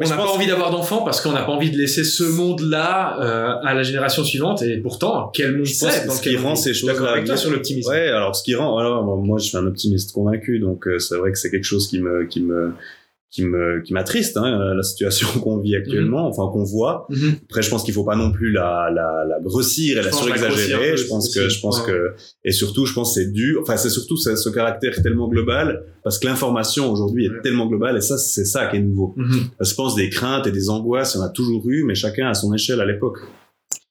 on 0.00 0.08
n'a 0.08 0.16
pas 0.16 0.26
envie 0.26 0.46
d'avoir 0.46 0.70
d'enfants 0.70 1.02
parce 1.02 1.20
qu'on 1.20 1.32
n'a 1.32 1.42
pas 1.42 1.50
envie 1.50 1.72
de 1.72 1.76
laisser 1.76 2.04
ce 2.04 2.22
monde-là 2.22 3.18
euh, 3.20 3.66
à 3.66 3.74
la 3.74 3.82
génération 3.82 4.22
suivante. 4.22 4.62
Et 4.62 4.76
pourtant, 4.76 5.30
quel 5.34 5.56
monde 5.56 5.66
c'est 5.66 6.06
dans 6.06 6.12
ce 6.12 6.22
qui 6.22 6.36
rend 6.36 6.54
ces 6.54 6.72
choses-là 6.72 6.94
d'accord 6.94 7.08
avec 7.08 7.24
toi 7.24 7.36
sur 7.36 7.50
l'optimisme. 7.50 7.90
Ouais, 7.90 8.08
alors 8.08 8.36
ce 8.36 8.44
qui 8.44 8.54
rend, 8.54 8.78
alors 8.78 9.04
moi 9.04 9.38
je 9.38 9.44
suis 9.46 9.56
un 9.56 9.66
optimiste 9.66 10.12
convaincu, 10.12 10.60
donc 10.60 10.86
euh, 10.86 11.00
c'est 11.00 11.16
vrai 11.16 11.32
que 11.32 11.38
c'est 11.38 11.50
quelque 11.50 11.64
chose 11.64 11.88
qui 11.88 11.98
me, 11.98 12.26
qui 12.26 12.40
me, 12.42 12.72
qui 13.30 13.44
me, 13.44 13.82
qui 13.82 13.92
m'attriste, 13.92 14.38
hein, 14.38 14.72
la 14.74 14.82
situation 14.82 15.28
qu'on 15.42 15.58
vit 15.58 15.76
actuellement, 15.76 16.26
enfin 16.26 16.50
qu'on 16.50 16.64
voit. 16.64 17.06
Mhm. 17.10 17.34
Après, 17.44 17.60
je 17.62 17.68
pense 17.68 17.82
qu'il 17.84 17.92
faut 17.92 18.04
pas 18.04 18.16
non 18.16 18.32
plus 18.32 18.52
la, 18.52 18.90
la, 18.94 19.24
la 19.28 19.38
grossir 19.40 19.98
et 19.98 20.02
Je 20.02 20.06
la 20.06 20.12
surexagérer. 20.12 20.96
Je 20.96 21.06
pense 21.06 21.34
que, 21.34 21.48
je 21.48 21.60
pense 21.60 21.80
ouais. 21.80 21.86
que, 21.92 22.12
et 22.44 22.52
surtout, 22.52 22.86
je 22.86 22.94
pense 22.94 23.14
c'est 23.14 23.30
dû, 23.30 23.58
enfin, 23.60 23.76
c'est 23.76 23.90
surtout 23.90 24.16
ce, 24.16 24.34
ce 24.34 24.48
caractère 24.48 24.92
tellement 25.02 25.28
global, 25.28 25.84
parce 26.02 26.18
que 26.18 26.26
l'information 26.26 26.90
aujourd'hui 26.90 27.26
est 27.26 27.30
Ouais. 27.30 27.40
tellement 27.42 27.66
globale, 27.66 27.98
et 27.98 28.00
ça, 28.00 28.16
c'est 28.16 28.46
ça 28.46 28.66
qui 28.66 28.76
est 28.78 28.80
nouveau. 28.80 29.12
Mhm. 29.16 29.40
Je 29.60 29.74
pense 29.74 29.94
des 29.94 30.08
craintes 30.08 30.46
et 30.46 30.50
des 30.52 30.70
angoisses, 30.70 31.14
il 31.14 31.18
y 31.18 31.20
en 31.20 31.24
a 31.24 31.28
toujours 31.30 31.62
eu, 31.68 31.84
mais 31.84 31.94
chacun 31.94 32.28
à 32.28 32.34
son 32.34 32.54
échelle 32.54 32.80
à 32.80 32.86
l'époque. 32.86 33.18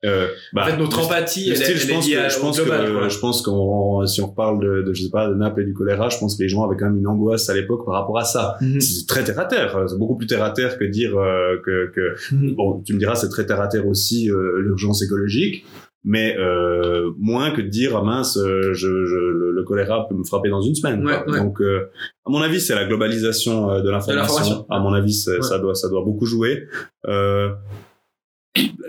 Euh, 0.05 0.27
bah, 0.53 0.63
En 0.63 0.65
fait, 0.69 0.77
notre 0.77 0.99
empathie, 1.03 1.55
style, 1.55 1.63
elle 1.67 1.77
je 1.79 1.87
pense 1.91 2.05
que, 2.07 2.29
je 2.29 2.39
pense 2.39 2.55
global, 2.61 2.85
que, 2.85 2.91
quoi. 2.99 3.07
je 3.09 3.17
pense 3.19 3.41
qu'on, 3.41 4.05
si 4.05 4.21
on 4.21 4.27
reparle 4.27 4.59
de, 4.61 4.83
de, 4.83 4.93
je 4.93 5.03
sais 5.03 5.09
pas, 5.09 5.27
de 5.27 5.33
Naples 5.33 5.61
et 5.61 5.65
du 5.65 5.73
choléra, 5.73 6.09
je 6.09 6.19
pense 6.19 6.37
que 6.37 6.43
les 6.43 6.49
gens 6.49 6.63
avaient 6.63 6.77
quand 6.77 6.85
même 6.85 6.99
une 6.99 7.07
angoisse 7.07 7.49
à 7.49 7.55
l'époque 7.55 7.83
par 7.83 7.95
rapport 7.95 8.17
à 8.19 8.23
ça. 8.23 8.57
Mhm. 8.61 8.79
C'est 8.79 9.07
très 9.07 9.23
terre 9.23 9.39
à 9.39 9.45
terre. 9.45 9.85
C'est 9.87 9.97
beaucoup 9.97 10.15
plus 10.15 10.27
terre 10.27 10.43
à 10.43 10.51
terre 10.51 10.77
que 10.77 10.83
dire 10.85 11.17
euh, 11.17 11.57
que, 11.65 11.91
que, 11.95 12.15
Mhm. 12.35 12.53
bon, 12.55 12.81
tu 12.85 12.93
me 12.93 12.99
diras, 12.99 13.15
c'est 13.15 13.29
très 13.29 13.45
terre 13.47 13.59
à 13.59 13.67
terre 13.67 13.87
aussi 13.87 14.29
euh, 14.29 14.59
l'urgence 14.61 15.01
écologique, 15.01 15.65
mais 16.03 16.37
euh, 16.37 17.09
moins 17.19 17.49
que 17.49 17.61
de 17.61 17.67
dire 17.67 17.97
ah 17.97 18.03
mince, 18.03 18.37
euh, 18.37 18.73
je, 18.73 19.05
je, 19.05 19.15
le, 19.17 19.51
le 19.51 19.63
choléra 19.63 20.07
peut 20.07 20.15
me 20.15 20.23
frapper 20.23 20.49
dans 20.49 20.61
une 20.61 20.75
semaine. 20.75 21.03
Ouais, 21.03 21.23
ouais. 21.27 21.39
Donc, 21.39 21.59
euh, 21.59 21.89
à 22.23 22.29
mon 22.29 22.41
avis, 22.41 22.61
c'est 22.61 22.75
la 22.75 22.85
globalisation 22.85 23.71
euh, 23.71 23.81
de 23.81 23.89
l'information. 23.89 24.67
À 24.69 24.79
mon 24.79 24.93
avis, 24.93 25.25
Ouais. 25.27 25.41
ça 25.41 25.57
doit 25.57 25.73
ça 25.73 25.89
doit 25.89 26.03
beaucoup 26.05 26.27
jouer. 26.27 26.67
Euh, 27.07 27.49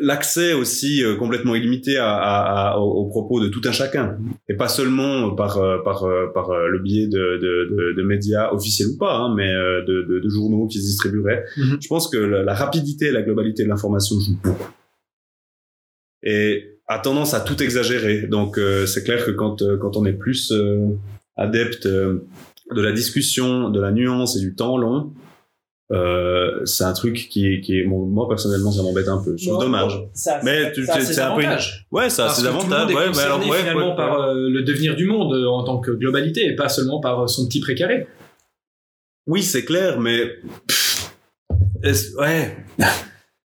L'accès 0.01 0.53
aussi 0.53 1.03
euh, 1.03 1.17
complètement 1.17 1.55
illimité 1.55 1.97
à, 1.99 2.15
à, 2.15 2.73
à- 2.73 2.79
aux, 2.79 3.07
propos 3.07 3.41
de 3.41 3.49
tout 3.49 3.61
un 3.65 3.73
chacun 3.73 4.17
et 4.49 4.55
pas 4.55 4.69
seulement 4.69 5.35
par 5.35 5.59
euh, 5.59 5.79
par 5.85 6.05
euh, 6.05 6.27
par 6.33 6.51
le 6.57 6.79
biais 6.79 7.07
de, 7.09 7.39
de, 7.39 7.69
de, 7.71 7.93
de 7.97 8.03
médias 8.03 8.53
officiels 8.53 8.89
ou 8.95 8.99
pas, 8.99 9.15
hein, 9.17 9.35
mais 9.37 9.53
de, 9.53 10.29
journaux 10.29 10.67
qui 10.67 10.79
se 10.79 10.87
distribueraient. 10.87 11.45
Mhm. 11.57 11.79
Je 11.81 11.89
pense 11.89 12.09
que 12.09 12.19
la, 12.19 12.43
la 12.43 12.55
rapidité 12.55 13.07
et 13.07 13.13
la 13.13 13.23
globalité 13.23 13.65
de 13.65 13.69
l'information 13.69 14.17
jouent 14.21 14.39
beaucoup 14.43 14.73
et 16.23 16.79
a 16.87 16.99
tendance 16.99 17.35
à 17.35 17.41
tout 17.41 17.63
exagérer. 17.63 18.27
Donc 18.27 18.59
euh, 18.59 18.87
c'est 18.87 19.05
clair 19.05 19.25
que 19.25 19.31
quand 19.31 19.63
quand 19.81 19.97
on 19.97 20.05
est 20.07 20.13
plus 20.13 20.53
adepte 21.37 21.87
de 21.87 22.83
la 22.83 22.93
discussion, 22.93 23.71
de 23.71 23.81
la 23.81 23.93
nuance 23.93 24.37
et 24.37 24.41
du 24.41 24.55
temps 24.55 24.77
long, 24.77 25.13
euh, 25.91 26.65
c'est 26.67 26.85
un 26.85 26.93
truc 26.93 27.29
qui, 27.31 27.61
qui 27.61 27.79
est, 27.79 27.85
bon, 27.85 28.05
moi 28.07 28.29
personnellement, 28.29 28.71
ça 28.71 28.83
m'embête 28.83 29.09
un 29.09 29.23
peu. 29.23 29.37
Bon, 29.47 29.59
dommage. 29.59 30.03
Ça, 30.13 30.41
Mais 30.43 30.73
c'est 30.75 31.21
un 31.21 31.35
peu 31.35 31.43
une-. 31.43 31.57
Ouais, 31.91 32.11
ça, 32.11 32.29
c'est 32.29 32.43
davantage. 32.43 32.91
est 32.91 32.95
Ouais, 32.95 33.11
mais 33.11 33.19
alors, 33.21 33.41
ouais, 33.47 33.59
finalement 33.59 33.91
ouais, 33.91 33.97
par 33.97 34.21
euh, 34.21 34.49
le 34.51 34.63
devenir 34.63 34.97
du 34.97 35.07
monde 35.07 35.33
euh, 35.35 35.47
en 35.47 35.65
tant 35.65 35.79
que 35.79 35.91
globalité 35.91 36.45
et 36.47 36.55
pas 36.55 36.69
seulement 36.69 37.01
par 37.01 37.21
euh, 37.21 37.27
son 37.27 37.47
petit 37.47 37.61
précaré. 37.61 38.07
Oui, 39.27 39.43
c'est 39.43 39.65
clair, 39.65 39.99
mais 40.01 40.39
ouais. 42.19 42.57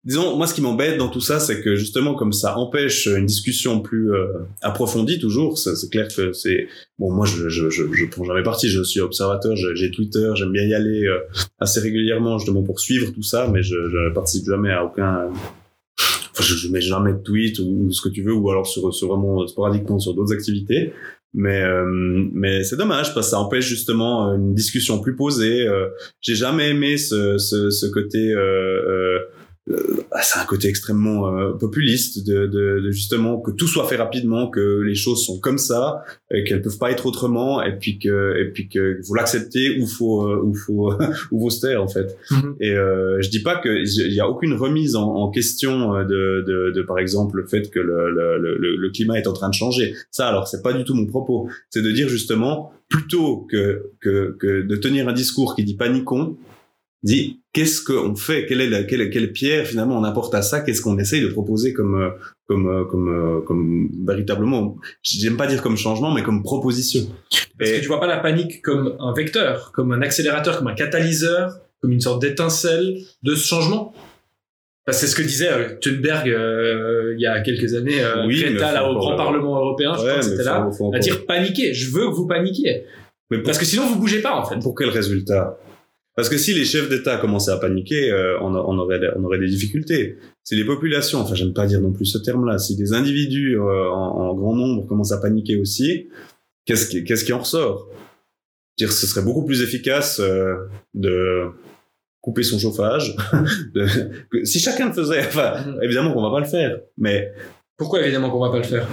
Disons, 0.07 0.37
moi, 0.37 0.47
ce 0.47 0.53
qui 0.53 0.61
m'embête 0.61 0.97
dans 0.97 1.09
tout 1.09 1.19
ça, 1.19 1.37
c'est 1.37 1.61
que 1.61 1.75
justement, 1.75 2.15
comme 2.15 2.31
ça 2.31 2.57
empêche 2.57 3.07
une 3.07 3.25
discussion 3.25 3.81
plus 3.81 4.13
euh, 4.13 4.27
approfondie, 4.61 5.19
toujours, 5.19 5.57
c'est 5.57 5.89
clair 5.91 6.07
que 6.07 6.31
c'est 6.31 6.69
bon. 6.97 7.11
Moi, 7.11 7.25
je 7.25 7.49
je 7.49 7.69
je, 7.69 7.83
je 7.91 8.05
prends 8.05 8.23
jamais 8.23 8.41
parti. 8.41 8.69
Je 8.69 8.81
suis 8.83 9.01
observateur, 9.01 9.57
j'ai 9.57 9.91
Twitter, 9.91 10.31
j'aime 10.35 10.53
bien 10.53 10.63
y 10.63 10.73
aller 10.73 11.03
euh, 11.05 11.19
assez 11.59 11.81
régulièrement, 11.81 12.37
justement 12.37 12.63
pour 12.63 12.79
suivre 12.79 13.11
tout 13.11 13.21
ça, 13.21 13.49
mais 13.51 13.61
je 13.61 13.75
je 13.89 14.13
participe 14.13 14.45
jamais 14.45 14.71
à 14.71 14.85
aucun. 14.85 15.29
Enfin, 16.31 16.43
je, 16.43 16.55
je 16.55 16.69
mets 16.69 16.79
jamais 16.79 17.11
de 17.11 17.19
tweet 17.19 17.59
ou, 17.59 17.91
ce 17.91 18.01
que 18.01 18.07
tu 18.07 18.21
veux, 18.23 18.33
ou 18.33 18.49
alors 18.49 18.65
sur, 18.65 18.93
sur 18.93 19.09
vraiment 19.09 19.45
sporadiquement 19.45 19.99
sur 19.99 20.13
d'autres 20.13 20.33
activités. 20.33 20.93
Mais 21.33 21.61
euh, 21.61 21.83
mais 22.31 22.63
c'est 22.63 22.77
dommage 22.77 23.13
parce 23.13 23.27
que 23.27 23.31
ça 23.31 23.39
empêche 23.39 23.65
justement 23.67 24.33
une 24.33 24.53
discussion 24.55 25.01
plus 25.01 25.17
posée. 25.17 25.67
Euh, 25.67 25.87
J'ai 26.21 26.35
jamais 26.35 26.69
aimé 26.69 26.95
ce 26.95 27.37
ce, 27.37 27.69
ce 27.69 27.87
côté. 27.87 28.31
Euh, 28.31 28.39
euh, 28.39 29.19
c'est 30.21 30.39
un 30.39 30.45
côté 30.45 30.67
extrêmement 30.67 31.27
euh, 31.27 31.53
populiste 31.53 32.25
de, 32.25 32.45
de, 32.47 32.79
de 32.79 32.91
justement 32.91 33.39
que 33.39 33.51
tout 33.51 33.67
soit 33.67 33.87
fait 33.87 33.97
rapidement, 33.97 34.49
que 34.49 34.81
les 34.81 34.95
choses 34.95 35.25
sont 35.25 35.39
comme 35.39 35.57
ça, 35.57 36.03
et 36.31 36.43
qu'elles 36.43 36.61
peuvent 36.61 36.77
pas 36.77 36.91
être 36.91 37.05
autrement, 37.05 37.61
et 37.61 37.77
puis 37.77 37.99
que 37.99 38.35
et 38.39 38.51
puis 38.51 38.69
que 38.69 38.99
faut 39.05 39.15
l'accepter 39.15 39.79
ou 39.79 39.87
faut 39.87 40.27
euh, 40.27 40.41
ou 40.43 40.53
faut 40.53 40.93
ou 41.31 41.49
se 41.49 41.61
taire 41.61 41.83
en 41.83 41.87
fait. 41.87 42.17
Et 42.59 42.71
euh, 42.71 43.21
je 43.21 43.29
dis 43.29 43.41
pas 43.41 43.57
que 43.57 43.69
il 43.69 44.13
y 44.13 44.19
a 44.19 44.29
aucune 44.29 44.53
remise 44.53 44.95
en, 44.95 45.07
en 45.15 45.29
question 45.29 45.95
euh, 45.95 46.03
de, 46.03 46.43
de, 46.47 46.71
de 46.71 46.81
par 46.81 46.99
exemple 46.99 47.37
le 47.37 47.47
fait 47.47 47.69
que 47.69 47.79
le, 47.79 48.11
le, 48.11 48.37
le, 48.37 48.75
le 48.75 48.89
climat 48.89 49.17
est 49.17 49.27
en 49.27 49.33
train 49.33 49.49
de 49.49 49.53
changer. 49.53 49.95
Ça 50.11 50.27
alors 50.27 50.47
c'est 50.47 50.61
pas 50.61 50.73
du 50.73 50.83
tout 50.83 50.93
mon 50.93 51.05
propos. 51.05 51.49
C'est 51.69 51.81
de 51.81 51.91
dire 51.91 52.09
justement 52.09 52.71
plutôt 52.89 53.45
que 53.49 53.91
que 53.99 54.35
que 54.39 54.61
de 54.61 54.75
tenir 54.75 55.07
un 55.07 55.13
discours 55.13 55.55
qui 55.55 55.63
dit 55.63 55.75
paniquons, 55.75 56.37
dit 57.03 57.41
qu'est-ce 57.53 57.81
qu'on 57.81 58.15
fait? 58.15 58.45
Quelle 58.45 58.61
est 58.61 58.69
la 58.69 58.83
quelle, 58.83 59.09
quelle 59.09 59.31
pierre 59.31 59.65
finalement 59.67 59.97
on 59.99 60.03
apporte 60.03 60.33
à 60.35 60.41
ça? 60.41 60.61
Qu'est-ce 60.61 60.81
qu'on 60.81 60.97
essaye 60.99 61.21
de 61.21 61.27
proposer 61.27 61.73
comme 61.73 61.95
euh, 62.01 62.09
comme 62.47 62.67
euh, 62.67 62.85
comme 62.85 63.09
euh, 63.09 63.41
comme 63.41 63.89
véritablement 64.05 64.77
j'aime 65.03 65.37
pas 65.37 65.47
dire 65.47 65.61
comme 65.61 65.77
changement 65.77 66.11
mais 66.13 66.23
comme 66.23 66.43
proposition 66.43 67.01
Parce 67.57 67.69
Et- 67.71 67.75
que 67.75 67.81
tu 67.81 67.87
vois 67.87 67.99
pas 67.99 68.07
la 68.07 68.17
panique 68.17 68.61
comme 68.61 68.95
un 68.99 69.13
vecteur, 69.13 69.71
comme 69.73 69.91
un 69.91 70.01
accélérateur, 70.01 70.57
comme 70.57 70.67
un 70.67 70.75
catalyseur, 70.75 71.53
comme 71.81 71.91
une 71.91 72.01
sorte 72.01 72.21
d'étincelle 72.21 72.97
de 73.23 73.35
ce 73.35 73.45
changement? 73.47 73.93
Parce 74.85 75.01
que 75.01 75.05
c'est 75.05 75.11
ce 75.11 75.17
que 75.21 75.27
disait 75.27 75.49
Thunberg 75.81 76.29
euh, 76.29 77.13
il 77.17 77.21
y 77.21 77.25
a 77.27 77.41
quelques 77.41 77.73
années, 77.75 78.01
euh, 78.01 78.25
Oui, 78.25 78.41
Greta, 78.41 78.71
là, 78.71 78.89
au 78.89 78.95
Grand 78.95 79.11
le- 79.11 79.17
Parlement 79.17 79.57
européen, 79.57 79.91
je 79.93 79.99
crois 79.99 80.15
que 80.15 80.21
c'était 80.21 80.43
là, 80.43 80.69
faut 80.77 80.91
à 80.95 80.99
dire 80.99 81.25
paniquer. 81.25 81.73
Je 81.73 81.91
veux 81.91 82.09
que 82.09 82.15
vous 82.15 82.25
paniquiez. 82.25 82.85
mais 83.29 83.37
pour- 83.39 83.47
Parce 83.47 83.57
que 83.57 83.65
sinon, 83.65 83.85
vous 83.87 83.97
bougez 83.99 84.21
pas, 84.21 84.33
en 84.39 84.45
fait. 84.45 84.57
Pour 84.59 84.73
quel 84.75 84.89
résultat? 84.89 85.57
Parce 86.17 86.27
que 86.29 86.37
si 86.37 86.53
les 86.53 86.65
chefs 86.65 86.89
d'État 86.89 87.15
commençaient 87.17 87.51
à 87.51 87.57
paniquer, 87.57 88.11
euh, 88.11 88.37
on, 88.41 88.53
a- 88.55 88.59
on 88.59 88.77
aurait, 88.79 88.99
on 89.15 89.23
aurait 89.23 89.37
des 89.39 89.47
difficultés. 89.47 90.17
Si 90.43 90.55
les 90.55 90.65
populations, 90.65 91.19
enfin 91.19 91.35
j'aime 91.35 91.53
pas 91.53 91.65
dire 91.67 91.79
non 91.79 91.93
plus 91.93 92.05
ce 92.05 92.17
terme-là, 92.17 92.57
si 92.57 92.75
des 92.75 92.91
individus 92.93 93.55
euh, 93.57 93.89
en, 93.91 94.29
en 94.29 94.33
grand 94.35 94.55
nombre 94.55 94.85
commencent 94.87 95.11
à 95.13 95.19
paniquer 95.19 95.57
aussi, 95.57 96.09
qu'est-ce 96.65 96.89
qui, 96.89 97.03
qu'est-ce 97.05 97.23
qui 97.23 97.31
en 97.33 97.39
ressort? 97.39 97.87
Dire, 98.79 98.91
ce 98.91 99.05
serait 99.07 99.21
beaucoup 99.23 99.45
plus 99.45 99.61
efficace 99.61 100.19
euh, 100.19 100.55
de 100.95 101.43
couper 102.19 102.41
son 102.43 102.57
chauffage. 102.59 103.15
de- 103.75 103.87
que- 104.31 104.43
si 104.43 104.59
chacun 104.59 104.87
le 104.87 104.93
faisait, 104.93 105.19
enfin 105.19 105.53
Mhm. 105.65 105.79
évidemment 105.83 106.13
qu'on 106.13 106.23
va 106.23 106.31
pas 106.31 106.39
le 106.41 106.45
faire, 106.49 106.79
mais 106.97 107.31
Pourquoi, 107.77 108.01
évidemment, 108.01 108.31
qu'on 108.31 108.39
va 108.39 108.49
pas 108.49 108.57
le 108.57 108.63
faire? 108.63 108.87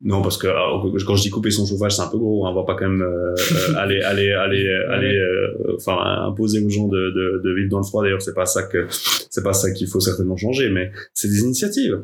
Non, 0.00 0.22
parce 0.22 0.38
que 0.38 0.46
alors, 0.46 0.92
quand 1.06 1.16
je 1.16 1.22
dis 1.22 1.30
couper 1.30 1.50
son 1.50 1.66
chauffage, 1.66 1.96
c'est 1.96 2.02
un 2.02 2.06
peu 2.08 2.18
gros. 2.18 2.46
hein. 2.46 2.50
On 2.52 2.54
va 2.54 2.62
pas 2.64 2.76
quand 2.76 2.88
même 2.88 3.02
euh, 3.02 3.34
aller, 3.76 4.00
aller, 4.02 4.30
aller, 4.32 4.68
aller, 4.90 5.16
euh, 5.18 5.74
enfin 5.76 5.98
imposer 6.28 6.60
aux 6.64 6.68
gens 6.70 6.86
de, 6.86 7.10
de, 7.10 7.40
de 7.42 7.54
vivre 7.54 7.68
dans 7.70 7.78
le 7.78 7.84
froid. 7.84 8.02
D'ailleurs, 8.04 8.22
c'est 8.22 8.34
pas 8.34 8.46
ça 8.46 8.62
que, 8.62 8.86
c'est 8.90 9.42
pas 9.42 9.52
ça 9.52 9.72
qu'il 9.72 9.88
faut 9.88 9.98
certainement 10.00 10.36
changer. 10.36 10.70
Mais 10.70 10.92
c'est 11.14 11.28
des 11.28 11.40
initiatives. 11.40 12.00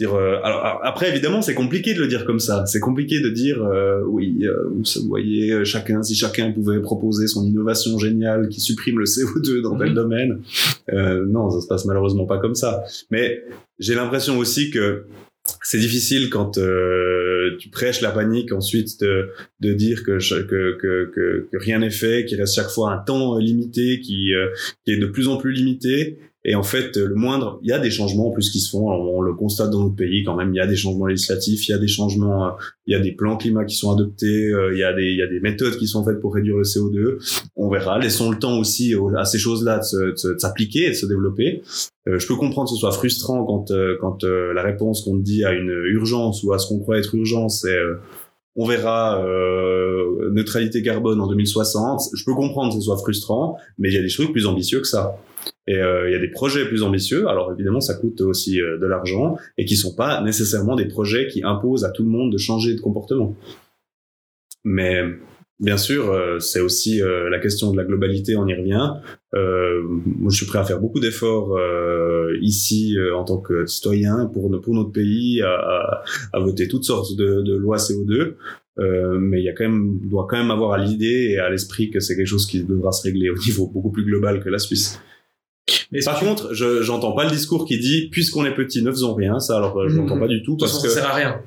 Dire, 0.00 0.14
euh, 0.14 0.38
alors 0.42 0.80
après, 0.82 1.10
évidemment, 1.10 1.42
c'est 1.42 1.54
compliqué 1.54 1.92
de 1.94 2.00
le 2.00 2.08
dire 2.08 2.24
comme 2.24 2.40
ça. 2.40 2.64
C'est 2.66 2.80
compliqué 2.80 3.20
de 3.20 3.28
dire, 3.28 3.62
euh, 3.62 4.00
oui, 4.08 4.44
euh, 4.46 4.68
vous 4.70 5.08
voyez, 5.08 5.62
chacun, 5.64 6.02
si 6.02 6.14
chacun 6.14 6.50
pouvait 6.52 6.80
proposer 6.80 7.26
son 7.26 7.44
innovation 7.44 7.98
géniale 7.98 8.48
qui 8.48 8.60
supprime 8.60 8.98
le 8.98 9.04
CO2 9.04 9.60
dans 9.62 9.76
tel 9.76 9.90
Mhm. 9.90 9.94
domaine. 9.94 10.40
Euh, 10.92 11.24
non, 11.28 11.50
ça 11.50 11.60
se 11.60 11.66
passe 11.68 11.84
malheureusement 11.84 12.24
pas 12.24 12.38
comme 12.38 12.54
ça. 12.54 12.82
Mais 13.10 13.42
j'ai 13.78 13.94
l'impression 13.94 14.38
aussi 14.38 14.70
que 14.70 15.04
c'est 15.62 15.78
difficile 15.78 16.30
quand 16.30 16.58
euh, 16.58 17.56
tu 17.58 17.68
prêches 17.68 18.00
la 18.00 18.10
panique 18.10 18.52
ensuite 18.52 19.00
de, 19.00 19.30
de 19.60 19.72
dire 19.72 20.02
que, 20.04 20.18
que, 20.18 20.78
que, 20.78 21.46
que, 21.50 21.56
rien 21.56 21.78
n'est 21.78 21.90
fait, 21.90 22.24
qu'il 22.24 22.40
reste 22.40 22.54
chaque 22.54 22.70
fois 22.70 22.92
un 22.92 22.98
temps 22.98 23.36
euh, 23.36 23.40
limité 23.40 24.00
qui, 24.00 24.34
euh, 24.34 24.48
qui 24.84 24.92
est 24.92 24.98
de 24.98 25.06
plus 25.06 25.28
en 25.28 25.36
plus 25.36 25.52
limité. 25.52 26.18
Et 26.44 26.54
en 26.54 26.62
fait, 26.62 26.96
le 26.96 27.14
moindre, 27.14 27.58
il 27.62 27.68
y 27.68 27.72
a 27.72 27.78
des 27.78 27.90
changements 27.90 28.28
en 28.28 28.30
plus 28.30 28.48
qui 28.50 28.60
se 28.60 28.70
font. 28.70 28.88
On, 28.90 29.18
on 29.18 29.20
le 29.20 29.34
constate 29.34 29.68
dans 29.70 29.80
notre 29.82 29.94
pays 29.96 30.24
quand 30.24 30.34
même. 30.36 30.54
Il 30.54 30.56
y 30.56 30.60
a 30.60 30.66
des 30.66 30.74
changements 30.76 31.04
législatifs, 31.06 31.68
il 31.68 31.72
y 31.72 31.74
a 31.74 31.78
des 31.78 31.86
changements, 31.86 32.46
euh, 32.46 32.50
il 32.86 32.92
y 32.92 32.96
a 32.96 33.00
des 33.00 33.12
plans 33.12 33.36
climat 33.36 33.66
qui 33.66 33.76
sont 33.76 33.92
adoptés, 33.92 34.48
euh, 34.50 34.72
il 34.72 34.78
y 34.78 34.82
a 34.82 34.94
des, 34.94 35.02
il 35.04 35.18
y 35.18 35.22
a 35.22 35.26
des 35.26 35.40
méthodes 35.40 35.76
qui 35.76 35.86
sont 35.86 36.02
faites 36.02 36.18
pour 36.18 36.34
réduire 36.34 36.56
le 36.56 36.62
CO2. 36.64 37.18
On 37.56 37.68
verra. 37.68 37.98
Laissons 37.98 38.30
le 38.30 38.38
temps 38.38 38.58
aussi 38.58 38.94
au- 38.94 39.14
à 39.14 39.26
ces 39.26 39.38
choses-là 39.38 39.80
de 39.92 40.14
s'appliquer 40.38 40.86
et 40.86 40.88
de 40.90 40.94
se 40.94 41.04
développer. 41.04 41.60
Euh, 42.08 42.18
je 42.18 42.26
peux 42.26 42.36
comprendre 42.36 42.70
que 42.70 42.74
ce 42.74 42.80
soit 42.80 42.92
frustrant 42.92 43.44
quand 43.44 43.70
quand 44.00 44.24
la 44.24 44.62
réponse 44.62 45.02
qu'on 45.02 45.16
dit 45.16 45.44
à 45.44 45.52
une 45.52 45.68
urgence 45.92 46.42
ou 46.42 46.54
à 46.54 46.58
ce 46.58 46.68
qu'on 46.68 46.78
croit 46.78 46.98
être 46.98 47.14
urgence, 47.14 47.60
c'est 47.62 47.76
on 48.56 48.64
verra 48.66 49.22
neutralité 50.32 50.82
carbone 50.82 51.20
en 51.20 51.26
2060. 51.28 52.00
Je 52.14 52.24
peux 52.24 52.34
comprendre 52.34 52.72
que 52.72 52.80
ce 52.80 52.84
soit 52.86 52.96
frustrant, 52.98 53.56
mais 53.78 53.90
il 53.90 53.94
y 53.94 53.98
a 53.98 54.02
des 54.02 54.08
trucs 54.08 54.32
plus 54.32 54.46
ambitieux 54.46 54.80
que 54.80 54.86
ça. 54.86 55.16
Et 55.70 55.76
euh, 55.76 56.08
il 56.08 56.12
y 56.12 56.16
a 56.16 56.18
des 56.18 56.28
projets 56.28 56.66
plus 56.66 56.82
ambitieux. 56.82 57.28
Alors 57.28 57.52
évidemment, 57.52 57.80
ça 57.80 57.94
coûte 57.94 58.20
aussi 58.22 58.60
euh, 58.60 58.76
de 58.76 58.86
l'argent 58.86 59.36
et 59.56 59.64
qui 59.64 59.76
sont 59.76 59.94
pas 59.94 60.20
nécessairement 60.20 60.74
des 60.74 60.86
projets 60.86 61.28
qui 61.28 61.44
imposent 61.44 61.84
à 61.84 61.90
tout 61.90 62.02
le 62.02 62.08
monde 62.08 62.32
de 62.32 62.38
changer 62.38 62.74
de 62.74 62.80
comportement. 62.80 63.36
Mais 64.64 65.04
bien 65.60 65.76
sûr, 65.76 66.10
euh, 66.10 66.40
c'est 66.40 66.60
aussi 66.60 67.00
la 67.30 67.38
question 67.38 67.70
de 67.70 67.76
la 67.76 67.84
globalité. 67.84 68.36
On 68.36 68.48
y 68.48 68.54
revient. 68.54 68.94
je 69.32 70.34
suis 70.34 70.46
prêt 70.46 70.58
à 70.58 70.64
faire 70.64 70.80
beaucoup 70.80 70.98
d'efforts 70.98 71.56
ici 72.40 72.96
en 73.14 73.22
tant 73.24 73.38
que 73.38 73.64
citoyen 73.66 74.26
pour 74.26 74.50
notre 74.50 74.90
pays, 74.90 75.40
à, 75.42 76.02
voter 76.40 76.66
toutes 76.66 76.84
sortes 76.84 77.14
de, 77.16 77.42
de 77.42 77.54
lois 77.54 77.76
CO2. 77.76 78.34
Euh, 78.80 79.18
mais 79.18 79.40
il 79.40 79.44
y 79.44 79.48
a 79.48 79.52
quand 79.52 79.64
même, 79.64 79.98
doit 80.04 80.26
quand 80.28 80.38
même 80.38 80.50
avoir 80.50 80.72
à 80.72 80.78
l'idée 80.78 81.32
et 81.32 81.38
à 81.38 81.50
l'esprit 81.50 81.90
que 81.90 82.00
c'est 82.00 82.16
quelque 82.16 82.26
chose 82.26 82.46
qui 82.46 82.64
devra 82.64 82.92
se 82.92 83.02
régler 83.02 83.28
au 83.28 83.36
niveau 83.36 83.66
beaucoup 83.66 83.90
plus 83.90 84.04
global 84.04 84.42
que 84.42 84.48
la 84.48 84.58
Suisse. 84.58 85.00
Mais 85.92 86.00
Par 86.04 86.18
contre, 86.20 86.54
je 86.54 86.82
j'entends 86.82 87.12
pas 87.12 87.24
le 87.24 87.30
discours 87.30 87.64
qui 87.64 87.78
dit 87.78 88.08
puisqu'on 88.10 88.44
est 88.44 88.54
petit, 88.54 88.82
ne 88.82 88.90
faisons 88.90 89.14
rien. 89.14 89.38
Ça, 89.40 89.56
alors 89.56 89.88
je 89.88 89.96
n'entends 89.96 90.16
mmh. 90.16 90.20
pas 90.20 90.28
du 90.28 90.42
tout 90.42 90.56
parce 90.56 90.80
que 90.80 90.88
ça 90.88 90.94
sert 91.00 91.10
à 91.10 91.14
rien. 91.14 91.40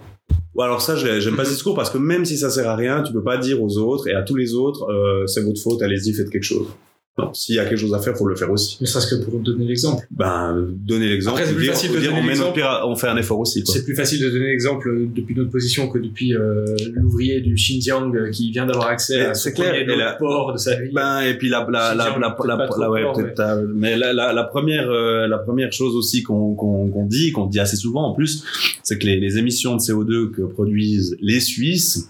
Ou 0.56 0.62
alors 0.62 0.82
ça, 0.82 0.96
j'aime 0.96 1.36
pas 1.36 1.46
ce 1.46 1.52
discours 1.52 1.76
parce 1.76 1.90
que 1.90 1.98
même 1.98 2.26
si 2.26 2.38
ça 2.38 2.50
sert 2.50 2.70
à 2.70 2.76
rien, 2.76 3.02
tu 3.02 3.12
peux 3.12 3.24
pas 3.24 3.38
dire 3.38 3.62
aux 3.62 3.78
autres 3.78 4.08
et 4.08 4.14
à 4.14 4.22
tous 4.22 4.36
les 4.36 4.54
autres, 4.54 4.90
euh, 4.92 5.26
c'est 5.26 5.42
votre 5.42 5.60
faute, 5.60 5.82
allez-y, 5.82 6.14
faites 6.14 6.30
quelque 6.30 6.44
chose. 6.44 6.68
Non, 7.16 7.32
s'il 7.32 7.56
y 7.56 7.60
a 7.60 7.66
quelque 7.66 7.78
chose 7.78 7.94
à 7.94 8.00
faire, 8.00 8.18
faut 8.18 8.28
le 8.28 8.36
faire 8.36 8.50
aussi. 8.50 8.78
Mais 8.82 8.88
serait-ce 8.88 9.14
que 9.14 9.24
pour 9.24 9.40
donner 9.40 9.66
l'exemple. 9.66 10.04
Ben, 10.10 10.68
donner 10.72 11.10
l'exemple. 11.10 11.42
Après, 11.42 11.52
c'est 11.52 11.56
plus 11.56 11.68
facile 11.68 11.92
de 11.92 12.00
dire, 12.00 12.10
donner 12.10 12.28
l'exemple. 12.28 12.64
On 12.86 12.96
fait 12.96 13.08
un 13.08 13.18
effort 13.18 13.40
aussi. 13.40 13.64
C'est 13.68 13.84
plus 13.84 13.96
facile 13.96 14.20
de 14.20 14.32
donner 14.32 14.48
l'exemple 14.48 14.90
depuis 15.14 15.36
notre 15.36 15.52
position 15.52 15.88
que 15.90 16.00
depuis 16.00 16.34
euh, 16.34 16.66
l'ouvrier 16.96 17.42
du 17.42 17.54
Xinjiang 17.54 18.32
qui 18.32 18.50
vient 18.50 18.66
d'avoir 18.66 18.88
accès 18.88 19.28
à 19.28 19.36
ce 19.36 19.50
clair, 19.50 19.76
et 19.76 19.86
la... 19.86 20.14
port 20.14 20.54
de 20.54 20.58
sa 20.58 20.76
vie. 20.82 20.90
Ben, 20.92 21.22
et 21.22 21.38
puis 21.38 21.50
la, 21.50 21.68
la, 21.70 21.94
la, 21.94 22.18
la, 22.18 22.36
la, 22.48 22.90
ouais, 22.90 23.04
peut-être, 23.16 23.64
mais 23.76 23.96
la, 23.96 24.12
la, 24.12 24.34
la 24.34 24.44
première, 24.46 24.90
euh, 24.90 25.28
la 25.28 25.38
première 25.38 25.72
chose 25.72 25.96
aussi 25.96 26.24
qu'on, 26.24 26.56
qu'on, 26.56 26.90
qu'on 26.90 27.06
dit, 27.06 27.32
qu'on 27.32 27.46
dit 27.46 27.60
assez 27.60 27.78
souvent 27.78 28.10
en 28.10 28.16
plus, 28.16 28.44
c'est 28.82 28.98
que 28.98 29.06
les, 29.06 29.20
les 29.20 29.38
émissions 29.38 29.76
de 29.76 29.82
CO2 29.82 30.32
que 30.32 30.42
produisent 30.42 31.16
les 31.22 31.40
Suisses, 31.40 32.10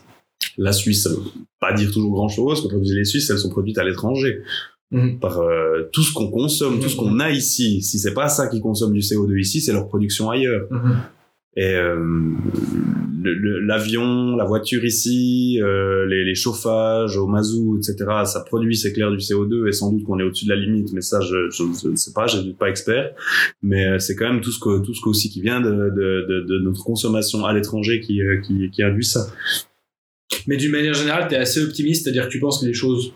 la 0.57 0.71
Suisse, 0.71 1.09
pas 1.59 1.73
dire 1.73 1.91
toujours 1.91 2.13
grand 2.13 2.29
chose, 2.29 2.63
que 2.63 2.67
produisent 2.67 2.95
les 2.95 3.05
Suisses, 3.05 3.29
elles 3.29 3.39
sont 3.39 3.49
produites 3.49 3.77
à 3.77 3.83
l'étranger. 3.83 4.41
Mhm. 4.93 5.19
par 5.19 5.39
euh, 5.39 5.89
tout 5.91 6.03
ce 6.03 6.13
qu'on 6.13 6.29
consomme, 6.29 6.79
tout 6.79 6.87
ce 6.87 6.95
qu'on 6.95 7.19
a 7.19 7.31
ici. 7.31 7.81
Si 7.81 7.99
c'est 7.99 8.13
pas 8.13 8.29
ça 8.29 8.47
qui 8.47 8.61
consomme 8.61 8.93
du 8.93 8.99
CO2 8.99 9.39
ici, 9.39 9.59
c'est 9.59 9.73
leur 9.73 9.87
production 9.87 10.29
ailleurs. 10.29 10.67
Mhm. 10.69 10.95
Et 11.55 11.75
euh, 11.75 12.35
l'avion, 13.23 14.35
la 14.35 14.43
voiture 14.43 14.83
ici, 14.85 15.59
euh, 15.61 16.05
les, 16.07 16.23
les, 16.25 16.33
chauffages 16.35 17.15
au 17.15 17.27
mazout, 17.27 17.77
etc., 17.77 17.95
ça 18.25 18.41
produit, 18.41 18.75
c'est 18.75 18.91
clair, 18.91 19.11
du 19.11 19.17
CO2 19.17 19.67
et 19.67 19.71
sans 19.71 19.91
doute 19.91 20.03
qu'on 20.03 20.19
est 20.19 20.23
au-dessus 20.23 20.45
de 20.45 20.49
la 20.49 20.55
limite, 20.55 20.91
mais 20.93 21.01
ça, 21.01 21.19
je, 21.21 21.49
je, 21.51 21.89
ne 21.89 21.95
sais 21.95 22.11
pas, 22.13 22.25
je 22.25 22.39
suis 22.39 22.53
pas 22.53 22.69
expert, 22.69 23.13
mais 23.61 23.85
euh, 23.85 23.99
c'est 23.99 24.15
quand 24.15 24.31
même 24.31 24.41
tout 24.41 24.51
ce 24.51 24.59
que 24.59 24.83
tout 24.83 24.95
ce 24.95 25.01
que 25.01 25.09
aussi 25.09 25.29
qui 25.29 25.41
vient 25.41 25.61
de, 25.61 25.69
de, 25.69 26.25
de, 26.27 26.45
de 26.47 26.59
notre 26.59 26.83
consommation 26.83 27.45
à 27.45 27.53
l'étranger 27.53 27.99
qui, 27.99 28.21
euh, 28.21 28.41
qui, 28.41 28.71
qui 28.71 28.81
induit 28.81 29.05
ça. 29.05 29.27
Mais 30.47 30.57
d'une 30.57 30.71
manière 30.71 30.95
générale, 30.95 31.27
tu 31.29 31.35
es 31.35 31.37
assez 31.37 31.63
optimiste, 31.63 32.03
c'est-à-dire 32.03 32.27
que 32.27 32.31
tu 32.31 32.39
penses 32.39 32.61
que 32.61 32.65
les 32.65 32.73
choses 32.73 33.13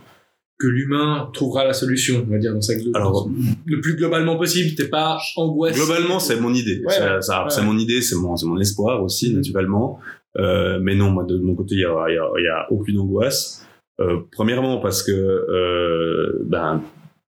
que 0.59 0.67
l'humain 0.67 1.29
trouvera 1.33 1.65
la 1.65 1.73
solution, 1.73 2.25
on 2.27 2.31
va 2.31 2.39
dire, 2.39 2.53
dans 2.53 2.61
sa 2.61 2.73
Alors, 2.95 3.29
le 3.65 3.79
plus 3.79 3.95
globalement 3.95 4.37
possible, 4.37 4.75
t'es 4.75 4.87
pas 4.87 5.19
angoissé. 5.35 5.79
Globalement, 5.79 6.19
c'est 6.19 6.39
mon 6.39 6.53
idée. 6.53 6.81
c'est 7.19 7.63
mon 7.63 7.77
idée, 7.77 8.01
c'est 8.01 8.15
mon, 8.15 8.35
mon 8.43 8.59
espoir 8.59 9.03
aussi, 9.03 9.31
mm. 9.31 9.37
naturellement. 9.37 9.99
Euh, 10.37 10.79
mais 10.81 10.95
non, 10.95 11.11
moi, 11.11 11.25
de 11.25 11.37
mon 11.37 11.55
côté, 11.55 11.75
il 11.75 11.81
y 11.81 11.85
a, 11.85 11.89
y, 12.09 12.17
a, 12.17 12.41
y 12.41 12.47
a 12.47 12.71
aucune 12.71 12.99
angoisse. 12.99 13.65
Euh, 13.99 14.19
premièrement, 14.31 14.79
parce 14.79 15.03
que, 15.03 15.11
euh, 15.11 16.43
ben, 16.45 16.81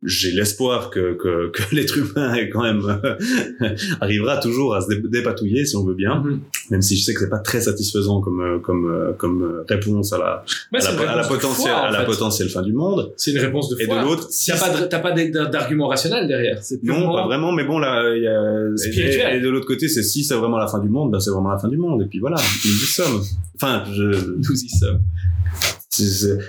j'ai 0.05 0.31
l'espoir 0.31 0.89
que, 0.89 1.13
que, 1.13 1.49
que 1.49 1.63
l'être 1.75 1.97
humain 1.97 2.33
est 2.35 2.49
quand 2.49 2.61
même 2.61 2.81
arrivera 4.01 4.37
toujours 4.37 4.75
à 4.75 4.81
se 4.81 4.93
dépatouiller 4.93 5.65
si 5.65 5.75
on 5.75 5.83
veut 5.83 5.93
bien, 5.93 6.23
mm-hmm. 6.23 6.39
même 6.71 6.81
si 6.81 6.95
je 6.95 7.03
sais 7.03 7.13
que 7.13 7.19
c'est 7.19 7.29
pas 7.29 7.39
très 7.39 7.61
satisfaisant 7.61 8.21
comme 8.21 8.61
comme 8.61 9.15
comme 9.17 9.63
réponse 9.67 10.13
à 10.13 10.17
la 10.17 10.45
à, 10.73 11.15
la, 11.15 11.23
potentielle 11.27 11.73
à 11.73 11.91
la 11.91 12.03
potentielle 12.03 12.49
fin 12.49 12.61
du 12.61 12.73
monde. 12.73 13.13
C'est 13.17 13.31
une 13.31 13.39
réponse 13.39 13.69
de 13.69 13.75
foi. 13.75 13.83
Et 13.83 13.99
de 13.99 14.03
l'autre, 14.03 14.27
si 14.29 14.51
t'as 14.51 14.57
pas 14.57 14.87
t'as 14.87 14.99
pas 14.99 15.11
d'argument 15.11 15.87
rationnel 15.87 16.27
derrière. 16.27 16.59
Non, 16.83 17.13
pas 17.13 17.25
vraiment, 17.25 17.51
mais 17.51 17.63
bon 17.63 17.79
là, 17.79 18.15
y 18.15 18.27
a 18.27 18.77
spirituel. 18.77 19.37
Et, 19.37 19.41
de 19.41 19.49
l'autre 19.49 19.67
côté, 19.67 19.87
c'est 19.87 20.03
si 20.03 20.23
c'est 20.23 20.35
vraiment 20.35 20.57
la 20.57 20.67
fin 20.67 20.79
du 20.79 20.89
monde, 20.89 21.11
ben 21.11 21.19
c'est 21.19 21.31
vraiment 21.31 21.51
la 21.51 21.57
fin 21.57 21.67
du 21.67 21.77
monde. 21.77 22.01
Et 22.01 22.05
puis 22.05 22.19
voilà, 22.19 22.37
nous 22.37 22.71
y 22.71 22.85
sommes. 22.85 23.21
Enfin, 23.55 23.83
je, 23.93 24.03
nous 24.37 24.63
y 24.63 24.69
sommes. 24.69 25.01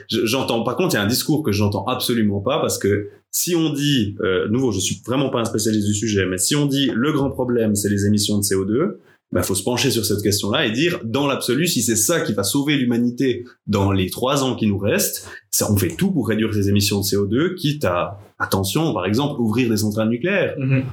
J'entends, 0.08 0.62
par 0.62 0.76
contre, 0.76 0.94
il 0.94 0.98
y 0.98 1.00
a 1.00 1.02
un 1.02 1.08
discours 1.08 1.42
que 1.42 1.52
j'entends 1.52 1.84
absolument 1.86 2.40
pas 2.40 2.60
parce 2.60 2.78
que 2.78 3.08
si 3.34 3.56
on 3.56 3.72
dit, 3.72 4.16
euh, 4.20 4.48
nouveau, 4.48 4.70
je 4.70 4.78
suis 4.78 5.02
vraiment 5.04 5.28
pas 5.28 5.40
un 5.40 5.44
spécialiste 5.44 5.88
du 5.88 5.94
sujet, 5.94 6.24
mais 6.24 6.38
si 6.38 6.54
on 6.54 6.66
dit 6.66 6.92
le 6.94 7.12
grand 7.12 7.30
problème, 7.30 7.74
c'est 7.74 7.88
les 7.88 8.06
émissions 8.06 8.38
de 8.38 8.44
CO2, 8.44 8.70
il 8.72 8.96
bah, 9.32 9.42
faut 9.42 9.56
se 9.56 9.64
pencher 9.64 9.90
sur 9.90 10.04
cette 10.04 10.22
question-là 10.22 10.66
et 10.66 10.70
dire, 10.70 11.00
dans 11.02 11.26
l'absolu, 11.26 11.66
si 11.66 11.82
c'est 11.82 11.96
ça 11.96 12.20
qui 12.20 12.32
va 12.32 12.44
sauver 12.44 12.76
l'humanité 12.76 13.44
dans 13.66 13.90
les 13.90 14.08
trois 14.08 14.44
ans 14.44 14.54
qui 14.54 14.68
nous 14.68 14.78
restent, 14.78 15.28
ça, 15.50 15.70
on 15.72 15.76
fait 15.76 15.96
tout 15.96 16.12
pour 16.12 16.28
réduire 16.28 16.54
ces 16.54 16.68
émissions 16.68 17.00
de 17.00 17.04
CO2, 17.04 17.56
quitte 17.56 17.84
à, 17.84 18.20
attention, 18.38 18.94
par 18.94 19.04
exemple, 19.04 19.40
ouvrir 19.40 19.68
des 19.68 19.78
centrales 19.78 20.10
nucléaires. 20.10 20.54
Mm-hmm. 20.56 20.84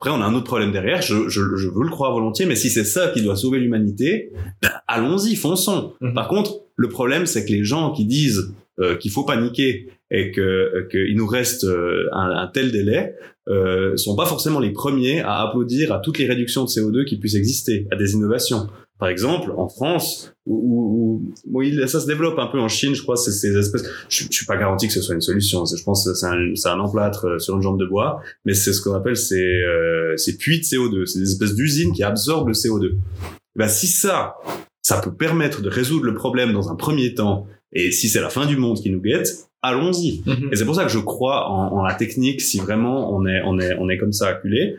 Après, 0.00 0.10
on 0.12 0.22
a 0.22 0.24
un 0.24 0.34
autre 0.34 0.46
problème 0.46 0.72
derrière, 0.72 1.02
je, 1.02 1.28
je, 1.28 1.56
je, 1.56 1.68
veux 1.68 1.84
le 1.84 1.90
croire 1.90 2.14
volontiers, 2.14 2.46
mais 2.46 2.56
si 2.56 2.70
c'est 2.70 2.84
ça 2.84 3.08
qui 3.08 3.20
doit 3.20 3.36
sauver 3.36 3.58
l'humanité, 3.58 4.32
ben, 4.62 4.70
allons-y, 4.86 5.36
fonçons. 5.36 5.92
Mm-hmm. 6.00 6.14
Par 6.14 6.28
contre, 6.28 6.60
le 6.74 6.88
problème, 6.88 7.26
c'est 7.26 7.44
que 7.44 7.52
les 7.52 7.64
gens 7.64 7.92
qui 7.92 8.06
disent 8.06 8.54
euh, 8.80 8.96
qu'il 8.96 9.12
faut 9.12 9.22
paniquer 9.22 9.88
et 10.14 10.30
que 10.30 10.40
euh, 10.40 10.88
qu'il 10.90 11.16
nous 11.16 11.26
reste 11.26 11.64
euh, 11.64 12.08
un, 12.12 12.30
un, 12.30 12.46
tel 12.46 12.70
délai 12.70 13.16
euh, 13.48 13.96
sont 13.96 14.16
pas 14.16 14.26
forcément 14.26 14.60
les 14.60 14.72
premiers 14.72 15.20
à 15.20 15.42
applaudir 15.42 15.92
à 15.92 15.98
toutes 15.98 16.18
les 16.18 16.26
réductions 16.26 16.64
de 16.64 16.68
CO2 16.68 17.04
qui 17.04 17.18
puissent 17.18 17.34
exister, 17.34 17.86
à 17.90 17.96
des 17.96 18.12
innovations. 18.12 18.68
Par 18.98 19.08
exemple, 19.08 19.52
en 19.56 19.68
France, 19.68 20.32
où, 20.46 21.20
où, 21.52 21.58
où 21.58 21.86
ça 21.88 22.00
se 22.00 22.06
développe 22.06 22.38
un 22.38 22.46
peu 22.46 22.60
en 22.60 22.68
Chine, 22.68 22.94
je 22.94 23.02
crois, 23.02 23.16
c'est 23.16 23.32
ces 23.32 23.54
espèces. 23.56 23.84
Je, 24.08 24.24
je 24.30 24.32
suis 24.32 24.46
pas 24.46 24.56
garanti 24.56 24.86
que 24.86 24.92
ce 24.92 25.02
soit 25.02 25.16
une 25.16 25.20
solution. 25.20 25.64
Je 25.64 25.82
pense 25.82 26.06
que 26.06 26.14
c'est 26.14 26.26
un, 26.26 26.72
un 26.72 26.80
emplâtre 26.80 27.40
sur 27.40 27.56
une 27.56 27.62
jambe 27.62 27.78
de 27.78 27.86
bois, 27.86 28.22
mais 28.44 28.54
c'est 28.54 28.72
ce 28.72 28.80
qu'on 28.80 28.94
appelle 28.94 29.16
ces, 29.16 29.42
euh, 29.62 30.16
ces 30.16 30.38
puits 30.38 30.60
de 30.60 30.64
CO2. 30.64 31.06
C'est 31.06 31.18
des 31.18 31.32
espèces 31.32 31.54
d'usines 31.54 31.92
qui 31.92 32.04
absorbent 32.04 32.48
le 32.48 32.54
CO2. 32.54 32.92
Ben, 33.56 33.68
si 33.68 33.88
ça, 33.88 34.36
ça 34.80 35.00
peut 35.00 35.12
permettre 35.12 35.60
de 35.60 35.68
résoudre 35.68 36.04
le 36.04 36.14
problème 36.14 36.52
dans 36.52 36.70
un 36.70 36.76
premier 36.76 37.14
temps, 37.14 37.46
et 37.74 37.90
si 37.90 38.08
c'est 38.08 38.20
la 38.20 38.30
fin 38.30 38.46
du 38.46 38.56
monde 38.56 38.78
qui 38.78 38.90
nous 38.90 39.00
guette, 39.00 39.48
allons-y. 39.62 40.22
Mhm. 40.26 40.50
Et 40.52 40.56
c'est 40.56 40.64
pour 40.64 40.74
ça 40.74 40.84
que 40.84 40.92
je 40.92 40.98
crois 40.98 41.48
en, 41.48 41.78
en, 41.78 41.82
la 41.82 41.94
technique 41.94 42.40
si 42.40 42.58
vraiment 42.58 43.14
on 43.14 43.26
est, 43.26 43.42
on 43.44 43.58
est, 43.58 43.76
on 43.78 43.88
est 43.88 43.98
comme 43.98 44.12
ça 44.12 44.28
acculé. 44.28 44.76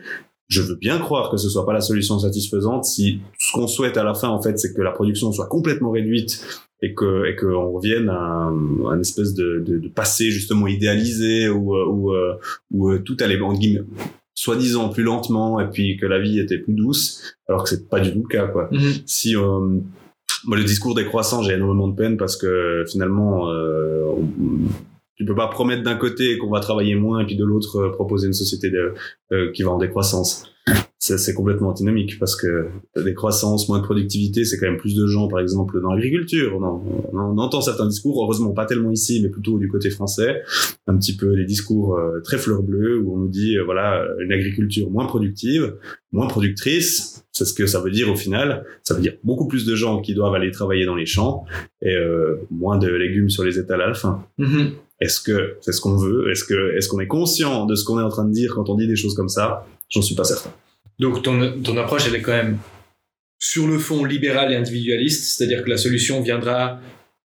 Je 0.48 0.62
veux 0.62 0.76
bien 0.76 0.98
croire 0.98 1.30
que 1.30 1.36
ce 1.36 1.48
soit 1.48 1.66
pas 1.66 1.72
la 1.72 1.80
solution 1.80 2.18
satisfaisante 2.20 2.84
si 2.84 3.20
ce 3.38 3.52
qu'on 3.52 3.66
souhaite 3.66 3.96
à 3.96 4.04
la 4.04 4.14
fin, 4.14 4.28
en 4.28 4.40
fait, 4.40 4.58
c'est 4.58 4.72
que 4.72 4.80
la 4.80 4.92
production 4.92 5.32
soit 5.32 5.46
complètement 5.46 5.90
réduite 5.90 6.40
et 6.82 6.94
que 6.94 7.26
et 7.26 7.36
qu'on 7.36 7.72
revienne 7.72 8.08
à 8.08 8.50
un, 8.50 9.00
espèce 9.00 9.34
de, 9.34 9.62
de, 9.66 9.78
de, 9.78 9.88
passé 9.88 10.30
justement 10.30 10.66
idéalisé 10.66 11.48
où 11.48 11.74
où, 11.74 12.12
euh, 12.12 12.34
où, 12.70 12.90
euh, 12.90 12.98
tout 12.98 13.16
allait 13.20 13.40
en 13.40 13.54
guillemets 13.54 13.84
soi-disant 14.34 14.90
plus 14.90 15.02
lentement 15.02 15.58
et 15.60 15.70
puis 15.70 15.96
que 15.96 16.04
la 16.04 16.18
vie 16.18 16.38
était 16.38 16.58
plus 16.58 16.74
douce 16.74 17.36
alors 17.48 17.62
que 17.64 17.70
c'est 17.70 17.88
pas 17.88 18.00
du 18.00 18.12
tout 18.12 18.22
le 18.22 18.28
cas 18.28 18.46
quoi 18.48 18.68
mhm. 18.70 18.92
si 19.06 19.34
euh, 19.34 19.78
moi, 20.44 20.56
le 20.56 20.64
discours 20.64 20.94
des 20.94 21.04
croissants, 21.04 21.42
j'ai 21.42 21.54
énormément 21.54 21.88
de 21.88 21.96
peine 21.96 22.16
parce 22.16 22.36
que 22.36 22.84
finalement, 22.90 23.50
euh, 23.50 24.12
tu 25.16 25.24
peux 25.24 25.34
pas 25.34 25.48
promettre 25.48 25.82
d'un 25.82 25.96
côté 25.96 26.38
qu'on 26.38 26.50
va 26.50 26.60
travailler 26.60 26.94
moins 26.94 27.20
et 27.20 27.26
puis 27.26 27.36
de 27.36 27.44
l'autre 27.44 27.78
euh, 27.78 27.92
proposer 27.92 28.26
une 28.26 28.34
société 28.34 28.70
euh, 29.32 29.52
qui 29.52 29.62
va 29.62 29.70
en 29.70 29.78
décroissance. 29.78 30.44
C'est 31.14 31.34
complètement 31.34 31.68
antinomique 31.68 32.18
parce 32.18 32.34
que 32.34 32.66
des 32.96 33.14
croissances, 33.14 33.68
moins 33.68 33.78
de 33.78 33.84
productivité, 33.84 34.44
c'est 34.44 34.58
quand 34.58 34.66
même 34.66 34.78
plus 34.78 34.94
de 34.94 35.06
gens, 35.06 35.28
par 35.28 35.40
exemple, 35.40 35.80
dans 35.80 35.92
l'agriculture. 35.92 36.58
On, 36.60 36.82
on, 37.12 37.38
entend 37.38 37.60
certains 37.60 37.86
discours, 37.86 38.24
heureusement 38.24 38.52
pas 38.52 38.66
tellement 38.66 38.90
ici, 38.90 39.20
mais 39.22 39.28
plutôt 39.28 39.58
du 39.58 39.68
côté 39.68 39.90
français, 39.90 40.42
un 40.86 40.96
petit 40.96 41.16
peu 41.16 41.36
des 41.36 41.44
discours 41.44 41.96
euh, 41.96 42.20
très 42.24 42.38
fleur 42.38 42.62
bleue 42.62 42.98
où 42.98 43.14
on 43.14 43.18
nous 43.18 43.28
dit, 43.28 43.56
voilà, 43.64 44.04
une 44.20 44.32
agriculture 44.32 44.90
moins 44.90 45.06
productive, 45.06 45.76
moins 46.10 46.26
productrice, 46.26 47.24
c'est 47.36 47.44
ce 47.44 47.52
que 47.52 47.66
ça 47.66 47.80
veut 47.80 47.90
dire 47.90 48.10
au 48.10 48.16
final. 48.16 48.64
Ça 48.82 48.94
veut 48.94 49.02
dire 49.02 49.14
beaucoup 49.22 49.46
plus 49.46 49.66
de 49.66 49.74
gens 49.74 50.00
qui 50.00 50.14
doivent 50.14 50.34
aller 50.34 50.50
travailler 50.50 50.86
dans 50.86 50.94
les 50.94 51.06
champs 51.06 51.44
et 51.82 51.94
euh, 51.94 52.36
moins 52.50 52.78
de 52.78 52.88
légumes 52.88 53.28
sur 53.28 53.44
les 53.44 53.58
étals 53.58 53.82
à 53.82 53.88
la 53.88 53.94
fin. 53.94 54.24
Est-ce 55.00 55.20
que 55.20 55.56
c'est 55.60 55.72
ce 55.72 55.80
qu'on 55.80 55.96
veut? 55.96 56.30
Est-ce 56.30 56.44
que 56.44 56.74
est-ce 56.76 56.88
qu'on 56.88 57.00
est 57.00 57.06
conscient 57.06 57.66
de 57.66 57.74
ce 57.74 57.84
qu'on 57.84 58.00
est 58.00 58.02
en 58.02 58.08
train 58.08 58.24
de 58.24 58.32
dire 58.32 58.54
quand 58.54 58.70
on 58.70 58.76
dit 58.76 58.88
des 58.88 58.96
choses 58.96 59.14
comme 59.14 59.28
ça? 59.28 59.66
J'en 59.90 60.00
suis 60.00 60.14
pas 60.14 60.24
certain. 60.24 60.50
Donc 60.98 61.22
ton, 61.22 61.60
ton 61.62 61.76
approche, 61.76 62.06
elle 62.06 62.14
est 62.14 62.22
quand 62.22 62.32
même 62.32 62.58
sur 63.38 63.66
le 63.66 63.78
fond 63.78 64.04
libéral 64.04 64.52
et 64.52 64.56
individualiste, 64.56 65.36
c'est-à-dire 65.36 65.62
que 65.62 65.70
la 65.70 65.76
solution 65.76 66.22
viendra 66.22 66.80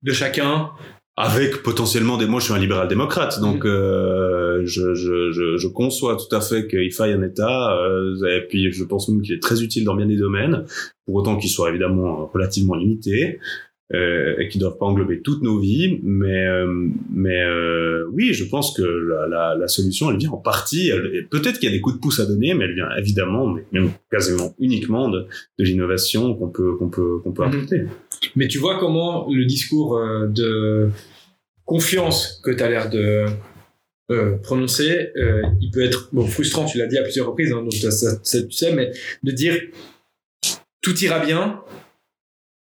de 0.03 0.11
chacun. 0.11 0.69
Avec 1.17 1.63
potentiellement 1.63 2.17
des... 2.17 2.25
Moi, 2.25 2.41
je 2.41 2.45
suis 2.45 2.53
un 2.53 2.59
libéral-démocrate, 2.59 3.39
donc 3.39 3.63
mm. 3.63 3.67
euh, 3.67 4.65
je, 4.65 4.93
je, 4.93 5.31
je, 5.31 5.57
je, 5.57 5.67
conçois 5.67 6.17
tout 6.17 6.35
à 6.35 6.41
fait 6.41 6.67
qu'il 6.67 6.91
faille 6.91 7.13
un 7.13 7.23
État, 7.23 7.73
euh, 7.77 8.37
et 8.37 8.45
puis 8.47 8.71
je 8.71 8.83
pense 8.83 9.07
même 9.07 9.21
qu'il 9.21 9.33
est 9.33 9.41
très 9.41 9.63
utile 9.63 9.85
dans 9.85 9.95
bien 9.95 10.07
des 10.07 10.17
domaines, 10.17 10.65
pour 11.05 11.15
autant 11.15 11.37
qu'il 11.37 11.49
soit 11.49 11.69
évidemment 11.69 12.29
relativement 12.33 12.75
limité. 12.75 13.39
Euh, 13.93 14.35
et 14.39 14.47
qui 14.47 14.57
doivent 14.57 14.77
pas 14.79 14.85
englober 14.87 15.21
toutes 15.21 15.43
nos 15.43 15.59
vies, 15.59 15.99
mais 16.01 16.45
euh, 16.47 16.65
mais 17.11 17.39
euh, 17.43 18.05
oui, 18.13 18.33
je 18.33 18.43
pense 18.45 18.75
que 18.75 18.81
la, 18.81 19.27
la, 19.27 19.55
la, 19.55 19.67
solution 19.67 20.09
elle 20.09 20.17
vient 20.17 20.31
en 20.31 20.37
partie. 20.37 20.91
Peut-être 21.29 21.59
qu'il 21.59 21.69
y 21.69 21.71
a 21.71 21.75
des 21.75 21.81
coups 21.81 21.95
de 21.97 22.01
pouce 22.01 22.19
à 22.19 22.25
donner, 22.25 22.53
mais 22.55 22.65
elle 22.65 22.73
vient 22.73 22.89
évidemment, 22.97 23.47
mais 23.47 23.63
même 23.71 23.91
quasiment 24.09 24.55
uniquement 24.59 25.09
de, 25.09 25.27
de 25.59 25.63
l'innovation 25.63 26.33
qu'on 26.33 26.49
peut 26.49 26.75
qu'on 26.77 26.89
peut 26.89 27.19
qu'on 27.23 27.31
peut 27.31 27.43
Mhm. 27.45 27.53
apporter. 27.53 27.83
Mais 28.35 28.47
tu 28.47 28.57
vois 28.57 28.79
comment 28.79 29.27
le 29.31 29.45
discours 29.45 29.99
de 30.29 30.89
confiance 31.65 32.41
que 32.43 32.51
tu 32.51 32.63
as 32.63 32.69
l'air 32.69 32.89
de 32.89 33.25
euh, 34.11 34.37
prononcer, 34.37 35.09
euh, 35.17 35.41
il 35.61 35.71
peut 35.71 35.83
être 35.83 36.09
bon, 36.13 36.25
frustrant, 36.27 36.65
tu 36.65 36.77
l'as 36.77 36.85
dit 36.87 36.97
à 36.97 37.01
plusieurs 37.03 37.25
reprises, 37.27 37.51
hein, 37.51 37.61
donc 37.63 37.73
ça, 37.73 37.89
ça- 37.91 38.19
ça, 38.21 38.41
tu 38.43 38.51
sais, 38.51 38.71
mais 38.73 38.91
de 39.23 39.31
dire 39.31 39.55
tout 40.81 40.95
ira 41.03 41.19
bien, 41.25 41.61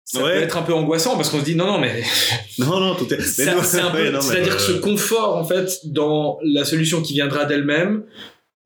ça 0.09 0.23
Ouais. 0.23 0.33
peut 0.37 0.43
être 0.43 0.57
un 0.57 0.61
peu 0.61 0.73
angoissant 0.73 1.15
parce 1.17 1.29
qu'on 1.29 1.39
se 1.41 1.45
dit 1.45 1.55
non, 1.55 1.67
non, 1.67 1.79
mais 1.79 2.01
Non, 2.59 2.79
non, 2.79 2.95
tout 2.95 3.13
est. 3.13 3.19
c'est 3.21 3.47
un 3.49 3.55
peu- 3.91 3.97
ouais, 3.97 4.11
mais, 4.11 4.21
c'est-à-dire 4.21 4.55
que 4.55 4.61
ce 4.61 4.71
euh, 4.73 4.79
confort 4.79 5.35
en 5.35 5.43
fait 5.43 5.79
dans 5.85 6.39
la 6.43 6.63
solution 6.65 7.01
qui 7.01 7.13
viendra 7.13 7.45
d'elle-même. 7.45 8.03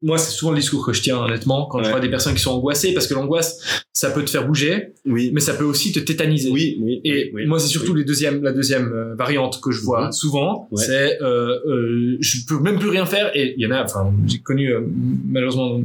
Moi, 0.03 0.17
c'est 0.17 0.31
souvent 0.31 0.51
le 0.51 0.57
discours 0.57 0.83
que 0.83 0.93
je 0.93 1.01
tiens, 1.03 1.19
honnêtement, 1.19 1.67
quand 1.67 1.83
je 1.83 1.89
vois 1.91 1.99
des 1.99 2.09
personnes 2.09 2.33
qui 2.33 2.41
sont 2.41 2.53
angoissées, 2.53 2.91
parce 2.95 3.05
que 3.05 3.13
l'angoisse, 3.13 3.83
ça 3.93 4.09
peut 4.09 4.25
te 4.25 4.31
faire 4.31 4.47
bouger, 4.47 4.93
oui, 5.05 5.29
mais 5.31 5.39
ça 5.41 5.53
peut 5.53 5.63
aussi 5.63 5.91
te 5.91 5.99
tétaniser. 5.99 6.49
oui, 6.49 6.79
oui. 6.81 7.01
Et 7.05 7.29
oui, 7.35 7.45
moi, 7.45 7.59
c'est 7.59 7.67
surtout 7.67 7.93
les 7.93 8.03
deuxièmes, 8.03 8.41
la 8.41 8.51
deuxième 8.51 8.91
euh, 8.91 9.13
variante 9.13 9.61
que 9.61 9.69
je 9.69 9.79
vois 9.81 10.07
Mhm. 10.07 10.11
souvent. 10.11 10.67
C'est, 10.75 11.21
euh, 11.21 11.59
euh, 11.67 12.17
je 12.19 12.37
peux 12.47 12.57
même 12.59 12.79
plus 12.79 12.89
rien 12.89 13.05
faire. 13.05 13.29
Et 13.37 13.53
il 13.55 13.61
y 13.61 13.67
en 13.67 13.71
a, 13.71 13.83
enfin, 13.83 14.11
j'ai 14.25 14.39
connu 14.39 14.73
euh, 14.73 14.81
malheureusement 15.27 15.79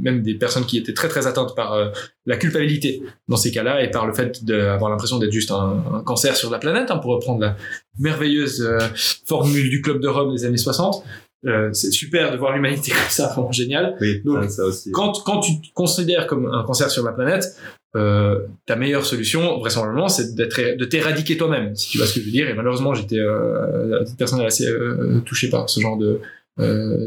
même 0.00 0.22
des 0.22 0.34
personnes 0.34 0.64
qui 0.64 0.78
étaient 0.78 0.94
très 0.94 1.08
très 1.08 1.26
atteintes 1.26 1.54
par 1.54 1.72
euh, 1.72 1.88
la 2.26 2.36
culpabilité 2.36 3.02
dans 3.28 3.36
ces 3.36 3.50
cas-là 3.50 3.82
et 3.82 3.90
par 3.90 4.06
le 4.06 4.14
fait 4.14 4.44
d'avoir 4.44 4.90
l'impression 4.90 5.18
d'être 5.18 5.32
juste 5.32 5.50
un, 5.50 5.82
un 5.92 6.02
cancer 6.02 6.36
sur 6.36 6.50
la 6.50 6.58
planète, 6.58 6.90
hein, 6.90 6.98
pour 6.98 7.12
reprendre 7.12 7.40
la 7.40 7.56
merveilleuse 7.98 8.62
euh, 8.62 8.78
formule 9.26 9.68
du 9.70 9.82
club 9.82 10.00
de 10.00 10.08
Rome 10.08 10.34
des 10.34 10.44
années 10.44 10.56
60. 10.56 11.02
Euh, 11.46 11.70
c'est 11.72 11.92
super 11.92 12.32
de 12.32 12.36
voir 12.36 12.52
l'humanité 12.54 12.90
comme 12.92 13.10
ça, 13.10 13.28
vraiment 13.28 13.52
génial 13.52 13.96
Oui, 14.00 14.20
Donc, 14.24 14.44
ça, 14.44 14.50
ça 14.50 14.64
aussi. 14.64 14.90
quand, 14.90 15.22
quand 15.24 15.40
tu 15.40 15.60
te 15.60 15.72
considères 15.72 16.26
comme 16.26 16.46
un 16.46 16.64
cancer 16.64 16.90
sur 16.90 17.04
la 17.04 17.12
planète, 17.12 17.56
euh, 17.96 18.46
ta 18.66 18.76
meilleure 18.76 19.06
solution, 19.06 19.58
vraisemblablement, 19.58 20.08
c'est 20.08 20.34
d'être, 20.34 20.76
de 20.76 20.84
t'éradiquer 20.84 21.36
toi-même, 21.36 21.74
si 21.74 21.88
tu 21.90 21.98
vois 21.98 22.06
ce 22.06 22.14
que 22.14 22.20
je 22.20 22.26
veux 22.26 22.30
dire. 22.32 22.48
Et 22.48 22.54
malheureusement, 22.54 22.94
j'étais 22.94 23.18
euh, 23.18 24.00
à 24.00 24.04
titre 24.04 24.18
personnel 24.18 24.46
assez 24.46 24.66
euh, 24.68 25.20
touché 25.24 25.48
par 25.48 25.70
ce 25.70 25.80
genre 25.80 25.96
de 25.96 26.20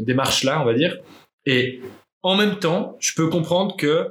démarche-là, 0.00 0.62
on 0.62 0.64
va 0.64 0.72
dire. 0.72 0.96
Et 1.44 1.80
en 2.22 2.36
même 2.36 2.56
temps, 2.58 2.96
je 3.00 3.12
peux 3.14 3.28
comprendre 3.28 3.76
que 3.76 4.08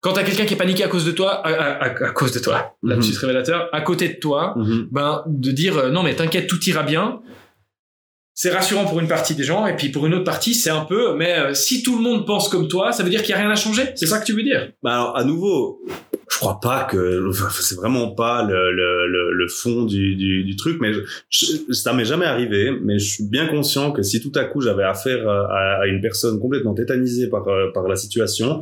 quand 0.00 0.14
t'as 0.14 0.22
quelqu'un 0.24 0.46
qui 0.46 0.54
est 0.54 0.56
paniqué 0.56 0.82
à 0.84 0.88
cause 0.88 1.04
de 1.04 1.12
toi, 1.12 1.32
à, 1.46 1.50
à- 1.50 1.84
à- 1.84 2.04
à 2.06 2.10
cause 2.10 2.32
de 2.32 2.38
toi, 2.38 2.76
Mhm. 2.82 3.02
révélateur, 3.20 3.68
à 3.72 3.80
côté 3.82 4.08
de 4.08 4.14
toi, 4.18 4.54
Mhm. 4.56 4.88
ben, 4.90 5.22
de 5.26 5.50
dire 5.50 5.76
euh, 5.76 5.90
non 5.90 6.02
mais 6.02 6.14
t'inquiète 6.16 6.46
tout 6.46 6.62
ira 6.68 6.82
bien 6.82 7.20
c'est 8.42 8.50
rassurant 8.58 8.86
pour 8.86 8.98
une 9.00 9.08
partie 9.16 9.34
des 9.34 9.42
gens 9.50 9.66
et 9.66 9.76
puis 9.76 9.88
pour 9.90 10.06
une 10.06 10.14
autre 10.14 10.24
partie 10.34 10.54
c'est 10.54 10.70
un 10.80 10.84
peu 10.92 11.14
mais 11.14 11.32
euh, 11.38 11.52
si 11.52 11.82
tout 11.82 11.94
le 11.98 12.02
monde 12.02 12.26
pense 12.26 12.48
comme 12.48 12.68
toi 12.68 12.90
ça 12.92 13.02
veut 13.02 13.10
dire 13.10 13.20
qu'il 13.22 13.32
y 13.34 13.38
a 13.38 13.40
rien 13.44 13.50
à 13.50 13.54
changer? 13.66 13.84
C'est 13.96 14.06
ça 14.06 14.18
que 14.18 14.24
tu 14.24 14.32
veux 14.32 14.42
dire? 14.42 14.72
Bah 14.82 14.92
alors, 14.94 15.16
à 15.16 15.24
nouveau, 15.24 15.82
je 16.32 16.36
crois 16.38 16.58
pas 16.68 16.84
que 16.90 17.28
enfin, 17.28 17.48
c'est 17.50 17.74
vraiment 17.74 18.12
pas 18.22 18.36
le, 18.50 18.72
le, 18.80 19.06
le, 19.14 19.32
le 19.40 19.48
fond 19.48 19.84
du, 19.84 20.14
du, 20.16 20.44
du 20.44 20.56
truc, 20.56 20.78
mais 20.80 20.90
je, 20.94 21.00
je- 21.28 21.72
ça 21.74 21.92
m'est 21.92 22.04
jamais 22.12 22.24
arrivé. 22.24 22.70
Mais 22.82 22.98
je 22.98 23.08
suis 23.14 23.24
bien 23.28 23.46
conscient 23.46 23.92
que 23.92 24.02
si 24.02 24.22
tout 24.22 24.32
à 24.36 24.44
coup 24.44 24.60
j'avais 24.62 24.84
affaire 24.84 25.28
à, 25.28 25.80
à 25.82 25.86
une 25.86 26.00
personne 26.00 26.40
complètement 26.40 26.72
tétanisée 26.74 27.28
par 27.28 27.46
euh, 27.48 27.70
par 27.74 27.86
la 27.88 27.96
situation, 27.96 28.60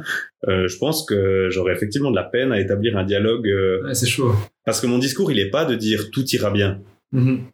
euh, 0.49 0.67
je 0.67 0.77
pense 0.79 1.05
que 1.09 1.49
j'aurais 1.51 1.73
effectivement 1.75 2.11
de 2.11 2.17
la 2.17 2.25
peine 2.25 2.51
à 2.53 2.59
établir 2.59 2.97
un 2.97 3.05
dialogue 3.05 3.47
euh, 3.49 3.85
ouais, 3.87 3.95
c'est 3.95 4.09
chaud 4.09 4.33
parce 4.67 4.81
que 4.81 4.87
mon 4.89 4.99
discours 4.99 5.31
il 5.31 5.39
est 5.39 5.51
pas 5.51 5.65
de 5.65 5.77
dire 5.77 6.11
tout 6.11 6.25
ira 6.39 6.51
bien, 6.51 6.81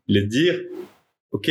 il 0.09 0.17
est 0.17 0.23
de 0.23 0.29
dire 0.41 0.55
ok. 1.33 1.51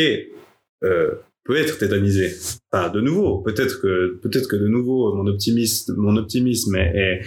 Euh, 0.83 1.15
peut 1.45 1.57
être 1.57 1.77
tétanisé. 1.77 2.31
Enfin, 2.71 2.89
de 2.89 3.01
nouveau, 3.01 3.39
peut-être 3.39 3.81
que 3.81 4.17
peut-être 4.21 4.47
que 4.47 4.55
de 4.55 4.67
nouveau 4.67 5.13
mon 5.13 5.27
optimisme 5.27 5.93
mon 5.97 6.15
optimisme 6.15 6.75
est, 6.75 7.21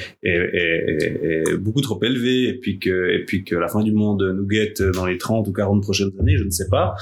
beaucoup 1.59 1.83
trop 1.83 2.03
élevé 2.03 2.49
et 2.49 2.55
puis 2.55 2.79
que 2.79 3.11
et 3.11 3.25
puis 3.27 3.45
que 3.45 3.55
la 3.55 3.69
fin 3.69 3.83
du 3.83 3.93
monde 3.93 4.23
nous 4.23 4.47
guette 4.47 4.83
dans 4.83 5.05
les 5.05 5.19
30 5.19 5.49
ou 5.49 5.53
40 5.53 5.83
prochaines 5.83 6.13
années, 6.19 6.37
je 6.39 6.45
ne 6.45 6.51
sais 6.51 6.69
pas. 6.71 6.95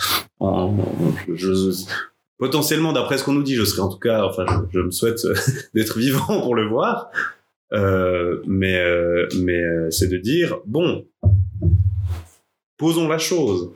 Potentiellement 2.37 2.93
d'après 2.93 3.17
ce 3.17 3.25
qu'on 3.25 3.33
nous 3.33 3.45
dit, 3.45 3.55
je 3.55 3.65
serais 3.65 3.83
en 3.83 3.89
tout 3.89 4.01
cas 4.01 4.25
enfin 4.25 4.45
je, 4.73 4.81
me 4.81 4.91
souhaite 4.91 5.21
d'être 5.75 5.99
vivant 5.99 6.41
pour 6.43 6.57
le 6.57 6.67
voir. 6.67 7.11
Euh, 7.73 8.43
mais 8.47 8.77
euh, 8.77 9.29
mais 9.41 9.63
c'est 9.91 10.09
de 10.09 10.17
dire 10.17 10.59
bon 10.67 11.07
posons 12.77 13.09
la 13.09 13.19
chose. 13.19 13.71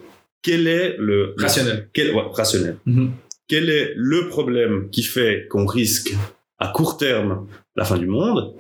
Quel 0.49 0.67
est 0.67 0.97
le 0.99 1.35
rationnel 1.37 1.91
quel, 1.93 2.15
ouais, 2.15 2.23
rationnel 2.33 2.79
quel 3.49 3.69
est 3.71 3.93
le 3.97 4.29
problème 4.29 4.89
qui 4.91 5.03
fait 5.03 5.47
qu'on 5.51 5.67
risque 5.67 6.15
à 6.59 6.69
court 6.69 6.97
terme 6.97 7.47
la 7.77 7.85
fin 7.85 7.99
du 7.99 8.07
monde? 8.07 8.55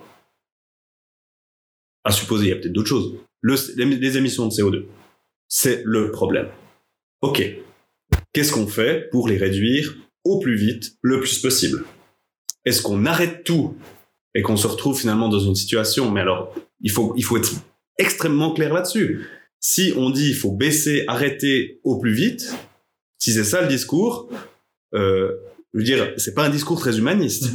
À 2.05 2.11
supposer, 2.12 2.47
il 2.47 2.49
y 2.51 2.53
a 2.53 2.57
peut-être 2.57 2.72
d'autres 2.72 2.89
choses. 2.89 3.14
Le- 3.41 3.57
les, 3.76 3.84
les 3.97 4.16
émissions 4.16 4.47
de 4.47 4.53
CO2, 4.53 4.84
c'est 5.49 5.82
le 5.84 6.11
problème. 6.11 6.49
Ok. 7.22 7.43
Qu'est-ce 8.32 8.53
qu'on 8.53 8.66
fait 8.66 9.09
pour 9.11 9.28
les 9.28 9.36
réduire 9.39 9.95
au 10.24 10.39
plus 10.41 10.57
vite, 10.57 10.93
le 11.03 11.20
plus 11.20 11.39
possible? 11.39 11.84
Est-ce 12.64 12.82
qu'on 12.82 13.07
arrête 13.07 13.45
tout 13.45 13.76
et 14.34 14.43
qu'on 14.43 14.57
se 14.57 14.66
retrouve 14.66 14.99
finalement 14.99 15.28
dans 15.28 15.41
une 15.41 15.55
situation? 15.55 16.11
Mais 16.11 16.20
alors, 16.20 16.55
il 16.80 16.91
faut, 16.91 17.14
il 17.16 17.24
faut 17.24 17.36
être 17.39 17.51
extrêmement 17.99 18.53
clair 18.53 18.72
là-dessus. 18.74 19.26
Si 19.61 19.92
on 19.96 20.11
dit 20.11 20.28
il 20.30 20.34
faut 20.34 20.52
baisser, 20.52 21.04
arrêter 21.09 21.80
au 21.84 21.98
plus 21.98 22.12
vite, 22.12 22.52
si 23.18 23.32
c'est 23.32 23.44
ça 23.44 23.61
le 23.62 23.68
discours, 23.68 24.28
euh, 24.94 25.32
je 25.74 25.78
veux 25.78 25.84
dire, 25.84 26.12
c'est 26.16 26.34
pas 26.34 26.44
un 26.46 26.50
discours 26.50 26.78
très 26.80 26.98
humaniste. 26.98 27.50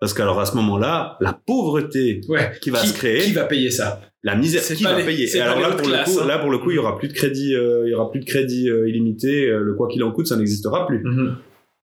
Parce 0.00 0.14
qu'alors 0.14 0.40
à 0.40 0.46
ce 0.46 0.56
moment-là, 0.56 1.18
la 1.20 1.34
pauvreté 1.34 2.22
ouais 2.28 2.52
qui 2.62 2.70
va 2.70 2.82
se 2.84 2.94
créer, 2.94 3.20
qui 3.20 3.32
va 3.32 3.44
payer 3.44 3.70
ça? 3.70 4.00
la 4.22 4.34
misère 4.34 4.62
qui 4.62 4.82
va 4.82 4.98
les- 4.98 5.04
payer. 5.04 5.34
Et 5.36 5.40
alors 5.40 5.60
là 5.60 5.70
pour, 5.76 5.88
le 5.88 6.04
coup, 6.04 6.20
hein. 6.20 6.26
là 6.26 6.38
pour 6.38 6.50
le 6.50 6.58
coup, 6.58 6.70
il 6.70 6.74
y 6.76 6.78
aura 6.78 6.98
plus 6.98 7.08
de 7.08 7.12
crédit, 7.14 7.54
euh, 7.54 7.82
il 7.86 7.90
y 7.90 7.94
aura 7.94 8.10
plus 8.10 8.20
de 8.20 8.24
crédit 8.26 8.68
euh, 8.70 8.88
illimité. 8.88 9.46
euh, 9.48 9.60
le 9.60 9.74
quoi 9.74 9.88
qu'il 9.88 10.02
en 10.02 10.12
coûte, 10.12 10.26
ça 10.26 10.36
n'existera 10.36 10.86
plus. 10.86 11.02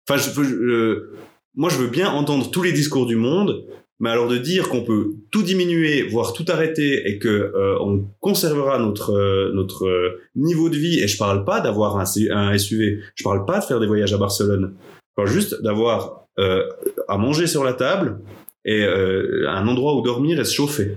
Enfin, 0.09 0.21
je, 0.21 0.43
je- 0.43 0.55
euh, 0.55 1.13
moi, 1.55 1.71
je 1.71 1.77
veux 1.79 1.89
bien 1.89 2.09
entendre 2.11 2.51
tous 2.51 2.63
les 2.63 2.73
discours 2.73 3.07
du 3.07 3.17
monde, 3.17 3.65
mais 4.01 4.11
alors 4.11 4.29
de 4.29 4.39
dire 4.39 4.69
qu'on 4.71 4.83
peut 4.83 5.13
tout 5.31 5.43
diminuer, 5.43 6.03
voire 6.03 6.33
tout 6.33 6.45
arrêter, 6.49 7.09
et 7.09 7.19
que 7.19 7.29
euh, 7.29 7.79
on 7.81 8.07
conservera 8.19 8.79
notre 8.79 9.13
euh, 9.13 9.53
notre 9.55 9.87
euh, 9.87 10.21
niveau 10.35 10.71
de 10.71 10.77
vie. 10.77 11.01
Et 11.01 11.07
je 11.07 11.19
parle 11.19 11.45
pas 11.45 11.61
d'avoir 11.61 11.99
un, 11.99 12.07
SUV. 12.07 13.01
Je 13.15 13.23
parle 13.23 13.45
pas 13.45 13.61
de 13.61 13.65
faire 13.65 13.79
des 13.79 13.87
voyages 13.87 14.15
à 14.15 14.19
Barcelone. 14.19 14.75
Je 15.11 15.15
parle 15.15 15.29
juste 15.29 15.63
d'avoir 15.63 16.21
euh, 16.39 16.65
à 17.09 17.19
manger 17.19 17.47
sur 17.47 17.63
la 17.63 17.75
table 17.75 18.21
et 18.65 18.83
euh, 18.83 19.47
un 19.49 19.67
endroit 19.69 19.95
où 19.95 20.01
dormir 20.01 20.41
et 20.41 20.45
se 20.45 20.55
chauffer. 20.55 20.97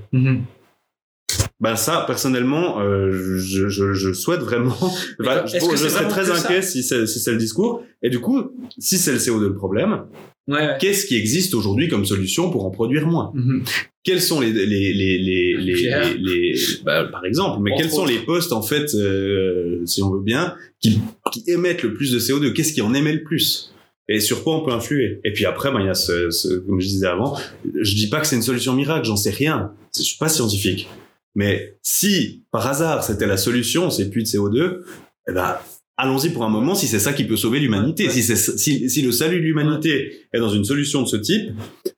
Ben 1.60 1.76
ça, 1.76 2.04
personnellement, 2.06 2.80
euh, 2.80 3.12
je, 3.12 3.68
je, 3.68 3.93
je 3.93 4.14
souhaite 4.14 4.41
vraiment. 4.41 4.76
Ben, 5.20 5.45
je 5.47 5.88
serais 5.88 6.08
très 6.08 6.30
inquiet 6.30 6.62
si 6.62 6.84
c'est 6.84 7.06
si 7.08 7.20
c'est 7.20 7.32
le 7.32 7.38
discours. 7.38 7.84
Et 8.01 8.10
du 8.10 8.20
coup, 8.20 8.51
si 8.78 8.97
c'est 8.97 9.12
le 9.12 9.18
CO2 9.18 9.47
le 9.47 9.56
problème, 9.56 10.06
ouais 10.48 10.78
qu'est-ce 10.80 11.06
qui 11.06 11.16
existe 11.16 11.54
aujourd'hui 11.54 11.88
comme 11.88 12.06
solution 12.06 12.52
pour 12.52 12.66
en 12.66 12.72
produire 12.72 13.08
moins? 13.08 13.32
Mhm. 13.34 13.64
Quels 14.04 14.22
sont 14.22 14.41
les 14.41 14.52
les 14.52 14.66
les 14.66 14.94
les 14.94 15.58
les, 15.58 16.18
les, 16.18 16.56
ben, 16.84 17.06
par 17.06 17.26
exemple, 17.26 17.62
mais 17.62 17.72
quels 17.78 17.89
sont 17.89 18.02
autres. 18.02 18.12
les 18.12 18.20
postes 18.20 18.52
en 18.52 18.62
fait, 18.62 18.94
euh, 18.96 19.82
si 19.86 20.04
on 20.04 20.12
veut 20.12 20.22
bien, 20.22 20.56
qui 20.80 21.00
qui 21.32 21.44
émettent 21.48 21.84
le 21.84 21.94
plus 21.94 22.12
de 22.12 22.20
CO2 22.20 22.54
Qu'est-ce 22.54 22.74
qui 22.74 22.82
en 22.82 22.94
émet 22.94 23.14
le 23.14 23.24
plus? 23.24 23.74
Et 24.10 24.20
sur 24.20 24.44
quoi 24.44 24.58
on 24.58 24.66
peut 24.66 24.72
influer? 24.74 25.22
Et 25.24 25.32
puis 25.32 25.46
après, 25.46 25.72
ben, 25.72 25.80
il 25.80 25.86
y 25.86 25.89
a 25.89 25.94
ce, 25.94 26.30
ce, 26.30 26.60
comme 26.60 26.82
je 26.82 26.88
disais 26.88 27.08
avant, 27.08 27.38
je 27.82 27.96
dis 27.96 28.10
pas 28.10 28.20
que 28.20 28.28
c'est 28.28 28.36
une 28.36 28.41
solution 28.41 28.74
miracle, 28.74 29.06
j'en 29.06 29.16
sais 29.16 29.30
rien. 29.30 29.72
Je 29.96 30.04
suis 30.04 30.18
pas 30.18 30.28
scientifique. 30.28 30.89
Mais 31.36 31.78
si, 31.82 32.44
par 32.52 32.68
hasard, 32.68 33.04
c'était 33.04 33.26
la 33.26 33.38
solution, 33.38 33.89
ces 33.89 34.10
puits 34.10 34.24
de 34.24 34.28
CO2, 34.28 34.82
eh 35.30 35.32
ben, 35.32 35.56
allons-y 35.98 36.30
pour 36.30 36.44
un 36.44 36.50
moment 36.50 36.76
si 36.76 36.88
c'est 36.88 37.00
ça 37.00 37.14
qui 37.14 37.24
peut 37.24 37.38
sauver 37.38 37.60
l'humanité. 37.60 38.10
Si, 38.10 38.24
c'est, 38.24 38.36
si, 38.36 38.89
si 38.89 39.02
le 39.02 39.12
salut 39.12 39.38
de 39.38 39.44
l'humanité 39.44 40.26
est 40.34 40.39
dans 40.39 40.50
une 40.50 40.66
solution 40.66 41.02
de 41.02 41.08
ce 41.08 41.18
type, 41.18 41.52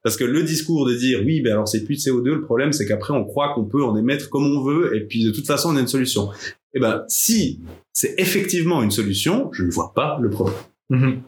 parce 0.04 0.18
que 0.18 0.24
le 0.24 0.44
discours 0.44 0.86
de 0.86 0.94
dire, 0.94 1.22
oui, 1.26 1.42
ben 1.42 1.54
alors 1.54 1.68
ces 1.68 1.84
puits 1.84 1.98
de 1.98 2.02
CO2, 2.02 2.26
le 2.26 2.42
problème, 2.42 2.74
c'est 2.74 2.86
qu'après, 2.86 3.14
on 3.14 3.24
croit 3.24 3.54
qu'on 3.54 3.66
peut 3.66 3.84
en 3.84 3.96
émettre 3.96 4.30
comme 4.30 4.46
on 4.46 4.64
veut, 4.64 4.96
et 4.96 5.02
puis 5.02 5.24
de 5.24 5.32
toute 5.32 5.48
façon, 5.48 5.74
on 5.74 5.78
a 5.78 5.80
une 5.80 5.88
solution. 5.88 6.30
Eh 6.74 6.80
ben, 6.80 7.04
si 7.08 7.60
c'est 7.94 8.16
effectivement 8.18 8.84
une 8.84 8.92
solution, 8.92 9.50
je 9.54 9.64
ne 9.64 9.72
vois 9.72 9.94
pas 9.96 10.20
le 10.22 10.30
problème. 10.30 10.58
Mhm. 10.90 11.22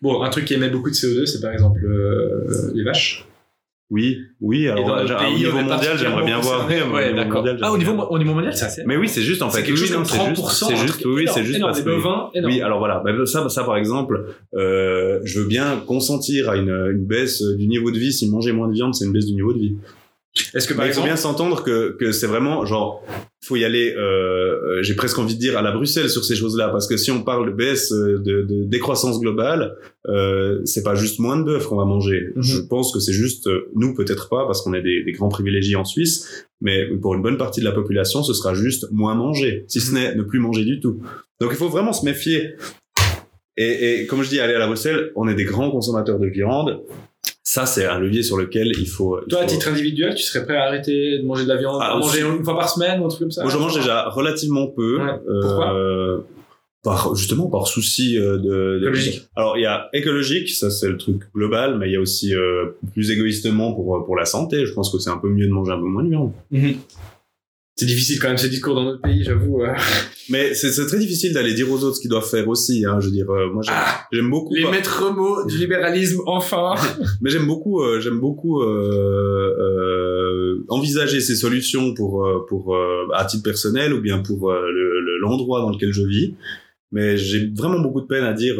Bon, 0.00 0.22
un 0.22 0.30
truc 0.30 0.46
qui 0.46 0.54
émet 0.54 0.70
beaucoup 0.70 0.90
de 0.90 0.94
CO2, 0.94 1.26
c'est 1.26 1.40
par 1.40 1.52
exemple 1.52 1.84
euh, 1.84 2.72
les 2.74 2.82
vaches. 2.82 3.26
Oui, 3.94 4.18
oui, 4.40 4.66
dans 4.66 4.72
alors, 4.72 4.96
notre 5.02 5.14
à- 5.14 5.24
pays, 5.24 5.34
au 5.46 5.52
niveau 5.52 5.58
mondial, 5.60 5.96
j'aimerais 5.96 6.24
bien 6.24 6.40
voir. 6.40 6.66
Ouais, 6.68 7.14
d'accord. 7.14 7.46
Ah, 7.62 7.70
au 7.72 7.78
niveau, 7.78 7.92
au 7.92 8.18
niveau 8.18 8.34
mondial, 8.34 8.52
c'est 8.56 8.64
assez. 8.64 8.82
Mais 8.86 8.96
oui, 8.96 9.08
c'est 9.08 9.22
juste 9.22 9.40
en 9.40 9.50
fait. 9.50 9.62
quelque 9.62 9.70
oui, 9.74 9.86
chose 9.86 9.90
non, 9.92 9.96
comme 9.98 10.04
c'est 10.06 10.16
juste- 10.16 10.42
30%. 10.42 10.66
C'est 10.68 10.76
juste, 10.76 11.04
oui, 11.04 11.26
c'est 11.32 11.44
juste 11.44 11.58
énorme, 11.58 11.72
parce 11.72 11.82
que-. 11.82 12.44
Oui, 12.46 12.60
alors 12.60 12.78
voilà, 12.80 13.00
Ben, 13.04 13.24
ça, 13.24 13.48
ça 13.48 13.62
par 13.62 13.76
exemple, 13.76 14.14
euh, 14.54 15.20
je 15.24 15.38
veux 15.40 15.46
bien 15.46 15.80
consentir 15.86 16.50
à 16.50 16.56
une, 16.56 16.70
une 16.70 17.04
baisse 17.06 17.40
du 17.56 17.68
niveau 17.68 17.92
de 17.92 17.98
vie. 17.98 18.12
Si 18.12 18.28
manger 18.28 18.50
moins 18.52 18.66
de 18.68 18.72
viande, 18.74 18.94
c'est 18.96 19.04
une 19.04 19.12
baisse 19.12 19.26
du 19.26 19.34
niveau 19.34 19.52
de 19.52 19.58
vie. 19.60 19.76
Est-ce 20.52 20.66
que 20.66 20.74
par 20.74 20.84
Mais 20.86 20.92
faut 20.92 21.02
bien 21.02 21.14
s'entendre 21.16 21.62
que, 21.62 21.96
que 21.98 22.10
c'est 22.10 22.26
vraiment 22.26 22.64
genre 22.66 23.04
faut 23.44 23.56
y 23.56 23.64
aller 23.64 23.94
euh, 23.94 24.82
j'ai 24.82 24.94
presque 24.94 25.18
envie 25.18 25.34
de 25.34 25.38
dire 25.38 25.56
à 25.56 25.62
la 25.62 25.70
Bruxelles 25.70 26.08
sur 26.10 26.24
ces 26.24 26.34
choses-là 26.34 26.70
parce 26.70 26.88
que 26.88 26.96
si 26.96 27.10
on 27.12 27.22
parle 27.22 27.46
de 27.50 27.52
baisse 27.54 27.92
euh, 27.92 28.18
de, 28.18 28.42
de 28.42 28.64
décroissance 28.64 29.20
globale 29.20 29.76
euh, 30.08 30.60
c'est 30.64 30.82
pas 30.82 30.94
juste 30.96 31.18
moins 31.20 31.36
de 31.36 31.44
bœuf 31.44 31.66
qu'on 31.66 31.76
va 31.76 31.84
manger 31.84 32.30
Mhm. 32.34 32.42
je 32.42 32.58
pense 32.60 32.92
que 32.92 32.98
c'est 33.00 33.12
juste 33.12 33.46
euh, 33.46 33.68
nous 33.76 33.94
peut-être 33.94 34.28
pas 34.28 34.44
parce 34.46 34.62
qu'on 34.62 34.74
est 34.74 34.82
des, 34.82 35.04
des 35.04 35.12
grands 35.12 35.28
privilégiés 35.28 35.76
en 35.76 35.84
Suisse 35.84 36.46
mais 36.60 36.86
pour 37.00 37.14
une 37.14 37.22
bonne 37.22 37.36
partie 37.38 37.60
de 37.60 37.64
la 37.66 37.72
population 37.72 38.22
ce 38.24 38.32
sera 38.34 38.54
juste 38.54 38.88
moins 38.90 39.14
manger 39.14 39.64
si 39.68 39.80
ce 39.80 39.92
Mhm. 39.92 39.98
n'est 40.00 40.14
ne 40.16 40.22
plus 40.22 40.40
manger 40.40 40.64
du 40.64 40.80
tout 40.80 41.00
donc 41.40 41.50
il 41.52 41.56
faut 41.56 41.68
vraiment 41.68 41.92
se 41.92 42.04
méfier 42.04 42.54
et, 43.56 44.00
et 44.00 44.06
comme 44.06 44.22
je 44.24 44.30
dis 44.30 44.40
aller 44.40 44.54
à 44.54 44.58
la 44.58 44.66
Bruxelles 44.66 45.12
on 45.14 45.28
est 45.28 45.34
des 45.34 45.44
grands 45.44 45.70
consommateurs 45.70 46.18
de 46.18 46.26
viande 46.26 46.80
ça 47.54 47.66
c'est 47.66 47.86
un 47.86 47.98
levier 47.98 48.22
sur 48.22 48.36
lequel 48.36 48.68
il 48.78 48.86
faut 48.88 49.20
il 49.22 49.28
toi, 49.28 49.40
à 49.42 49.46
titre 49.46 49.68
individuel, 49.68 50.14
tu 50.14 50.22
serais 50.22 50.44
prêt 50.44 50.56
à 50.56 50.64
arrêter 50.64 51.18
de 51.18 51.24
manger 51.24 51.44
de 51.44 51.48
la 51.48 51.56
viande, 51.56 51.78
Ah, 51.80 51.92
à 51.94 51.98
manger 51.98 52.20
une 52.22 52.44
fois 52.44 52.56
par 52.56 52.68
semaine 52.68 53.00
ou 53.00 53.04
un 53.06 53.08
truc 53.08 53.20
comme 53.20 53.30
ça 53.30 53.42
Moi, 53.42 53.50
je 53.52 53.58
mange 53.58 53.74
déjà 53.74 54.08
relativement 54.08 54.66
peu. 54.68 54.98
Ouais. 55.00 55.12
Pourquoi? 55.42 55.74
euh, 55.74 56.18
par 56.82 57.14
justement 57.14 57.46
par 57.48 57.66
souci 57.66 58.18
euh, 58.18 58.36
de, 58.36 58.78
de- 58.78 58.82
Écologique. 58.82 59.22
Alors 59.36 59.56
il 59.56 59.62
y 59.62 59.66
a 59.66 59.88
écologique, 59.94 60.50
ça 60.50 60.68
c'est 60.70 60.88
le 60.88 60.98
truc 60.98 61.22
global, 61.34 61.78
mais 61.78 61.88
il 61.88 61.92
y 61.92 61.96
a 61.96 62.00
aussi 62.00 62.34
euh, 62.34 62.76
plus 62.92 63.10
égoïstement 63.10 63.72
pour 63.72 64.04
pour 64.04 64.16
la 64.16 64.26
santé. 64.26 64.66
Je 64.66 64.72
pense 64.74 64.90
que 64.92 64.98
c'est 64.98 65.08
un 65.10 65.16
peu 65.16 65.28
mieux 65.30 65.46
de 65.46 65.52
manger 65.52 65.72
un 65.72 65.78
peu 65.78 65.86
moins 65.94 66.04
de 66.04 66.10
viande. 66.10 66.32
Mhm. 66.50 66.74
C'est 67.76 67.86
difficile 67.86 68.20
quand 68.20 68.28
même 68.28 68.36
ce 68.38 68.46
discours 68.46 68.76
dans 68.76 68.84
notre 68.84 69.00
pays, 69.02 69.24
j'avoue. 69.24 69.62
euh. 69.62 69.72
Mais 70.30 70.54
c'est 70.54 70.70
très 70.86 70.98
difficile 70.98 71.32
d'aller 71.32 71.54
dire 71.54 71.70
aux 71.70 71.82
autres 71.82 71.96
ce 71.96 72.00
qu'ils 72.00 72.08
doivent 72.10 72.28
faire 72.28 72.46
aussi. 72.48 72.84
Hein, 72.86 72.98
je 73.00 73.06
veux 73.06 73.12
dire, 73.12 73.28
euh, 73.30 73.50
moi 73.52 73.62
j'aime 73.64 73.74
Ah, 73.76 74.04
j'aime 74.12 74.30
beaucoup. 74.30 74.54
les 74.54 74.62
pas- 74.62 74.70
maîtres 74.70 75.12
mots 75.12 75.44
du 75.44 75.58
libéralisme, 75.58 76.20
enfin. 76.26 76.74
Mais 77.20 77.30
j'aime 77.30 77.46
beaucoup, 77.46 77.82
euh, 77.82 78.00
j'aime 78.00 78.20
beaucoup 78.20 78.62
euh, 78.62 79.54
euh, 79.58 80.64
envisager 80.68 81.20
ces 81.20 81.34
solutions 81.34 81.94
pour 81.94 82.26
pour 82.48 82.76
à 83.12 83.24
titre 83.24 83.42
personnel 83.42 83.92
ou 83.92 84.00
bien 84.00 84.20
pour 84.20 84.52
le- 84.52 85.00
le- 85.00 85.18
l'endroit 85.20 85.60
dans 85.60 85.70
lequel 85.70 85.92
je 85.92 86.02
vis. 86.02 86.34
Mais 86.92 87.16
j'ai 87.16 87.50
vraiment 87.56 87.80
beaucoup 87.80 88.00
de 88.02 88.06
peine 88.06 88.24
à 88.24 88.32
dire 88.34 88.56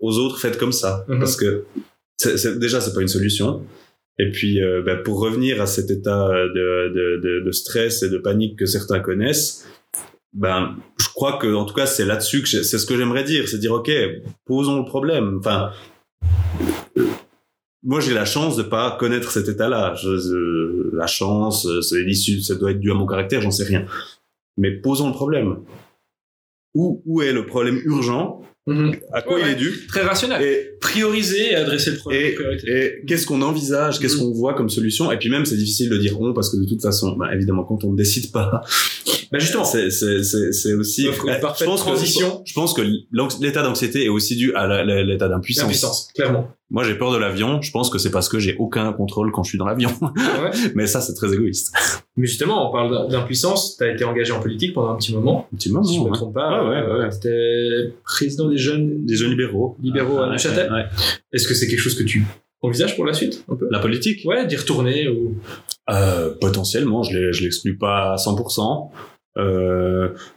aux 0.00 0.18
autres 0.18 0.38
faites 0.38 0.58
comme 0.58 0.72
ça 0.72 1.04
Mhm. 1.08 1.18
parce 1.18 1.36
que 1.36 1.64
c'est, 2.18 2.36
c'est- 2.36 2.58
déjà 2.58 2.80
c'est 2.80 2.92
pas 2.94 3.00
une 3.00 3.08
solution. 3.08 3.62
Et 4.18 4.30
puis 4.30 4.62
euh, 4.62 4.82
ben, 4.82 5.02
pour 5.02 5.20
revenir 5.20 5.60
à 5.60 5.66
cet 5.66 5.90
état 5.90 6.28
de, 6.28 6.88
de, 6.88 7.20
de, 7.20 7.44
de 7.44 7.50
stress 7.50 8.02
et 8.02 8.10
de 8.10 8.18
panique 8.18 8.58
que 8.58 8.66
certains 8.66 9.00
connaissent, 9.00 9.66
ben 10.32 10.76
je 11.00 11.08
crois 11.08 11.38
que 11.38 11.52
en 11.52 11.64
tout 11.64 11.74
cas 11.74 11.86
c'est 11.86 12.04
là-dessus 12.04 12.42
que 12.42 12.48
c'est 12.48 12.78
ce 12.78 12.86
que 12.86 12.96
j'aimerais 12.96 13.24
dire, 13.24 13.48
c'est 13.48 13.58
dire 13.58 13.72
ok 13.72 13.90
posons 14.44 14.78
le 14.78 14.84
problème. 14.84 15.38
Enfin 15.38 15.72
moi 17.84 18.00
j'ai 18.00 18.14
la 18.14 18.24
chance 18.24 18.56
de 18.56 18.62
pas 18.62 18.96
connaître 18.98 19.30
cet 19.30 19.48
état-là. 19.48 19.94
La 20.92 21.06
chance, 21.06 21.66
euh, 21.66 21.82
c'est 21.82 22.02
l'issue, 22.02 22.40
ça 22.40 22.54
doit 22.54 22.70
être 22.70 22.80
dû 22.80 22.90
à 22.90 22.94
mon 22.94 23.06
caractère, 23.06 23.42
j'en 23.42 23.50
sais 23.50 23.64
rien. 23.64 23.84
Mais 24.56 24.70
posons 24.70 25.08
le 25.08 25.12
problème. 25.12 25.58
Où, 26.74 27.02
où 27.04 27.22
est 27.22 27.32
le 27.32 27.46
problème 27.46 27.80
urgent 27.84 28.42
Mhm. 28.66 28.96
À 29.12 29.20
quoi 29.20 29.36
Ouais, 29.36 29.42
il 29.44 29.50
est 29.52 29.54
dû 29.56 29.86
Très 29.88 30.00
rationnel. 30.00 30.40
Et 30.42 30.70
Prioriser 30.80 31.50
et 31.52 31.54
adresser 31.54 31.90
le 31.90 31.96
problème. 31.98 32.22
et, 32.24 32.32
priorité. 32.32 32.70
et 33.02 33.04
qu'est-ce 33.06 33.26
qu'on 33.26 33.42
envisage, 33.42 33.98
qu'est-ce 33.98 34.16
Mhm. 34.16 34.22
qu'on 34.22 34.32
voit 34.32 34.54
comme 34.54 34.70
solution? 34.70 35.12
Et 35.12 35.18
puis 35.18 35.28
même, 35.28 35.44
c'est 35.44 35.56
difficile 35.56 35.90
de 35.90 35.98
dire 35.98 36.18
on 36.20 36.32
parce 36.32 36.50
que 36.50 36.56
de 36.56 36.64
toute 36.66 36.80
façon, 36.80 37.14
bah, 37.16 37.34
évidemment, 37.34 37.64
quand 37.64 37.84
on 37.84 37.92
ne 37.92 37.96
décide 37.96 38.32
pas, 38.32 38.62
Bah 39.32 39.38
justement, 39.38 39.64
c'est 39.64 39.90
c'est 39.90 40.22
c'est 40.22 40.52
c'est 40.52 40.74
aussi. 40.74 41.04
Je 41.04 41.10
pense 41.10 41.58
que- 41.60 41.76
transition. 41.76 42.42
je 42.46 42.52
pense 42.54 42.72
que 42.72 42.82
l'état 43.40 43.62
d'anxiété 43.62 44.04
est 44.04 44.08
aussi 44.08 44.36
dû 44.36 44.54
à 44.54 44.84
l'état 44.84 45.28
d'impuissance. 45.28 45.64
l'impuissance, 45.64 46.08
clairement. 46.14 46.48
Moi, 46.74 46.82
j'ai 46.84 46.94
peur 46.96 47.12
de 47.12 47.16
l'avion. 47.18 47.62
Je 47.62 47.70
pense 47.70 47.88
que 47.88 47.98
c'est 47.98 48.10
parce 48.10 48.28
que 48.28 48.38
j'ai 48.38 48.56
aucun 48.58 48.92
contrôle 48.92 49.30
quand 49.32 49.42
je 49.44 49.48
suis 49.50 49.58
dans 49.58 49.64
l'avion. 49.64 49.90
Ouais. 50.02 50.50
Mais 50.74 50.86
ça, 50.86 51.00
c'est 51.00 51.14
très 51.14 51.32
égoïste. 51.32 51.72
Mais 52.16 52.26
justement, 52.26 52.68
on 52.68 52.72
parle 52.72 53.08
d'impuissance. 53.08 53.76
Tu 53.78 53.84
as 53.84 53.92
été 53.92 54.04
engagé 54.04 54.32
en 54.32 54.40
politique 54.40 54.74
pendant 54.74 54.90
un 54.92 54.96
petit 54.96 55.14
moment. 55.14 55.46
Un 55.52 55.56
petit 55.56 55.70
moment. 55.70 55.84
si 55.84 55.96
je 55.96 56.00
me 56.02 56.10
trompe 56.12 56.34
pas. 56.34 56.68
Ouais, 56.68 56.82
ouais, 56.84 57.08
étais 57.16 57.94
président 58.02 58.48
des 58.48 58.58
jeunes, 58.58 59.06
Des 59.06 59.14
jeunes 59.14 59.30
libéraux. 59.30 59.76
libéraux 59.82 60.18
à 60.18 60.26
Ouais, 60.26 60.32
Neuchâtel. 60.32 60.90
Est-ce 61.32 61.46
que 61.48 61.54
c'est 61.54 61.68
quelque 61.68 61.80
chose 61.80 61.94
que 61.94 62.02
tu 62.04 62.24
envisages 62.60 62.96
pour 62.96 63.06
la 63.06 63.12
suite 63.14 63.44
un 63.48 63.54
peu? 63.56 63.68
La 63.70 63.78
politique? 63.78 64.22
Ouais, 64.26 64.44
d'y 64.46 64.56
retourner 64.56 65.08
ou. 65.08 65.36
Euh, 65.90 66.34
potentiellement, 66.40 67.02
je 67.04 67.42
l'exclus 67.42 67.76
pas 67.78 68.14
à 68.14 68.16
100%. 68.16 68.90
Euh, 69.36 70.08
c'est- 70.08 70.14
c'est- 70.14 70.33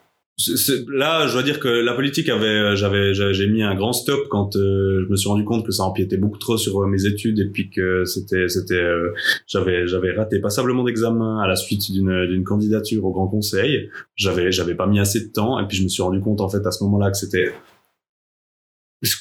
là, 0.87 1.27
je 1.27 1.33
dois 1.33 1.43
dire 1.43 1.59
que 1.59 1.67
la 1.67 1.93
politique 1.93 2.29
avait, 2.29 2.75
j'avais, 2.75 3.13
j'ai 3.13 3.47
mis 3.47 3.63
un 3.63 3.75
grand 3.75 3.93
stop 3.93 4.27
quand 4.29 4.55
euh, 4.55 5.03
je 5.03 5.11
me 5.11 5.15
suis 5.15 5.27
rendu 5.27 5.43
compte 5.43 5.65
que 5.65 5.71
ça 5.71 5.83
empiétait 5.83 6.17
beaucoup 6.17 6.37
trop 6.37 6.57
sur 6.57 6.81
euh, 6.81 6.87
mes 6.87 7.05
études 7.05 7.39
et 7.39 7.45
puis 7.45 7.69
que 7.69 8.05
c'était, 8.05 8.47
c'était, 8.47 8.75
euh, 8.75 9.13
j'avais, 9.47 9.87
j'avais 9.87 10.11
raté 10.11 10.39
passablement 10.39 10.83
d'examen 10.83 11.39
à 11.39 11.47
la 11.47 11.55
suite 11.55 11.91
d'une, 11.91 12.27
d'une 12.27 12.43
candidature 12.43 13.03
au 13.03 13.11
Grand 13.11 13.27
Conseil. 13.27 13.89
J'avais, 14.15 14.51
j'avais 14.51 14.75
pas 14.75 14.85
mis 14.85 14.99
assez 14.99 15.21
de 15.21 15.31
temps 15.31 15.59
et 15.59 15.67
puis 15.67 15.77
je 15.77 15.83
me 15.83 15.87
suis 15.87 16.03
rendu 16.03 16.21
compte 16.21 16.39
en 16.39 16.49
fait 16.49 16.65
à 16.65 16.71
ce 16.71 16.83
moment-là 16.83 17.09
que 17.09 17.17
c'était 17.17 17.51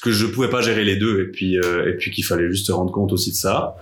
que 0.01 0.11
je 0.11 0.25
pouvais 0.25 0.49
pas 0.49 0.61
gérer 0.61 0.83
les 0.83 0.95
deux 0.95 1.21
et 1.21 1.31
puis 1.31 1.57
euh, 1.59 1.89
et 1.89 1.95
puis 1.95 2.11
qu'il 2.11 2.25
fallait 2.25 2.49
juste 2.49 2.67
se 2.67 2.71
rendre 2.71 2.91
compte 2.91 3.13
aussi 3.13 3.31
de 3.31 3.35
ça. 3.35 3.75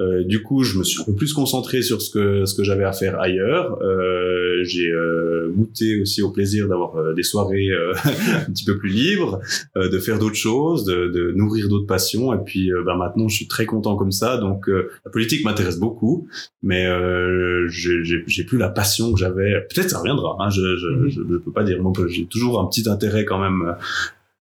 Euh, 0.00 0.22
du 0.24 0.42
coup, 0.42 0.62
je 0.62 0.78
me 0.78 0.84
suis 0.84 1.00
un 1.00 1.04
peu 1.04 1.14
plus 1.14 1.32
concentré 1.32 1.82
sur 1.82 2.00
ce 2.00 2.10
que 2.10 2.44
ce 2.44 2.54
que 2.54 2.62
j'avais 2.62 2.84
à 2.84 2.92
faire 2.92 3.20
ailleurs. 3.20 3.78
Euh, 3.82 4.62
j'ai 4.64 4.90
euh, 4.90 5.48
goûté 5.54 6.00
aussi 6.00 6.22
au 6.22 6.30
plaisir 6.30 6.68
d'avoir 6.68 6.96
euh, 6.96 7.14
des 7.14 7.22
soirées 7.22 7.70
euh, 7.70 7.92
un 8.46 8.50
petit 8.52 8.64
peu 8.64 8.76
plus 8.78 8.90
libres, 8.90 9.40
euh, 9.76 9.88
de 9.88 9.98
faire 9.98 10.18
d'autres 10.18 10.36
choses, 10.36 10.84
de, 10.84 11.08
de 11.08 11.32
nourrir 11.32 11.68
d'autres 11.68 11.86
passions. 11.86 12.32
Et 12.34 12.38
puis, 12.44 12.70
ben 12.86 12.96
maintenant, 12.96 13.28
je 13.28 13.34
suis 13.36 13.48
très 13.48 13.66
content 13.66 13.96
comme 13.96 14.12
ça. 14.12 14.36
Donc, 14.38 14.68
euh, 14.68 14.90
la 15.04 15.10
politique 15.10 15.44
m'intéresse 15.44 15.78
beaucoup, 15.78 16.28
mais 16.62 16.86
euh, 16.86 17.66
j'ai 17.68 18.44
plus 18.44 18.58
la 18.58 18.68
passion 18.68 19.12
que 19.12 19.18
j'avais. 19.18 19.66
Peut-être 19.74 19.90
ça 19.90 19.98
reviendra. 19.98 20.36
Hein, 20.40 20.50
je, 20.50 20.76
je, 20.76 20.88
Mhm. 20.88 21.08
je, 21.08 21.20
je 21.28 21.36
peux 21.38 21.52
pas 21.52 21.64
dire. 21.64 21.82
Moi, 21.82 21.92
j'ai 22.08 22.24
toujours 22.26 22.60
un 22.60 22.66
petit 22.66 22.88
intérêt 22.88 23.24
quand 23.24 23.38
même. 23.40 23.74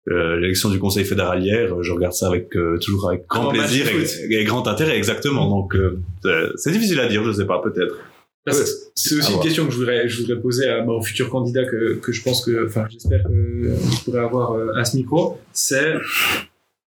Euh, 0.09 0.39
l'élection 0.39 0.69
du 0.69 0.79
Conseil 0.79 1.05
fédéral 1.05 1.43
hier, 1.43 1.71
euh, 1.75 1.83
je 1.83 1.91
regarde 1.91 2.13
ça 2.13 2.27
avec 2.27 2.55
euh, 2.55 2.79
toujours 2.79 3.09
avec 3.09 3.27
grand 3.27 3.49
plaisir 3.49 3.85
et, 3.87 4.33
et 4.33 4.43
grand 4.45 4.67
intérêt, 4.67 4.97
exactement. 4.97 5.47
Donc 5.47 5.75
euh, 5.75 5.99
euh, 6.25 6.51
c'est 6.55 6.71
difficile 6.71 6.99
à 6.99 7.07
dire, 7.07 7.23
je 7.23 7.31
sais 7.31 7.45
pas, 7.45 7.61
peut-être. 7.61 7.97
Bah, 8.43 8.51
c'est- 8.53 9.15
aussi 9.15 9.33
une 9.33 9.39
question 9.39 9.65
que 9.67 9.71
je 9.71 9.77
voudrais, 9.77 10.09
je 10.09 10.21
voudrais 10.21 10.41
poser 10.41 10.67
à 10.67 10.83
mon 10.83 10.99
futur 11.03 11.29
candidat 11.29 11.65
que, 11.65 11.95
que 11.95 12.11
je 12.11 12.23
pense 12.23 12.43
que, 12.43 12.65
enfin, 12.65 12.87
j'espère 12.89 13.23
que 13.23 13.75
je 13.75 14.03
pourrais 14.03 14.21
avoir 14.21 14.55
à 14.75 14.83
ce 14.85 14.97
micro. 14.97 15.37
C'est 15.53 15.93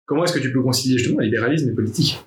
comment 0.08 0.24
est-ce 0.26 0.34
que 0.34 0.40
tu 0.40 0.52
peux 0.52 0.64
concilier 0.64 0.98
justement 0.98 1.20
libéralisme 1.20 1.70
et 1.70 1.74
politique? 1.76 2.18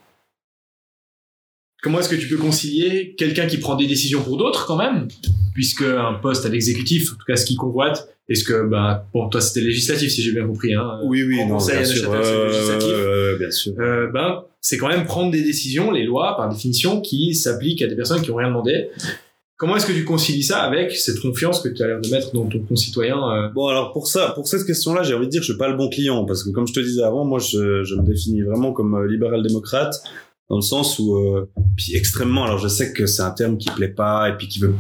Comment 1.82 2.00
est-ce 2.00 2.08
que 2.08 2.16
tu 2.16 2.28
peux 2.28 2.36
concilier 2.36 3.14
quelqu'un 3.16 3.46
qui 3.46 3.58
prend 3.58 3.74
des 3.76 3.86
décisions 3.86 4.22
pour 4.22 4.36
d'autres 4.36 4.66
quand 4.66 4.76
même, 4.76 5.08
puisque 5.54 5.82
un 5.82 6.14
poste 6.14 6.44
à 6.46 6.48
l'exécutif, 6.48 7.12
en 7.12 7.16
tout 7.16 7.24
cas 7.26 7.36
ce 7.36 7.46
qui 7.46 7.56
convoite, 7.56 8.08
est-ce 8.28 8.44
que, 8.44 8.68
bah, 8.68 9.06
bon, 9.14 9.28
toi 9.28 9.40
c'était 9.40 9.60
législatif 9.64 10.10
si 10.10 10.22
j'ai 10.22 10.32
bien 10.32 10.46
compris, 10.46 10.74
hein. 10.74 11.00
Oui, 11.04 11.22
oui, 11.22 11.36
Grand 11.36 11.46
non, 11.48 11.54
Conseil 11.54 11.76
bien 11.76 11.82
à 11.82 11.84
sûr, 11.86 12.12
euh, 12.12 12.46
législatif. 12.48 12.88
euh, 12.92 13.38
bien 13.38 13.50
sûr. 13.50 13.72
Euh, 13.78 14.06
ben, 14.12 14.42
c'est 14.60 14.76
quand 14.76 14.88
même 14.88 15.04
prendre 15.04 15.30
des 15.30 15.42
décisions, 15.42 15.90
les 15.90 16.04
lois, 16.04 16.36
par 16.36 16.48
définition, 16.48 17.00
qui 17.00 17.34
s'appliquent 17.34 17.82
à 17.82 17.86
des 17.86 17.96
personnes 17.96 18.20
qui 18.22 18.30
ont 18.30 18.36
rien 18.36 18.48
demandé. 18.48 18.88
Comment 19.56 19.76
est-ce 19.76 19.86
que 19.86 19.92
tu 19.92 20.04
concilies 20.04 20.44
ça 20.44 20.58
avec 20.62 20.92
cette 20.92 21.18
confiance 21.20 21.60
que 21.60 21.68
tu 21.68 21.82
as 21.82 21.88
l'air 21.88 22.00
de 22.00 22.08
mettre 22.10 22.32
dans 22.32 22.46
ton 22.46 22.60
concitoyen 22.60 23.16
euh, 23.16 23.48
Bon, 23.48 23.66
alors 23.66 23.92
pour 23.92 24.06
ça, 24.06 24.30
pour 24.34 24.46
cette 24.46 24.64
question-là, 24.64 25.02
j'ai 25.02 25.14
envie 25.14 25.26
de 25.26 25.30
dire 25.30 25.40
que 25.40 25.46
je 25.46 25.52
suis 25.52 25.58
pas 25.58 25.68
le 25.68 25.76
bon 25.76 25.88
client 25.88 26.24
parce 26.26 26.44
que 26.44 26.50
comme 26.50 26.68
je 26.68 26.72
te 26.72 26.78
disais 26.80 27.02
avant, 27.02 27.24
moi, 27.24 27.40
je, 27.40 27.82
je 27.82 27.94
me 27.96 28.02
définis 28.02 28.42
vraiment 28.42 28.72
comme 28.72 28.94
euh, 28.94 29.08
libéral-démocrate 29.08 29.94
dans 30.48 30.56
le 30.56 30.62
sens 30.62 30.98
où, 31.00 31.16
euh, 31.16 31.48
puis 31.76 31.96
extrêmement. 31.96 32.44
Alors, 32.44 32.58
je 32.58 32.68
sais 32.68 32.92
que 32.92 33.06
c'est 33.06 33.22
un 33.22 33.32
terme 33.32 33.58
qui 33.58 33.68
plaît 33.70 33.88
pas 33.88 34.28
et 34.28 34.36
puis 34.36 34.46
qui 34.46 34.60
veut. 34.60 34.74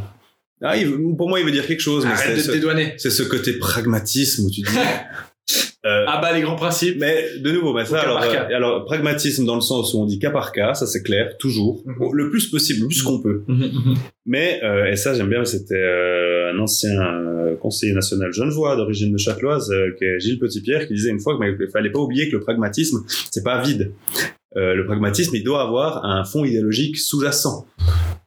Ah, 0.62 0.76
il 0.76 0.90
pour 1.16 1.28
moi, 1.28 1.38
il 1.40 1.46
veut 1.46 1.52
dire 1.52 1.66
quelque 1.66 1.80
chose, 1.80 2.04
mais 2.04 2.12
Arrête 2.12 2.30
de 2.36 2.40
c'est 2.40 2.46
te 2.46 2.46
ce, 2.48 2.52
dédouaner. 2.52 2.94
c'est 2.96 3.10
ce 3.10 3.22
côté 3.22 3.52
pragmatisme 3.58 4.44
où 4.46 4.50
tu 4.50 4.62
dis. 4.62 4.66
euh, 5.86 6.04
Ah 6.08 6.18
bah 6.20 6.32
les 6.34 6.40
grands 6.42 6.56
principes. 6.56 6.96
Mais 6.98 7.24
de 7.40 7.50
nouveau, 7.52 7.72
bah, 7.72 7.84
ça, 7.84 8.00
alors, 8.00 8.20
euh, 8.22 8.54
alors 8.54 8.84
pragmatisme 8.84 9.44
dans 9.46 9.54
le 9.54 9.60
sens 9.60 9.94
où 9.94 9.98
on 10.00 10.06
dit 10.06 10.18
cas 10.18 10.30
par 10.30 10.50
cas, 10.52 10.74
ça 10.74 10.86
c'est 10.86 11.02
clair, 11.02 11.36
toujours, 11.38 11.82
Mhm. 11.86 12.10
Le 12.12 12.30
plus 12.30 12.46
possible, 12.48 12.80
le 12.82 12.86
plus 12.88 13.02
qu'on 13.02 13.20
peut. 13.22 13.44
Mhm, 13.46 13.56
mhm. 13.66 13.94
Mais 14.26 14.60
euh, 14.64 14.90
et 14.90 14.96
ça 14.96 15.14
j'aime 15.14 15.28
bien, 15.30 15.44
c'était 15.44 15.80
un 16.52 16.58
ancien 16.58 17.00
conseiller 17.60 17.92
national 17.92 18.32
genevois 18.32 18.76
d'origine 18.76 19.12
de 19.12 19.18
Châteloise, 19.18 19.72
qui 19.98 20.04
est 20.04 20.18
Gilles 20.20 20.38
Petitpierre, 20.38 20.86
qui 20.88 20.94
disait 20.94 21.10
une 21.10 21.20
fois 21.20 21.38
qu'il 21.38 21.68
fallait 21.70 21.90
pas 21.90 22.00
oublier 22.00 22.28
que 22.28 22.36
le 22.36 22.40
pragmatisme 22.40 23.04
c'est 23.30 23.44
pas 23.44 23.62
vide. 23.62 23.92
Euh, 24.56 24.74
le 24.74 24.86
pragmatisme, 24.86 25.36
il 25.36 25.44
doit 25.44 25.60
avoir 25.62 26.04
un 26.04 26.24
fond 26.24 26.44
idéologique 26.44 26.96
sous-jacent. 26.98 27.66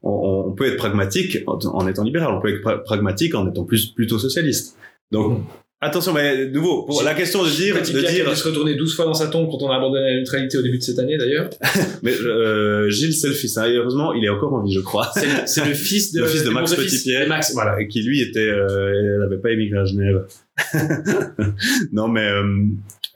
On, 0.03 0.53
peut 0.53 0.65
être 0.67 0.78
pragmatique 0.78 1.38
en, 1.47 1.57
en 1.65 1.88
étant 1.88 2.03
libéral, 2.03 2.34
on 2.36 2.41
peut 2.41 2.49
être 2.53 2.61
pra- 2.61 2.84
pragmatique 2.84 3.34
en 3.36 3.47
étant 3.49 3.63
plus 3.63 3.86
plutôt 3.88 4.19
socialiste. 4.19 4.76
Donc 5.11 5.38
Mhm. 5.39 5.43
attention, 5.80 6.13
mais 6.13 6.45
de 6.47 6.51
nouveau 6.51 6.84
pour 6.84 7.03
la 7.03 7.13
question 7.13 7.43
de 7.43 7.49
dire, 7.49 7.76
de 7.76 7.82
dire 8.11 8.36
se 8.36 8.47
retourner 8.47 8.76
12 8.76 8.95
fois 8.95 9.05
dans 9.05 9.13
sa 9.13 9.28
tombe 9.28 9.49
quand 9.49 9.63
on 9.63 9.69
a 9.72 9.78
abandonné 9.78 10.09
la 10.13 10.19
neutralité 10.19 10.57
au 10.57 10.61
début 10.61 10.78
de 10.80 10.84
cette 10.84 10.99
année 10.99 11.17
d'ailleurs. 11.17 11.49
Mais 12.03 12.13
euh, 12.22 12.89
Gilles, 12.89 13.13
c'est 13.13 13.28
le 13.30 13.34
fils. 13.34 13.57
heureusement, 13.57 14.13
il 14.13 14.26
est 14.26 14.30
encore 14.30 14.53
en 14.53 14.61
vie, 14.63 14.74
je 14.74 14.80
crois. 14.82 15.09
C'est 15.45 15.65
le- 15.65 15.74
fils 15.74 16.11
de, 16.13 16.22
Le 16.22 16.28
fils 16.28 16.43
de 16.43 16.49
Max 16.57 16.76
Petitpierre. 16.76 17.24
de 17.24 17.30
Max, 17.30 17.53
voilà. 17.53 17.84
Qui 17.86 18.01
lui 18.03 18.22
était, 18.22 18.39
euh, 18.39 18.93
il 18.95 19.19
n'avait 19.19 19.41
pas 19.41 19.51
émigré 19.51 19.80
à 19.80 19.86
Genève. 19.86 20.26
non, 21.91 22.07
mais 22.07 22.28
euh, 22.28 22.43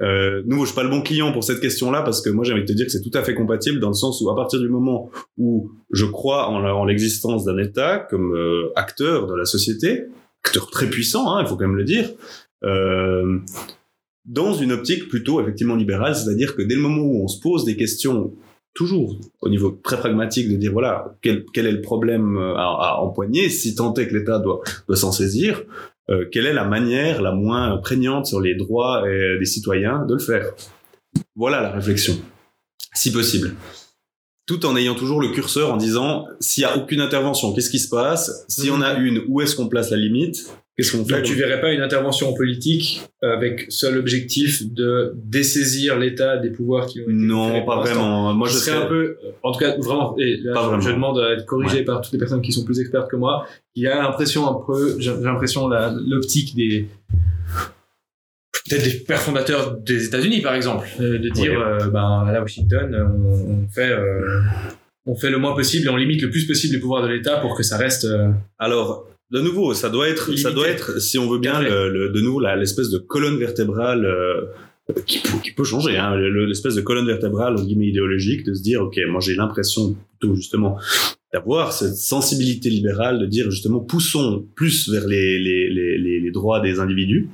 Euh, 0.02 0.44
nous, 0.46 0.62
je 0.62 0.68
suis 0.68 0.76
pas 0.76 0.84
le 0.84 0.90
bon 0.90 1.02
client 1.02 1.32
pour 1.32 1.44
cette 1.44 1.60
question-là 1.60 2.02
parce 2.02 2.22
que 2.22 2.30
moi, 2.30 2.44
j'ai 2.44 2.54
envie 2.54 2.64
de 2.64 2.68
te 2.68 2.74
dire 2.74 2.86
que 2.86 2.92
c'est 2.92 3.02
tout 3.02 3.16
à 3.18 3.24
fait 3.24 3.34
compatible 3.34 3.80
dans 3.80 3.90
le 3.90 3.94
sens 3.94 4.22
où 4.22 4.30
à 4.30 4.36
partir 4.36 4.60
du 4.60 4.70
moment 4.70 5.10
où 5.38 5.72
je 5.92 6.06
crois 6.06 6.50
en, 6.50 6.86
l'existence 6.86 7.46
d'un 7.46 7.58
État 7.58 8.00
comme 8.10 8.36
euh, 8.36 8.72
acteur 8.76 9.28
de 9.28 9.36
la 9.36 9.46
société, 9.46 10.06
acteur 10.44 10.70
très 10.70 10.90
puissant, 10.90 11.34
hein, 11.34 11.42
il 11.42 11.48
faut 11.48 11.56
quand 11.56 11.68
même 11.68 11.78
le 11.78 11.84
dire, 11.84 12.10
euh, 12.64 13.40
dans 14.26 14.54
une 14.54 14.72
optique 14.72 15.08
plutôt 15.08 15.42
effectivement 15.42 15.76
libérale, 15.76 16.16
c'est-à-dire 16.16 16.56
que 16.56 16.62
dès 16.62 16.76
le 16.76 16.82
moment 16.82 17.04
où 17.04 17.24
on 17.24 17.28
se 17.28 17.40
pose 17.40 17.64
des 17.64 17.76
questions 17.78 18.34
toujours 18.74 19.18
au 19.42 19.48
niveau 19.48 19.80
très 19.84 19.98
pragmatique 19.98 20.50
de 20.50 20.58
dire 20.58 20.74
voilà 20.74 21.16
quel, 21.22 21.46
est 21.56 21.72
le 21.72 21.82
problème 21.82 22.38
euh, 22.38 22.56
à, 22.58 23.00
empoigner 23.00 23.50
si 23.50 23.74
tant 23.74 23.94
est 23.94 24.08
que 24.08 24.16
l'État 24.16 24.40
doit 24.40 24.62
s'en 24.96 25.14
saisir 25.14 25.64
euh, 26.10 26.26
quelle 26.32 26.46
est 26.46 26.54
la 26.54 26.66
manière 26.66 27.22
la 27.22 27.32
moins 27.32 27.78
prégnante 27.78 28.26
sur 28.26 28.40
les 28.40 28.56
droits 28.56 29.04
euh, 29.06 29.40
des 29.40 29.46
citoyens 29.46 30.06
de 30.06 30.14
le 30.14 30.20
faire? 30.20 30.54
Voilà 31.36 31.62
la 31.62 31.72
réflexion 31.72 32.18
si 32.96 33.12
possible. 33.12 33.56
Tout 34.48 34.66
en 34.66 34.76
ayant 34.76 34.96
toujours 34.96 35.22
le 35.22 35.30
curseur 35.30 35.74
en 35.74 35.78
disant 35.78 36.28
s'il 36.40 36.62
y 36.62 36.66
a 36.66 36.78
aucune 36.78 37.02
intervention 37.02 37.54
qu'est-ce 37.54 37.70
qui 37.70 37.80
se 37.80 37.90
passe? 37.90 38.46
Si 38.48 38.70
on 38.72 38.82
a 38.82 38.94
une 38.94 39.24
où 39.28 39.42
est-ce 39.42 39.56
qu'on 39.56 39.68
place 39.68 39.92
la 39.92 39.98
limite? 39.98 40.50
Qu'est-ce 40.78 40.96
qu'on 40.98 41.06
fait 41.06 41.14
Donc 41.16 41.24
tu 41.24 41.34
verrais 41.36 41.62
pas 41.62 41.72
une 41.72 41.82
intervention 41.82 42.34
politique 42.34 43.02
avec 43.22 43.66
seul 43.70 43.98
objectif 43.98 44.62
de 44.74 45.14
dessaisir 45.16 45.98
l'État 45.98 46.38
des 46.38 46.50
pouvoirs 46.50 46.86
qui 46.86 47.00
ont 47.00 47.04
été 47.04 47.14
non 47.14 47.66
pas 47.66 47.80
vraiment 47.82 48.34
moi 48.34 48.48
je 48.50 48.58
serais 48.58 48.78
un 48.78 48.86
peu, 48.88 49.18
en 49.44 49.52
tout 49.52 49.60
cas 49.60 49.76
vraiment, 49.78 50.16
et 50.18 50.38
là, 50.38 50.54
Pas 50.54 50.62
je- 50.62 50.66
vraiment. 50.68 50.82
je 50.82 50.90
demande 50.92 51.20
à 51.20 51.32
être 51.34 51.46
corrigé 51.46 51.84
par 51.84 52.02
toutes 52.02 52.14
les 52.14 52.20
personnes 52.20 52.42
qui 52.42 52.52
sont 52.52 52.64
plus 52.66 52.80
expertes 52.80 53.10
que 53.10 53.16
moi. 53.16 53.48
Il 53.76 53.84
y 53.84 53.88
a 53.88 54.02
l'impression 54.02 54.48
un 54.50 54.64
peu, 54.66 54.96
j'ai 55.00 55.12
l'impression 55.22 55.68
l'optique 55.70 56.56
des 56.56 56.88
peut-être 58.68 58.84
des 58.84 58.98
pères 59.00 59.22
fondateurs 59.22 59.78
des 59.78 60.06
États-Unis 60.08 60.42
par 60.42 60.56
exemple, 60.56 60.88
euh, 61.00 61.20
de 61.20 61.30
dire 61.30 61.52
Ouais. 61.52 61.84
euh, 61.84 61.88
ben 61.90 62.30
là 62.32 62.42
Washington 62.42 62.96
on, 62.96 63.64
on 63.64 63.68
fait 63.70 63.92
euh, 63.92 64.42
on 65.06 65.16
fait 65.16 65.30
le 65.30 65.38
moins 65.38 65.54
possible 65.56 65.86
et 65.86 65.90
on 65.90 65.96
limite 65.98 66.22
le 66.24 66.30
plus 66.32 66.46
possible 66.48 66.74
les 66.74 66.80
pouvoirs 66.80 67.04
de 67.04 67.08
l'État 67.10 67.38
pour 67.38 67.56
que 67.56 67.62
ça 67.64 67.78
reste 67.78 68.06
euh, 68.06 68.30
Alors, 68.58 69.08
de 69.32 69.40
nouveau, 69.42 69.74
ça 69.74 69.90
doit 69.90 70.08
être, 70.08 70.36
ça 70.38 70.52
doit 70.52 70.68
être, 70.68 71.02
si 71.02 71.18
on 71.18 71.30
veut 71.30 71.40
bien, 71.40 71.60
le, 71.62 71.90
le- 71.90 72.10
de 72.10 72.22
nouveau, 72.22 72.40
l'espèce 72.42 72.90
de 72.90 72.98
colonne 73.00 73.38
vertébrale 73.38 74.06
euh, 74.06 74.42
qui, 75.08 75.20
peut, 75.20 75.40
qui 75.44 75.52
peut 75.52 75.64
changer, 75.64 75.98
hein, 75.98 76.16
le- 76.16 76.46
l'espèce 76.46 76.76
de 76.76 76.82
colonne 76.82 77.08
vertébrale 77.08 77.54
entre 77.54 77.66
guillemets 77.66 77.88
idéologique, 77.88 78.46
de 78.46 78.54
se 78.54 78.62
dire, 78.62 78.82
ok, 78.82 78.98
moi 79.10 79.20
j'ai 79.22 79.34
l'impression 79.36 79.96
plutôt 80.20 80.36
justement 80.36 80.78
d'avoir 81.34 81.74
cette 81.74 81.96
sensibilité 81.96 82.70
libérale, 82.70 83.20
de 83.20 83.26
dire 83.26 83.50
justement, 83.52 83.80
poussons 83.80 84.46
plus 84.56 84.90
vers 84.90 85.08
les, 85.08 85.40
les, 85.40 85.98
les 86.22 86.32
droits 86.32 86.60
des 86.62 86.80
individus 86.80 87.28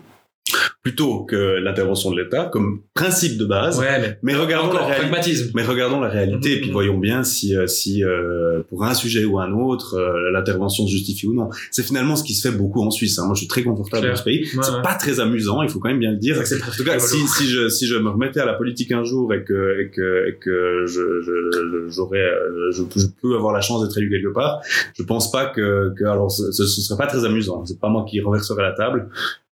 plutôt 0.83 1.25
que 1.25 1.59
l'intervention 1.59 2.09
de 2.11 2.19
l'État 2.19 2.49
comme 2.51 2.81
principe 2.95 3.37
de 3.37 3.45
base. 3.45 3.77
ouais 3.79 3.99
mais 4.01 4.17
Mais 4.23 4.35
regardons 4.35 4.73
la 4.73 4.81
encore 4.81 4.95
pragmatisme. 4.95 5.51
Mais 5.53 5.63
regardons 5.63 5.99
la 5.99 6.09
réalité 6.09 6.49
Mhm. 6.49 6.57
et 6.57 6.61
puis 6.61 6.71
voyons 6.71 6.97
bien 6.97 7.23
si, 7.23 7.55
euh, 7.55 7.67
si 7.67 8.03
euh, 8.03 8.61
pour 8.69 8.83
un 8.83 8.93
sujet 8.95 9.23
ou 9.25 9.37
un 9.39 9.51
autre, 9.53 9.95
euh, 9.95 10.31
l'intervention 10.31 10.87
se 10.87 10.91
justifie 10.91 11.27
ou 11.27 11.33
non. 11.35 11.49
C'est 11.69 11.83
finalement 11.83 12.15
ce 12.15 12.23
qui 12.23 12.33
se 12.33 12.47
fait 12.49 12.55
beaucoup 12.57 12.81
en 12.81 12.89
Suisse. 12.89 13.19
hein. 13.19 13.25
Moi, 13.25 13.35
je 13.35 13.39
suis 13.41 13.47
très 13.47 13.61
confortable 13.63 14.07
dans 14.07 14.15
ce 14.15 14.23
pays. 14.23 14.41
Ouais, 14.41 14.63
c'est 14.63 14.71
ouais. 14.71 14.81
pas 14.81 14.95
très 14.95 15.19
amusant, 15.19 15.61
il 15.61 15.69
faut 15.69 15.79
quand 15.79 15.89
même 15.89 15.99
bien 15.99 16.11
le 16.11 16.17
dire. 16.17 16.37
En 16.39 16.71
tout 16.75 16.83
cas, 16.83 16.97
si, 16.99 17.27
si, 17.27 17.45
je, 17.47 17.69
si 17.69 17.85
je 17.85 17.95
me 17.97 18.09
remettais 18.09 18.39
à 18.39 18.45
la 18.45 18.53
politique 18.53 18.91
un 18.91 19.03
jour 19.03 19.33
et 19.35 19.43
que, 19.43 19.79
et 19.81 19.89
que, 19.91 20.29
et 20.29 20.35
que 20.39 20.85
je, 20.87 21.21
je, 21.21 21.89
j'aurais, 21.89 22.17
euh, 22.19 22.71
je, 22.71 22.81
je 22.99 23.05
peux 23.21 23.35
avoir 23.35 23.53
la 23.53 23.61
chance 23.61 23.83
d'être 23.83 23.97
élu 23.99 24.09
quelque 24.09 24.33
part, 24.33 24.61
je 24.97 25.03
pense 25.03 25.31
pas 25.31 25.45
que, 25.45 25.93
que 25.97 26.05
alors, 26.05 26.31
ce, 26.31 26.51
ce 26.51 26.65
ce 26.65 26.81
serait 26.81 26.97
pas 26.97 27.07
très 27.07 27.23
amusant. 27.25 27.63
C'est 27.65 27.79
pas 27.79 27.89
moi 27.89 28.03
qui 28.09 28.19
renverserai 28.19 28.63
la 28.63 28.71
table. 28.71 29.09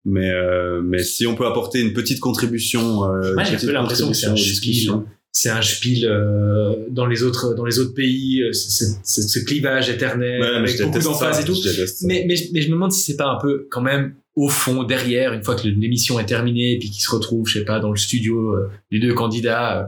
Mais, 0.08 0.30
euh, 0.30 0.80
mais 0.84 1.02
si 1.02 1.26
on 1.26 1.34
peut 1.34 1.46
apporter 1.46 1.80
une 1.80 1.92
petite 1.92 2.20
contribution, 2.20 3.04
euh, 3.04 3.34
j'ai 3.44 3.56
un 3.56 3.58
peu 3.58 3.72
l'impression 3.72 4.06
que 4.08 4.14
c'est 4.14 4.28
un 4.28 4.34
discussions. 4.34 5.04
c'est 5.32 5.50
un 5.50 5.60
spiel 5.60 6.06
euh, 6.06 6.74
dans 6.90 7.06
les 7.06 7.24
autres 7.24 7.54
dans 7.54 7.64
les 7.64 7.80
autres 7.80 7.92
pays 7.92 8.40
euh, 8.42 8.52
c'est 8.52 9.22
ce 9.22 9.38
clivage 9.40 9.90
éternel 9.90 10.40
Ouais, 10.40 10.46
avec 10.46 10.80
beaucoup 10.80 11.00
d'emphase 11.00 11.40
et 11.40 11.44
tout. 11.44 11.56
mais, 12.04 12.24
mais 12.28 12.36
mais 12.52 12.62
je 12.62 12.68
me 12.68 12.74
demande 12.74 12.92
si 12.92 13.02
c'est 13.02 13.16
pas 13.16 13.26
un 13.28 13.38
peu 13.40 13.66
quand 13.70 13.82
même 13.82 14.14
au 14.36 14.48
fond 14.48 14.84
derrière 14.84 15.32
une 15.32 15.42
fois 15.42 15.56
que 15.56 15.66
l'émission 15.66 16.20
est 16.20 16.26
terminée 16.26 16.74
et 16.74 16.78
puis 16.78 16.88
qu'ils 16.90 17.02
se 17.02 17.10
retrouvent 17.10 17.46
je 17.48 17.58
sais 17.58 17.64
pas 17.64 17.80
dans 17.80 17.90
le 17.90 17.96
studio 17.96 18.52
euh, 18.52 18.70
les 18.92 19.00
deux 19.00 19.12
candidats 19.12 19.80
euh, 19.80 19.86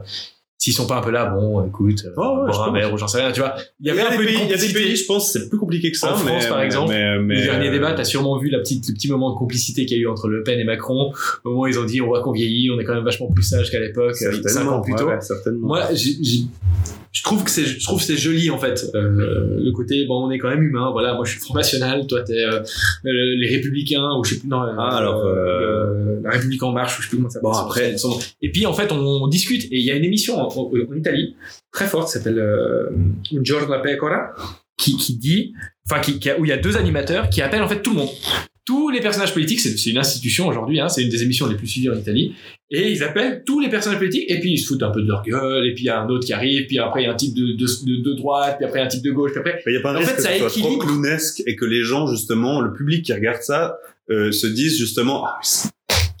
s'ils 0.59 0.73
sont 0.73 0.85
pas 0.85 0.97
un 0.97 1.01
peu 1.01 1.09
là 1.09 1.25
bon 1.27 1.65
écoute 1.65 2.03
Oh, 2.17 2.43
ouais, 2.45 2.51
un 2.53 2.71
verre 2.73 2.93
ou 2.93 2.97
j'en 2.97 3.07
sais 3.07 3.19
rien 3.21 3.31
tu 3.31 3.39
vois 3.39 3.55
il 3.79 3.87
y 3.87 3.89
avait 3.89 4.01
a 4.01 4.07
un 4.07 4.11
des 4.11 4.17
peu 4.17 4.25
pays, 4.25 4.35
une 4.35 4.41
il 4.41 4.49
y 4.49 4.53
a 4.53 4.57
des 4.57 4.61
complicité. 4.67 4.83
pays, 4.83 4.95
je 4.97 5.05
pense, 5.05 5.31
c'est 5.31 5.49
plus 5.49 5.57
compliqué 5.57 5.89
que 5.91 5.97
ça. 5.97 6.13
En 6.13 6.23
mais, 6.23 6.31
France, 6.31 6.47
par 6.47 6.61
exemple, 6.61 6.89
mais, 6.93 7.17
mais, 7.19 7.35
le 7.37 7.41
dernier 7.43 7.69
euh, 7.69 7.71
débat, 7.71 7.93
t'as 7.93 8.03
sûrement 8.03 8.37
vu 8.37 8.49
la 8.49 8.59
petite, 8.59 8.87
le 8.89 8.93
petit 8.93 9.09
moment 9.09 9.31
de 9.31 9.37
complicité 9.37 9.85
qu'il 9.85 9.97
y 9.97 9.99
a 10.01 10.03
eu 10.03 10.07
entre 10.07 10.27
Le 10.27 10.43
Pen 10.43 10.59
et 10.59 10.65
Macron. 10.65 11.13
Au 11.45 11.49
moment 11.49 11.61
où 11.61 11.67
ils 11.67 11.79
ont 11.79 11.85
dit, 11.85 12.01
on 12.01 12.07
voit 12.07 12.21
qu'on 12.21 12.33
vieillit, 12.33 12.69
on 12.71 12.79
est 12.79 12.83
quand 12.83 12.93
même 12.93 13.05
vachement 13.05 13.27
plus 13.27 13.43
sage 13.43 13.71
qu'à 13.71 13.79
l'époque, 13.79 14.15
cinq 14.15 14.67
ans 14.67 14.81
plus 14.81 14.95
tôt. 14.95 15.07
ouais, 15.07 15.21
certainement. 15.21 15.67
Moi, 15.67 15.83
j'ai- 15.93 16.17
je 17.11 17.23
trouve 17.23 17.43
que 17.43 17.49
c'est, 17.49 17.65
je 17.65 17.83
trouve 17.83 18.01
c'est 18.01 18.17
joli 18.17 18.49
en 18.51 18.57
fait. 18.59 18.85
Euh, 18.93 19.57
le 19.57 19.71
côté, 19.71 20.05
bon, 20.05 20.27
on 20.27 20.31
est 20.31 20.37
quand 20.37 20.49
même 20.49 20.61
humain. 20.63 20.89
Voilà, 20.91 21.15
moi 21.15 21.25
je 21.25 21.31
suis 21.31 21.39
Front 21.39 21.55
National, 21.55 22.05
toi 22.07 22.21
t'es 22.21 22.33
euh, 22.43 22.59
euh, 22.59 22.63
les 23.05 23.47
Républicains 23.55 24.07
ou 24.17 24.23
je 24.23 24.35
sais 24.35 24.39
plus. 24.39 24.47
Non, 24.47 24.61
euh, 24.63 24.73
Ah, 24.77 24.97
alors, 24.97 25.25
euh, 25.25 26.19
la 26.23 26.29
République 26.31 26.61
en 26.63 26.71
marche 26.71 26.97
ou 26.99 27.01
je 27.01 27.07
sais 27.07 27.09
plus 27.09 27.17
comment 27.17 27.29
ça 27.29 27.39
Bon, 27.41 27.51
après- 27.51 27.97
Son- 27.97 28.11
son- 28.11 28.19
Et 28.41 28.51
puis 28.51 28.65
en 28.65 28.73
fait, 28.73 28.91
on, 28.91 28.97
on 28.99 29.27
discute 29.27 29.63
et 29.65 29.77
il 29.79 29.83
y 29.85 29.91
a 29.91 29.95
une 29.95 30.05
émission 30.05 30.37
en, 30.39 30.47
en- 30.47 30.71
en 30.71 30.95
Italie 30.95 31.35
très 31.71 31.87
forte, 31.87 32.07
qui 32.07 32.13
s'appelle 32.13 32.39
euh, 32.39 32.89
Un 33.33 33.43
giorno 33.43 33.67
da 33.67 33.79
pecora, 33.79 34.33
qui, 34.77 34.95
qui 34.97 35.15
dit, 35.17 35.53
enfin, 35.89 36.01
qui, 36.01 36.19
qui 36.19 36.29
a- 36.29 36.39
où 36.39 36.45
il 36.45 36.49
y 36.49 36.53
a 36.53 36.57
deux 36.57 36.77
animateurs 36.77 37.29
qui 37.29 37.41
appellent 37.41 37.63
en 37.63 37.67
fait 37.67 37.81
tout 37.81 37.91
le 37.91 37.97
monde. 37.97 38.09
Tous 38.69 38.89
les 38.91 38.99
personnages 38.99 39.33
politiques, 39.33 39.59
c'est 39.61 39.89
une 39.89 39.97
institution 39.97 40.47
aujourd'hui, 40.47 40.79
hein, 40.79 40.89
c'est 40.89 41.01
une 41.01 41.09
des 41.09 41.23
émissions 41.23 41.47
les 41.47 41.55
plus 41.55 41.65
suivies 41.67 41.89
en 41.89 41.97
Italie, 41.97 42.35
et 42.69 42.91
ils 42.91 43.01
appellent 43.03 43.41
tous 43.43 43.59
les 43.59 43.67
personnages 43.69 43.97
politiques, 43.97 44.29
et 44.29 44.39
puis 44.39 44.51
ils 44.53 44.57
se 44.59 44.67
foutent 44.67 44.83
un 44.83 44.91
peu 44.91 45.01
de 45.01 45.07
leur 45.07 45.23
gueule, 45.23 45.65
et 45.65 45.73
puis 45.73 45.85
il 45.85 45.87
y 45.87 45.89
a 45.89 45.99
un 45.99 46.07
autre 46.07 46.23
qui 46.27 46.33
arrive, 46.33 46.67
puis 46.67 46.77
après 46.77 47.01
il 47.01 47.05
y 47.05 47.07
a 47.07 47.11
un 47.13 47.15
type 47.15 47.33
de, 47.33 47.53
de, 47.53 47.65
de, 47.65 48.03
de 48.09 48.13
droite, 48.15 48.57
puis 48.59 48.65
après 48.67 48.79
un 48.81 48.87
type 48.87 49.01
de 49.03 49.09
gauche, 49.11 49.31
puis 49.31 49.39
après. 49.39 49.59
Il 49.65 49.71
n'y 49.71 49.77
a 49.79 49.81
pas 49.81 49.91
un 49.91 49.95
En 49.95 49.99
risque 49.99 50.11
fait, 50.11 50.17
que 50.17 50.21
ça 50.21 50.37
soit 50.49 50.61
trop 50.61 50.77
clownesque 50.77 51.41
et 51.47 51.55
que 51.55 51.65
les 51.65 51.83
gens, 51.83 52.05
justement, 52.05 52.61
le 52.61 52.71
public 52.73 53.03
qui 53.03 53.11
regarde 53.13 53.41
ça, 53.41 53.77
euh, 54.11 54.31
se 54.31 54.45
disent 54.45 54.77
justement, 54.77 55.25
ah, 55.25 55.39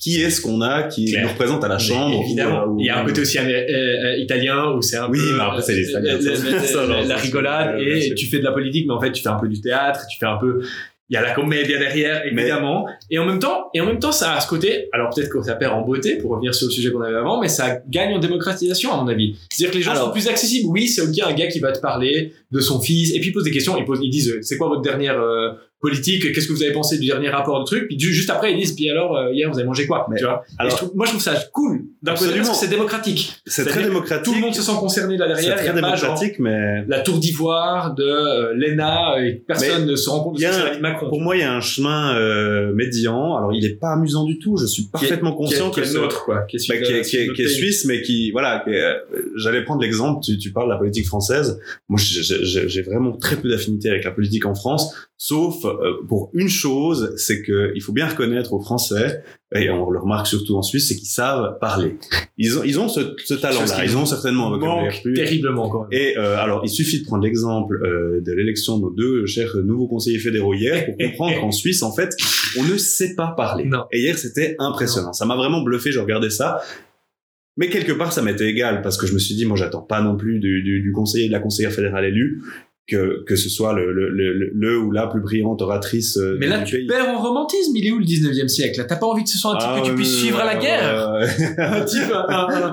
qui 0.01 0.21
est-ce 0.21 0.39
qu'on 0.41 0.61
a 0.61 0.83
qui 0.83 1.11
Claire. 1.11 1.23
nous 1.25 1.29
représente 1.33 1.61
à 1.63 1.67
la 1.67 1.77
chambre 1.77 2.21
Évidemment. 2.25 2.63
ou, 2.63 2.69
euh, 2.69 2.73
ou- 2.75 2.79
Il 2.79 2.85
y 2.85 2.89
a 2.89 2.99
un 2.99 3.05
côté 3.05 3.19
aussi 3.21 3.37
euh, 3.37 4.15
italien 4.17 4.71
où 4.75 4.81
c'est 4.81 4.95
un 4.95 5.09
Oui, 5.09 5.19
peu 5.19 5.35
mais 5.35 5.41
après, 5.43 5.61
c'est 5.61 5.75
les 5.75 5.89
Italiens, 5.89 6.17
la- 6.21 6.31
la- 6.31 6.87
la- 7.01 7.05
la 7.05 7.15
rigolade 7.17 7.81
et 7.81 8.13
tu 8.15 8.25
fais 8.27 8.39
de 8.39 8.43
la 8.45 8.53
politique, 8.53 8.85
mais 8.87 8.93
en 8.93 9.01
fait 9.01 9.11
tu 9.11 9.21
fais 9.21 9.27
un 9.29 9.37
peu 9.39 9.49
du 9.49 9.59
théâtre, 9.59 9.99
tu 10.09 10.17
fais 10.17 10.25
un 10.25 10.37
peu 10.37 10.61
il 11.09 11.13
y 11.15 11.17
a 11.17 11.21
la 11.21 11.31
comédie 11.33 11.67
derrière 11.69 12.21
Mais- 12.31 12.41
évidemment. 12.43 12.85
Et 13.09 13.17
en 13.19 13.25
même 13.25 13.39
temps 13.39 13.69
et 13.73 13.81
en 13.81 13.85
même 13.85 13.99
temps 13.99 14.11
ça 14.11 14.35
a 14.35 14.39
ce 14.41 14.47
côté 14.47 14.89
alors 14.93 15.09
peut-être 15.13 15.29
que 15.29 15.41
ça 15.41 15.55
perd 15.55 15.73
en 15.73 15.81
beauté 15.81 16.17
pour 16.17 16.31
revenir 16.31 16.53
sur 16.53 16.67
le 16.67 16.71
sujet 16.71 16.91
qu'on 16.91 17.01
avait 17.01 17.15
avant 17.17 17.41
mais 17.41 17.47
ça 17.47 17.79
gagne 17.89 18.13
en 18.13 18.19
démocratisation 18.19 18.93
à 18.93 18.97
mon 19.01 19.07
avis. 19.07 19.35
C'est-à-dire 19.49 19.71
que 19.71 19.77
les 19.77 19.83
gens 19.83 19.91
Alors- 19.91 20.05
sont 20.07 20.11
plus 20.11 20.27
accessibles. 20.27 20.67
Oui 20.69 20.87
c'est 20.87 21.01
ok 21.01 21.27
un 21.27 21.33
gars 21.33 21.47
qui 21.47 21.59
va 21.59 21.71
te 21.71 21.79
parler 21.79 22.33
de 22.51 22.59
son 22.59 22.79
fils 22.79 23.13
et 23.15 23.19
puis 23.19 23.29
il 23.29 23.33
pose 23.33 23.43
des 23.43 23.51
questions 23.51 23.77
ils, 23.77 23.85
posent, 23.85 23.99
ils 24.03 24.09
disent 24.09 24.29
euh, 24.31 24.39
c'est 24.41 24.57
quoi 24.57 24.67
votre 24.69 24.81
dernière 24.81 25.19
euh, 25.19 25.49
politique 25.81 26.33
qu'est-ce 26.33 26.47
que 26.47 26.53
vous 26.53 26.63
avez 26.63 26.73
pensé 26.73 26.97
du 26.97 27.07
dernier 27.07 27.29
rapport 27.29 27.59
de 27.59 27.65
truc? 27.65 27.87
Puis 27.87 27.99
ju- 27.99 28.13
juste 28.13 28.29
après 28.29 28.53
ils 28.53 28.59
disent 28.59 28.73
puis 28.75 28.89
alors 28.89 29.15
euh, 29.17 29.31
hier 29.33 29.49
vous 29.51 29.57
avez 29.57 29.67
mangé 29.67 29.87
quoi? 29.87 30.05
Mais- 30.09 30.17
tu 30.17 30.25
vois? 30.25 30.43
Alors- 30.57 30.71
je 30.71 30.77
trouve- 30.77 30.91
moi 30.95 31.05
je 31.05 31.11
trouve 31.11 31.21
ça 31.23 31.35
cool 31.53 31.81
d'un 32.01 32.15
côté 32.15 32.31
parce 32.37 32.49
que 32.49 32.55
c'est 32.55 32.67
démocratique 32.67 33.33
C'est 33.45 33.65
très 33.65 33.81
que 33.81 33.85
démocratique. 33.87 34.25
tout 34.25 34.33
le 34.35 34.41
monde 34.41 34.53
se 34.55 34.61
sent 34.61 34.71
concerné 34.79 35.17
là 35.17 35.25
C'est 35.35 35.45
derrière 35.45 35.55
y 35.55 35.57
très 35.57 35.67
genre 35.67 35.75
démocratique, 35.75 36.39
mais 36.39 36.83
la 36.87 36.99
tour 36.99 37.17
d'ivoire 37.19 37.93
de 37.95 38.03
euh, 38.03 38.53
l'ENA 38.55 39.15
et 39.25 39.33
personne 39.47 39.85
ne 39.85 39.95
se 39.95 40.09
rend 40.09 40.21
compte 40.23 40.35
de 40.35 40.41
ce 40.41 40.45
que 40.47 40.53
c'est 40.73 40.79
Macron 40.81 41.09
pour 41.09 41.21
moi, 41.21 41.35
il 41.35 41.39
y 41.39 41.43
a 41.43 41.53
un 41.53 41.61
chemin 41.61 42.15
euh, 42.17 42.73
médian. 42.73 43.35
Alors, 43.37 43.53
il 43.53 43.65
est 43.65 43.79
pas 43.79 43.91
amusant 43.93 44.23
du 44.25 44.37
tout. 44.39 44.57
Je 44.57 44.65
suis 44.65 44.83
parfaitement 44.83 45.33
conscient 45.33 45.69
qui 45.71 45.79
est, 45.79 45.83
qui 45.83 45.93
nôtre 45.95 46.23
quoi 46.25 46.41
qui 46.41 46.57
est, 46.57 46.67
bah, 46.69 46.77
qui, 46.77 46.91
est, 46.93 47.01
qui, 47.01 47.17
est, 47.17 47.33
qui 47.33 47.41
est 47.41 47.45
notre 47.45 47.49
suisse, 47.55 47.85
mais 47.85 48.01
qui, 48.01 48.31
voilà, 48.31 48.63
euh, 48.67 48.93
j'allais 49.37 49.63
prendre 49.63 49.81
l'exemple, 49.81 50.21
tu, 50.23 50.37
tu 50.37 50.51
parles 50.51 50.67
de 50.67 50.73
la 50.73 50.77
politique 50.77 51.05
française. 51.07 51.59
Moi, 51.89 51.99
j'ai 51.99 52.81
vraiment 52.81 53.11
très 53.13 53.35
peu 53.35 53.49
d'affinité 53.49 53.89
avec 53.89 54.03
la 54.03 54.11
politique 54.11 54.45
en 54.45 54.55
France, 54.55 54.93
sauf 55.17 55.65
euh, 55.69 56.05
pour 56.07 56.29
une 56.33 56.49
chose, 56.49 57.13
c'est 57.17 57.41
que 57.41 57.71
il 57.75 57.81
faut 57.81 57.93
bien 57.93 58.07
reconnaître 58.07 58.53
aux 58.53 58.59
Français, 58.59 59.23
et 59.55 59.69
on 59.69 59.89
le 59.89 59.99
remarque 59.99 60.27
surtout 60.27 60.55
en 60.55 60.61
Suisse, 60.61 60.87
c'est 60.87 60.95
qu'ils 60.95 61.07
savent 61.07 61.57
parler. 61.59 61.97
Ils 62.37 62.59
ont, 62.59 62.63
ils 62.63 62.79
ont 62.79 62.87
ce, 62.87 63.33
talent-là. 63.33 63.83
Ils 63.83 63.97
ont 63.97 64.05
certainement 64.05 64.47
un 64.47 64.57
vocabulaire 64.57 65.01
plus. 65.01 65.13
terriblement 65.13 65.69
quand 65.69 65.87
même 65.89 65.99
Et 65.99 66.17
euh, 66.17 66.37
alors, 66.37 66.61
il 66.63 66.69
suffit 66.69 67.01
de 67.01 67.05
prendre 67.05 67.23
l'exemple 67.23 67.81
euh, 67.83 68.21
de 68.21 68.31
l'élection 68.31 68.77
de 68.77 68.83
nos 68.83 68.91
deux 68.91 69.25
chers 69.25 69.55
nouveaux 69.57 69.87
conseillers 69.87 70.19
fédéraux 70.19 70.53
hier 70.53 70.85
pour 70.85 70.97
comprendre 70.97 71.37
qu'en 71.41 71.51
Suisse, 71.51 71.81
en 71.81 71.91
fait, 71.91 72.15
on 72.59 72.63
ne 72.63 72.77
sait 72.77 73.15
pas 73.15 73.33
parler. 73.35 73.65
Non. 73.65 73.85
Et 73.91 74.01
hier, 74.01 74.17
c'était 74.17 74.55
impressionnant. 74.59 75.13
Ça 75.13 75.25
m'a 75.25 75.35
vraiment 75.35 75.61
bluffé. 75.61 75.91
Je 75.91 75.99
regardais 75.99 76.29
ça. 76.29 76.61
Mais 77.57 77.69
quelque 77.69 77.91
part, 77.91 78.13
ça 78.13 78.21
m'était 78.21 78.47
égal 78.47 78.81
parce 78.81 78.97
que 78.97 79.07
je 79.07 79.13
me 79.13 79.19
suis 79.19 79.35
dit, 79.35 79.45
moi, 79.45 79.57
j'attends 79.57 79.81
pas 79.81 80.01
non 80.01 80.15
plus 80.15 80.39
du, 80.39 80.61
du, 80.61 80.81
du 80.81 80.91
conseiller, 80.91 81.27
de 81.27 81.33
la 81.33 81.39
conseillère 81.39 81.73
fédérale 81.73 82.05
élue 82.05 82.41
que, 82.89 83.23
que 83.25 83.35
ce 83.35 83.49
soit 83.49 83.73
le, 83.73 83.91
le, 83.93 84.09
le, 84.09 84.51
le 84.53 84.77
ou 84.79 84.91
la 84.91 85.07
plus 85.07 85.21
brillante 85.21 85.61
oratrice 85.61 86.17
euh, 86.17 86.37
mais 86.39 86.47
là 86.47 86.61
tu 86.63 86.77
pays. 86.77 86.87
perds 86.87 87.09
en 87.09 87.19
romantisme 87.21 87.71
il 87.75 87.87
est 87.87 87.91
où 87.91 87.99
le 87.99 88.05
19e 88.05 88.47
siècle? 88.47 88.85
T'as 88.87 88.95
pas 88.97 89.05
envie 89.05 89.23
que 89.23 89.29
ce 89.29 89.37
soit 89.37 89.55
un 89.55 89.57
type 89.57 89.69
Ah, 89.73 89.79
que 89.81 89.85
tu 89.85 89.95
puisses 89.95 90.17
suivre 90.19 90.39
à 90.39 90.45
la 90.45 90.55
guerre? 90.55 91.09
euh, 91.09 91.25
un 91.57 91.81
type 91.81 92.11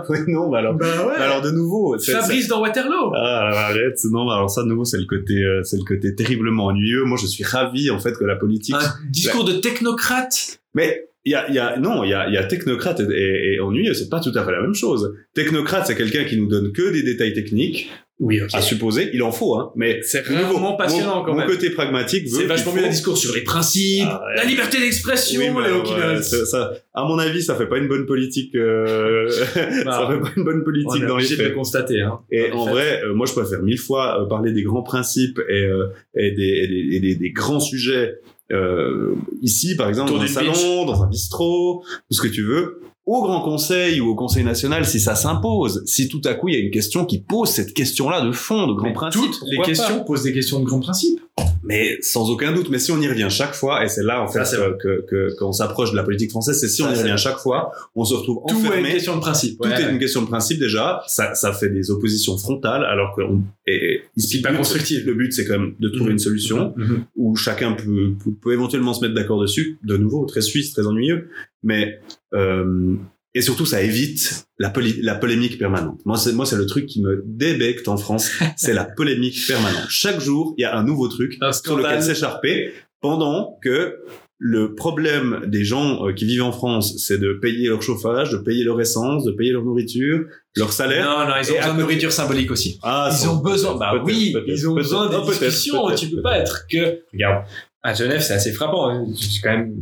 oui, 0.09 0.19
non, 0.29 0.51
mais 0.51 0.59
alors, 0.59 0.75
bah 0.75 0.87
ouais 1.07 1.15
alors 1.17 1.43
de 1.43 1.51
nouveau, 1.51 1.97
Fabrice 1.99 2.49
dans 2.49 2.61
Waterloo 2.61 3.13
Ah, 3.15 3.69
arrête. 3.69 3.99
Non, 4.11 4.29
alors 4.31 4.51
ça, 4.51 4.63
de 4.63 4.69
nouveau, 4.69 4.85
c'est 4.85 4.99
le 4.99 5.05
côté, 5.07 5.43
euh, 5.43 5.63
c'est 5.65 5.77
le 5.77 5.85
côté 5.85 6.15
terriblement 6.15 6.67
ennuyeux. 6.67 7.05
Moi, 7.05 7.19
je 7.21 7.27
suis 7.27 7.45
ravi, 7.45 7.91
en 7.91 7.99
fait, 7.99 8.13
que 8.13 8.25
la 8.25 8.37
politique. 8.37 8.75
un 8.75 9.11
discours 9.11 9.45
de 9.45 9.53
technocrate? 9.55 10.59
Mais 10.75 11.09
il 11.25 11.33
y 11.33 11.35
a, 11.35 11.49
il 11.49 11.55
y 11.55 11.59
a, 11.59 11.77
non, 11.79 12.05
il 12.05 12.11
y 12.11 12.15
a, 12.15 12.29
y 12.31 12.37
a 12.37 12.45
technocrate 12.45 13.01
et, 13.01 13.55
et 13.55 13.61
ennuyeux, 13.61 13.95
c'est 13.95 14.09
pas 14.09 14.21
tout 14.21 14.33
à 14.35 14.45
fait 14.45 14.53
la 14.53 14.61
même 14.63 14.75
chose. 14.75 15.15
Technocrate, 15.35 15.87
c'est 15.87 15.97
quelqu'un 15.97 16.25
qui 16.25 16.37
nous 16.41 16.47
donne 16.47 16.73
que 16.73 16.93
des 16.93 17.03
détails 17.03 17.33
techniques, 17.33 17.91
Oui, 18.19 18.41
ok. 18.41 18.49
à 18.55 18.63
supposer, 18.63 19.11
il 19.13 19.23
en 19.23 19.31
faut, 19.31 19.57
hein, 19.57 19.73
mais 19.77 20.01
C'est 20.03 20.23
vraiment 20.27 20.75
passionnant 20.75 21.17
mon, 21.19 21.23
quand 21.25 21.33
mon 21.33 21.39
même. 21.41 21.49
côté 21.49 21.69
pragmatique 21.69 22.25
veut 22.31 22.39
C'est 22.41 22.47
vachement 22.47 22.73
qu'il 22.73 22.81
mieux 22.81 22.87
un 22.87 22.89
faut- 22.91 22.95
discours 22.95 23.19
sur 23.19 23.35
les 23.35 23.43
principes, 23.43 24.05
Ah 24.07 24.23
ouais. 24.27 24.37
la 24.37 24.45
liberté 24.45 24.79
d'expression, 24.81 25.39
Oui, 25.55 25.65
Hawkins. 25.67 25.95
ouais, 26.17 26.23
ça, 26.23 26.47
ça- 26.47 26.73
à 26.95 27.05
mon 27.05 27.19
avis, 27.19 27.43
ça 27.43 27.57
fait 27.57 27.67
pas 27.67 27.77
une 27.77 27.89
bonne 27.89 28.07
politique. 28.07 28.55
euh, 28.55 29.29
ça 29.55 29.61
Bah, 29.85 30.09
fait 30.11 30.21
pas 30.21 30.31
une 30.35 30.45
bonne 30.45 30.61
On 30.61 30.65
politique 30.65 31.03
dans 31.03 31.19
les 31.19 31.25
obligé 31.25 31.37
de 31.37 31.43
le 31.43 31.49
faits. 31.49 31.55
constater. 31.57 32.01
Hein. 32.01 32.21
Et 32.31 32.51
en 32.53 32.65
faits. 32.65 32.73
vrai, 32.75 33.03
euh, 33.05 33.13
moi, 33.13 33.27
je 33.27 33.33
préfère 33.33 33.63
mille 33.63 33.79
fois 33.79 34.23
euh, 34.23 34.27
parler 34.27 34.53
des 34.53 34.63
grands 34.63 34.83
principes 34.83 35.39
et, 35.51 35.65
euh, 35.65 35.89
et, 36.17 36.31
des, 36.31 36.43
et 36.43 36.69
des, 36.69 36.97
et 36.97 37.01
des- 37.01 37.15
des 37.17 37.31
grands 37.33 37.61
sujets 37.61 38.15
euh, 38.53 39.15
ici, 39.43 39.77
par 39.77 39.89
exemple, 39.91 40.13
dans 40.13 40.21
un 40.21 40.27
salon, 40.27 40.85
dans 40.87 41.03
un 41.03 41.09
bistrot, 41.09 41.83
tout 42.09 42.17
ce 42.17 42.23
que 42.23 42.29
tu 42.29 42.43
veux, 42.45 42.81
au 43.07 43.23
Grand 43.23 43.41
Conseil 43.41 44.01
ou 44.01 44.11
au 44.11 44.15
Conseil 44.17 44.43
national, 44.43 44.85
si 44.85 44.99
ça 44.99 45.15
s'impose, 45.15 45.83
si 45.87 46.09
tout 46.09 46.21
à 46.25 46.35
coup 46.35 46.49
il 46.49 46.55
y 46.55 46.57
a 46.57 46.61
une 46.61 46.73
question 46.73 47.05
qui 47.05 47.21
pose 47.21 47.49
cette 47.49 47.73
question-là 47.73 48.21
de 48.21 48.33
fond, 48.33 48.67
de 48.67 48.73
grands 48.73 48.89
Mais 48.89 48.93
principes, 48.93 49.31
toutes 49.31 49.49
les 49.49 49.59
pas 49.59 49.65
questions 49.65 50.05
posent 50.05 50.25
des 50.25 50.33
questions 50.33 50.59
de 50.59 50.65
grands 50.65 50.81
principes. 50.81 51.21
Mais 51.63 51.99
sans 52.01 52.31
aucun 52.31 52.53
doute. 52.53 52.71
Mais 52.71 52.79
si 52.79 52.93
on 52.93 53.01
y 53.01 53.09
revient 53.09 53.27
chaque 53.29 53.55
fois, 53.55 53.85
et 53.85 53.89
c'est 53.89 54.03
là 54.05 54.23
en 54.23 54.29
fait 54.29 54.45
Ça, 54.45 54.57
euh, 54.57 54.73
que 54.81 55.05
que 55.09 55.37
qu'on 55.39 55.53
s'approche 55.53 55.91
de 55.91 55.97
la 55.97 56.03
politique 56.05 56.31
française, 56.31 56.59
c'est 56.61 56.69
si 56.69 56.83
Ça, 56.83 56.89
on 56.89 56.95
y 56.95 56.99
revient 56.99 57.17
chaque 57.19 57.39
fois, 57.39 57.73
on 57.95 58.05
se 58.05 58.15
retrouve 58.15 58.41
Tout 58.49 58.55
est 58.55 58.61
une 58.61 58.67
enfermé. 58.69 58.93
question 58.93 59.17
de 59.17 59.21
principe. 59.21 59.61
Tout 59.61 59.69
ouais. 59.69 59.83
est 59.83 59.91
une 59.91 59.99
question 59.99 60.23
de 60.23 60.27
principe 60.29 60.59
déjà. 60.59 61.03
Ça, 61.09 61.35
ça 61.35 61.53
fait 61.53 61.69
des 61.69 61.91
oppositions 61.91 62.39
frontales, 62.39 62.85
alors 62.85 63.15
que 63.17 63.23
on, 63.23 63.43
et, 63.67 64.03
et 64.17 64.43
pas 64.43 64.53
constructif. 64.55 65.05
Le 65.05 65.15
but, 65.15 65.33
c'est 65.33 65.45
quand 65.47 65.59
même 65.59 65.75
de 65.81 65.89
trouver 65.89 66.07
Mhm. 66.11 66.13
une 66.13 66.19
solution 66.19 66.75
Mhm. 66.77 67.05
où 67.17 67.37
chacun 67.37 67.73
peut, 67.73 68.13
peut, 68.23 68.31
peut 68.41 68.53
éventuellement 68.53 68.95
se 68.95 69.01
mettre 69.03 69.15
d'accord 69.15 69.41
dessus. 69.41 69.79
De 69.85 69.97
nouveau, 69.97 70.25
très 70.27 70.41
suisse, 70.43 70.73
très 70.73 70.87
ennuyeux, 70.87 71.29
mais 71.63 72.01
euh, 72.35 72.95
et 73.37 73.43
surtout, 73.43 73.67
ça 73.67 73.83
évite 73.83 74.47
la, 74.59 74.71
poli- 74.71 75.01
la 75.03 75.15
polémique 75.15 75.59
permanente. 75.59 76.01
Moi, 76.05 76.17
c'est 76.17 76.33
moi, 76.33 76.47
c'est 76.47 76.57
le 76.57 76.67
truc 76.67 76.87
qui 76.87 77.01
me 77.03 77.23
débecte 77.27 77.89
en 77.89 77.97
France, 77.97 78.31
c'est 78.57 78.73
la 78.75 78.85
polémique 78.85 79.39
permanente. 79.47 79.87
Chaque 79.89 80.21
jour, 80.21 80.55
il 80.59 80.63
y 80.63 80.65
a 80.65 80.77
un 80.77 80.83
nouveau 80.85 81.09
truc 81.09 81.37
Un 81.41 81.53
sur 81.53 81.77
lequel 81.77 82.03
s'écharper, 82.03 82.73
pendant 83.01 83.59
que 83.63 83.99
le 84.39 84.75
problème 84.75 85.45
des 85.47 85.65
gens 85.65 86.07
euh, 86.09 86.13
qui 86.13 86.27
vivent 86.27 86.43
en 86.43 86.53
France, 86.53 86.99
c'est 86.99 87.17
de 87.17 87.33
payer 87.41 87.69
leur 87.69 87.81
chauffage, 87.81 88.31
de 88.33 88.37
payer 88.37 88.65
leur 88.65 88.79
essence, 88.81 89.25
de 89.25 89.33
payer 89.33 89.53
leur 89.53 89.65
nourriture, 89.65 90.27
leur 90.57 90.73
salaire. 90.75 91.07
Non, 91.07 91.27
non, 91.27 91.35
ils 91.43 91.51
ont 91.53 91.57
besoin 91.57 91.75
de 91.75 91.81
nourriture 91.81 92.13
symbolique 92.13 92.51
aussi. 92.51 92.79
Ah, 92.83 93.09
Ils 93.11 93.17
sans- 93.17 93.39
ont 93.39 93.43
besoin, 93.43 93.77
bah 93.77 93.95
oui, 94.05 94.35
ils 94.47 94.69
ont 94.69 94.75
besoin 94.75 95.09
discussions. 95.27 95.87
peut-être, 95.87 95.99
Tu 96.01 96.11
peux 96.11 96.21
pas 96.21 96.39
être 96.39 96.67
que. 96.71 97.01
Regarde, 97.15 97.47
à 97.87 97.95
Genève, 97.95 98.21
c'est 98.21 98.35
assez 98.35 98.53
frappant. 98.53 98.89
hein. 98.91 99.07
Suis 99.15 99.41
quand 99.41 99.51
même. 99.51 99.73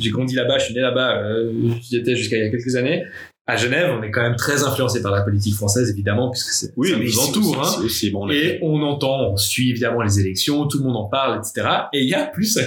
J'ai 0.00 0.10
grandi 0.10 0.34
là-bas, 0.34 0.58
je 0.58 0.64
suis 0.66 0.74
né 0.74 0.80
là-bas. 0.80 1.16
euh, 1.22 1.52
J'y 1.80 1.96
étais 1.96 2.16
jusqu'à 2.16 2.36
il 2.36 2.44
y 2.44 2.46
a 2.46 2.50
quelques 2.50 2.76
années. 2.76 3.04
À 3.48 3.56
Genève, 3.56 3.94
on 3.96 4.02
est 4.02 4.10
quand 4.10 4.22
même 4.22 4.34
très 4.34 4.64
influencé 4.64 5.00
par 5.00 5.12
la 5.12 5.22
politique 5.22 5.54
française, 5.54 5.88
évidemment, 5.90 6.30
puisque 6.32 6.48
c'est 6.50 6.72
Oui, 6.76 6.90
ça 6.90 6.96
mais 6.98 7.04
nous 7.04 7.18
entoure. 7.20 7.62
hein. 7.64 7.82
aussi, 7.84 8.10
bon, 8.10 8.28
Et 8.28 8.58
on 8.62 8.82
entend, 8.82 9.30
on 9.30 9.36
suit 9.36 9.70
évidemment 9.70 10.02
les 10.02 10.18
élections, 10.18 10.66
tout 10.66 10.78
le 10.78 10.84
monde 10.84 10.96
en 10.96 11.04
parle, 11.08 11.38
etc. 11.38 11.68
Et 11.92 12.00
il 12.02 12.08
y 12.08 12.14
a 12.14 12.26
plus 12.26 12.58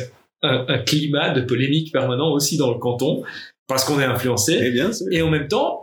un, 0.42 0.78
climat 0.86 1.32
de 1.32 1.42
polémique 1.42 1.92
permanent 1.92 2.32
aussi 2.32 2.56
dans 2.56 2.72
le 2.72 2.80
canton, 2.80 3.24
parce 3.68 3.84
qu'on 3.84 4.00
est 4.00 4.06
influencé. 4.06 4.58
Eh 4.62 4.72
bien, 4.72 4.90
Et 5.12 5.22
en 5.22 5.30
même 5.30 5.50
temps, 5.50 5.82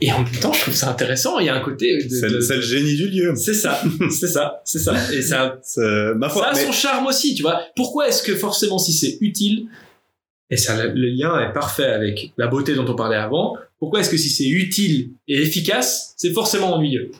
et 0.00 0.12
en 0.12 0.22
même 0.22 0.32
temps, 0.40 0.52
je 0.52 0.60
trouve 0.62 0.74
ça 0.74 0.90
intéressant. 0.90 1.38
Il 1.38 1.46
y 1.46 1.48
a 1.48 1.54
un 1.54 1.60
côté 1.60 1.96
de, 2.04 2.08
c'est 2.08 2.28
de- 2.28 2.54
le- 2.54 2.60
génie 2.60 2.96
du 2.96 3.08
lieu. 3.08 3.34
c'est 3.36 3.54
ça, 3.54 3.82
c'est 4.10 4.28
ça, 4.28 4.60
c'est 4.64 4.78
ça. 4.78 4.94
Et 5.12 5.22
ça, 5.22 5.58
C'est- 5.62 6.14
Ma 6.16 6.28
foi, 6.28 6.42
ça 6.44 6.48
a 6.50 6.54
mais- 6.54 6.64
son 6.66 6.72
charme 6.72 7.06
aussi, 7.06 7.34
tu 7.34 7.42
vois. 7.42 7.60
Pourquoi 7.76 8.08
est-ce 8.08 8.22
que 8.22 8.34
forcément, 8.34 8.78
si 8.78 8.92
c'est 8.92 9.18
utile, 9.20 9.66
et 10.50 10.56
ça, 10.56 10.82
le, 10.82 10.92
le 10.92 11.08
lien 11.08 11.38
est 11.40 11.52
parfait 11.52 11.84
avec 11.86 12.32
la 12.38 12.46
beauté 12.46 12.74
dont 12.74 12.86
on 12.88 12.94
parlait 12.94 13.16
avant, 13.16 13.56
pourquoi 13.78 14.00
est-ce 14.00 14.10
que 14.10 14.16
si 14.16 14.30
c'est 14.30 14.48
utile 14.48 15.10
et 15.28 15.42
efficace, 15.42 16.14
c'est 16.16 16.32
forcément 16.32 16.74
ennuyeux? 16.74 17.10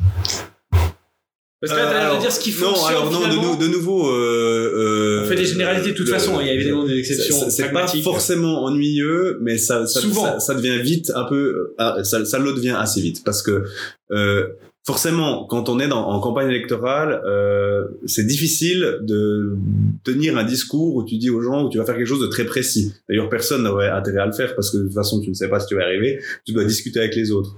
Parce 1.60 1.72
que 1.72 1.78
là, 1.78 1.86
Euh, 1.88 1.92
t'as 1.92 1.98
l'air 2.08 2.14
de 2.16 2.20
dire 2.20 2.30
ce 2.32 2.38
qui 2.40 2.50
non, 2.50 2.56
fonctionne 2.68 2.88
alors 2.88 3.10
non, 3.12 3.18
de, 3.20 3.24
finalement. 3.24 3.54
nou- 3.54 3.60
de 3.60 3.66
nouveau. 3.66 4.08
Euh, 4.10 4.72
euh, 4.76 5.22
On 5.24 5.28
fait 5.28 5.34
des 5.34 5.44
généralités 5.44 5.90
de 5.90 5.96
toute 5.96 6.06
le- 6.06 6.12
façon, 6.12 6.40
il 6.40 6.46
y 6.46 6.50
a 6.50 6.54
évidemment 6.54 6.84
des 6.84 6.96
exceptions 6.98 7.50
c'est- 7.50 7.72
pas 7.72 7.86
forcément 8.02 8.64
ennuyeux, 8.64 9.38
mais 9.42 9.58
ça, 9.58 9.86
ça, 9.86 10.00
Souvent. 10.00 10.22
ça, 10.22 10.40
ça 10.40 10.54
devient 10.54 10.80
vite 10.80 11.10
un 11.16 11.24
peu, 11.24 11.74
ah, 11.78 11.98
ça, 12.04 12.24
ça 12.24 12.38
le 12.38 12.52
devient 12.52 12.76
assez 12.78 13.00
vite 13.00 13.22
parce 13.24 13.42
que 13.42 13.64
euh, 14.12 14.46
forcément, 14.86 15.46
quand 15.46 15.68
on 15.68 15.80
est 15.80 15.88
dans, 15.88 16.06
en 16.08 16.20
campagne 16.20 16.48
électorale, 16.48 17.20
euh, 17.26 17.84
c'est 18.06 18.24
difficile 18.26 18.98
de 19.02 19.56
tenir 20.04 20.38
un 20.38 20.44
discours 20.44 20.94
où 20.94 21.04
tu 21.04 21.16
dis 21.18 21.28
aux 21.28 21.42
gens 21.42 21.64
où 21.64 21.68
tu 21.70 21.78
vas 21.78 21.84
faire 21.84 21.96
quelque 21.96 22.06
chose 22.06 22.20
de 22.22 22.28
très 22.28 22.44
précis. 22.46 22.94
D'ailleurs, 23.08 23.28
personne 23.28 23.64
n'aurait 23.64 23.88
intérêt 23.90 24.20
à 24.20 24.26
le 24.26 24.32
faire 24.32 24.54
parce 24.54 24.70
que 24.70 24.76
de 24.78 24.84
toute 24.84 24.94
façon, 24.94 25.20
tu 25.20 25.28
ne 25.28 25.34
sais 25.34 25.48
pas 25.48 25.58
si 25.58 25.66
tu 25.66 25.74
vas 25.74 25.82
arriver. 25.82 26.20
Tu 26.46 26.52
dois 26.52 26.64
discuter 26.64 27.00
avec 27.00 27.16
les 27.16 27.32
autres. 27.32 27.56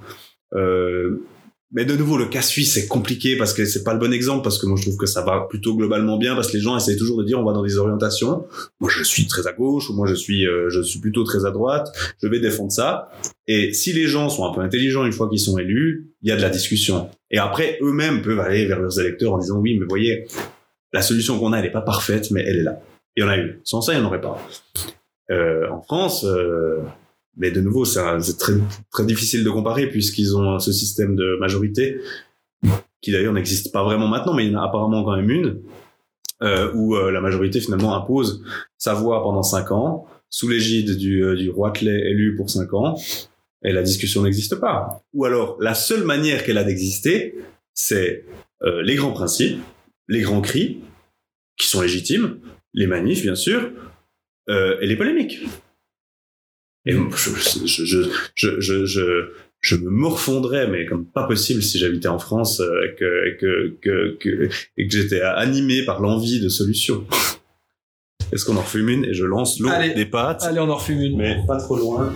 Euh, 0.54 1.20
mais 1.72 1.84
de 1.84 1.94
nouveau, 1.96 2.16
le 2.16 2.26
cas 2.26 2.42
suisse, 2.42 2.74
c'est 2.74 2.88
compliqué 2.88 3.36
parce 3.36 3.54
que 3.54 3.64
c'est 3.64 3.84
pas 3.84 3.92
le 3.92 4.00
bon 4.00 4.12
exemple 4.12 4.42
parce 4.42 4.58
que 4.58 4.66
moi, 4.66 4.76
je 4.76 4.82
trouve 4.82 4.96
que 4.96 5.06
ça 5.06 5.22
va 5.22 5.46
plutôt 5.48 5.76
globalement 5.76 6.18
bien 6.18 6.34
parce 6.34 6.50
que 6.50 6.56
les 6.56 6.62
gens 6.62 6.76
essayent 6.76 6.96
toujours 6.96 7.18
de 7.18 7.24
dire 7.24 7.38
on 7.38 7.44
va 7.44 7.52
dans 7.52 7.62
des 7.62 7.78
orientations. 7.78 8.46
Moi, 8.80 8.90
je 8.92 9.04
suis 9.04 9.26
très 9.28 9.46
à 9.46 9.52
gauche 9.52 9.88
ou 9.88 9.94
moi, 9.94 10.08
je 10.08 10.14
suis, 10.14 10.46
euh, 10.46 10.68
je 10.68 10.80
suis 10.80 10.98
plutôt 10.98 11.22
très 11.22 11.46
à 11.46 11.52
droite. 11.52 11.88
Je 12.20 12.26
vais 12.26 12.40
défendre 12.40 12.72
ça. 12.72 13.10
Et 13.46 13.72
si 13.72 13.92
les 13.92 14.06
gens 14.06 14.28
sont 14.28 14.44
un 14.44 14.52
peu 14.52 14.60
intelligents 14.62 15.04
une 15.04 15.12
fois 15.12 15.28
qu'ils 15.28 15.38
sont 15.38 15.58
élus, 15.58 16.10
il 16.22 16.28
y 16.28 16.32
a 16.32 16.36
de 16.36 16.42
la 16.42 16.50
discussion. 16.50 17.08
Et 17.30 17.38
après, 17.38 17.78
eux-mêmes 17.82 18.22
peuvent 18.22 18.40
aller 18.40 18.66
vers 18.66 18.80
leurs 18.80 18.98
électeurs 18.98 19.34
en 19.34 19.38
disant 19.38 19.58
oui, 19.58 19.78
mais 19.78 19.86
voyez, 19.88 20.26
la 20.92 21.02
solution 21.02 21.38
qu'on 21.38 21.52
a, 21.52 21.58
elle 21.58 21.66
est 21.66 21.72
pas 21.72 21.82
parfaite, 21.82 22.32
mais 22.32 22.42
elle 22.44 22.58
est 22.58 22.64
là. 22.64 22.80
Il 23.16 23.22
y 23.22 23.26
en 23.26 23.28
a 23.28 23.38
eu. 23.38 23.60
Sans 23.62 23.80
ça, 23.80 23.92
il 23.92 24.00
n'y 24.00 24.04
en 24.04 24.08
aurait 24.08 24.20
pas. 24.20 24.38
Euh, 25.30 25.68
en 25.70 25.82
France, 25.82 26.24
euh, 26.24 26.80
mais 27.36 27.50
de 27.50 27.60
nouveau, 27.60 27.84
c'est 27.84 28.02
très, 28.38 29.04
difficile 29.04 29.44
de 29.44 29.50
comparer 29.50 29.88
puisqu'ils 29.88 30.36
ont 30.36 30.58
ce 30.58 30.72
système 30.72 31.16
de 31.16 31.36
majorité 31.38 32.00
qui 33.00 33.12
d'ailleurs 33.12 33.32
n'existe 33.32 33.72
pas 33.72 33.82
vraiment 33.82 34.08
maintenant, 34.08 34.34
mais 34.34 34.46
il 34.46 34.52
y 34.52 34.56
en 34.56 34.60
a 34.60 34.66
apparemment 34.66 35.04
quand 35.04 35.16
même 35.16 35.30
une 35.30 35.62
euh, 36.42 36.72
où 36.74 36.96
euh, 36.96 37.10
la 37.10 37.20
majorité 37.20 37.60
finalement 37.60 37.94
impose 37.94 38.42
sa 38.78 38.94
voix 38.94 39.22
pendant 39.22 39.42
cinq 39.42 39.72
ans 39.72 40.06
sous 40.28 40.48
l'égide 40.48 40.96
du, 40.96 41.22
euh, 41.22 41.50
Roitelet 41.52 42.10
élu 42.10 42.36
pour 42.36 42.50
cinq 42.50 42.72
ans 42.72 42.98
et 43.62 43.72
la 43.72 43.82
discussion 43.82 44.22
n'existe 44.22 44.56
pas. 44.56 45.02
Ou 45.12 45.24
alors 45.24 45.56
la 45.60 45.74
seule 45.74 46.04
manière 46.04 46.44
qu'elle 46.44 46.58
a 46.58 46.64
d'exister, 46.64 47.36
c'est 47.74 48.24
euh, 48.62 48.82
les 48.82 48.96
grands 48.96 49.12
principes, 49.12 49.60
les 50.08 50.20
grands 50.20 50.40
cris 50.40 50.80
qui 51.58 51.66
sont 51.66 51.82
légitimes, 51.82 52.38
les 52.72 52.86
manifs 52.86 53.22
bien 53.22 53.34
sûr, 53.34 53.70
et 54.48 54.84
les 54.84 54.96
polémiques. 54.96 55.46
Et 56.86 56.92
je, 56.92 57.30
je, 57.66 58.10
je, 58.34 58.86
je, 58.86 59.32
je, 59.60 59.76
me 59.76 59.90
morfondrais, 59.90 60.66
mais 60.66 60.86
comme 60.86 61.04
pas 61.04 61.24
possible 61.24 61.62
si 61.62 61.78
j'habitais 61.78 62.08
en 62.08 62.18
France 62.18 62.60
euh, 62.60 62.86
et 62.86 62.96
que, 62.96 63.36
que, 63.38 63.76
que, 63.82 64.16
que, 64.18 64.48
et 64.78 64.88
que 64.88 64.92
j'étais 64.96 65.20
animé 65.20 65.84
par 65.84 66.00
l'envie 66.00 66.40
de 66.40 66.48
solutions. 66.48 67.04
Est-ce 68.32 68.44
qu'on 68.44 68.56
en 68.56 68.62
refume 68.62 68.88
une? 68.88 69.04
Et 69.04 69.12
je 69.12 69.24
lance 69.24 69.58
l'eau 69.58 69.70
des 69.94 70.06
pâtes 70.06 70.42
Allez, 70.44 70.60
on 70.60 70.70
en 70.70 70.76
refume 70.76 71.00
une. 71.00 71.16
Mais 71.16 71.38
pas 71.46 71.58
trop 71.58 71.76
loin. 71.76 72.12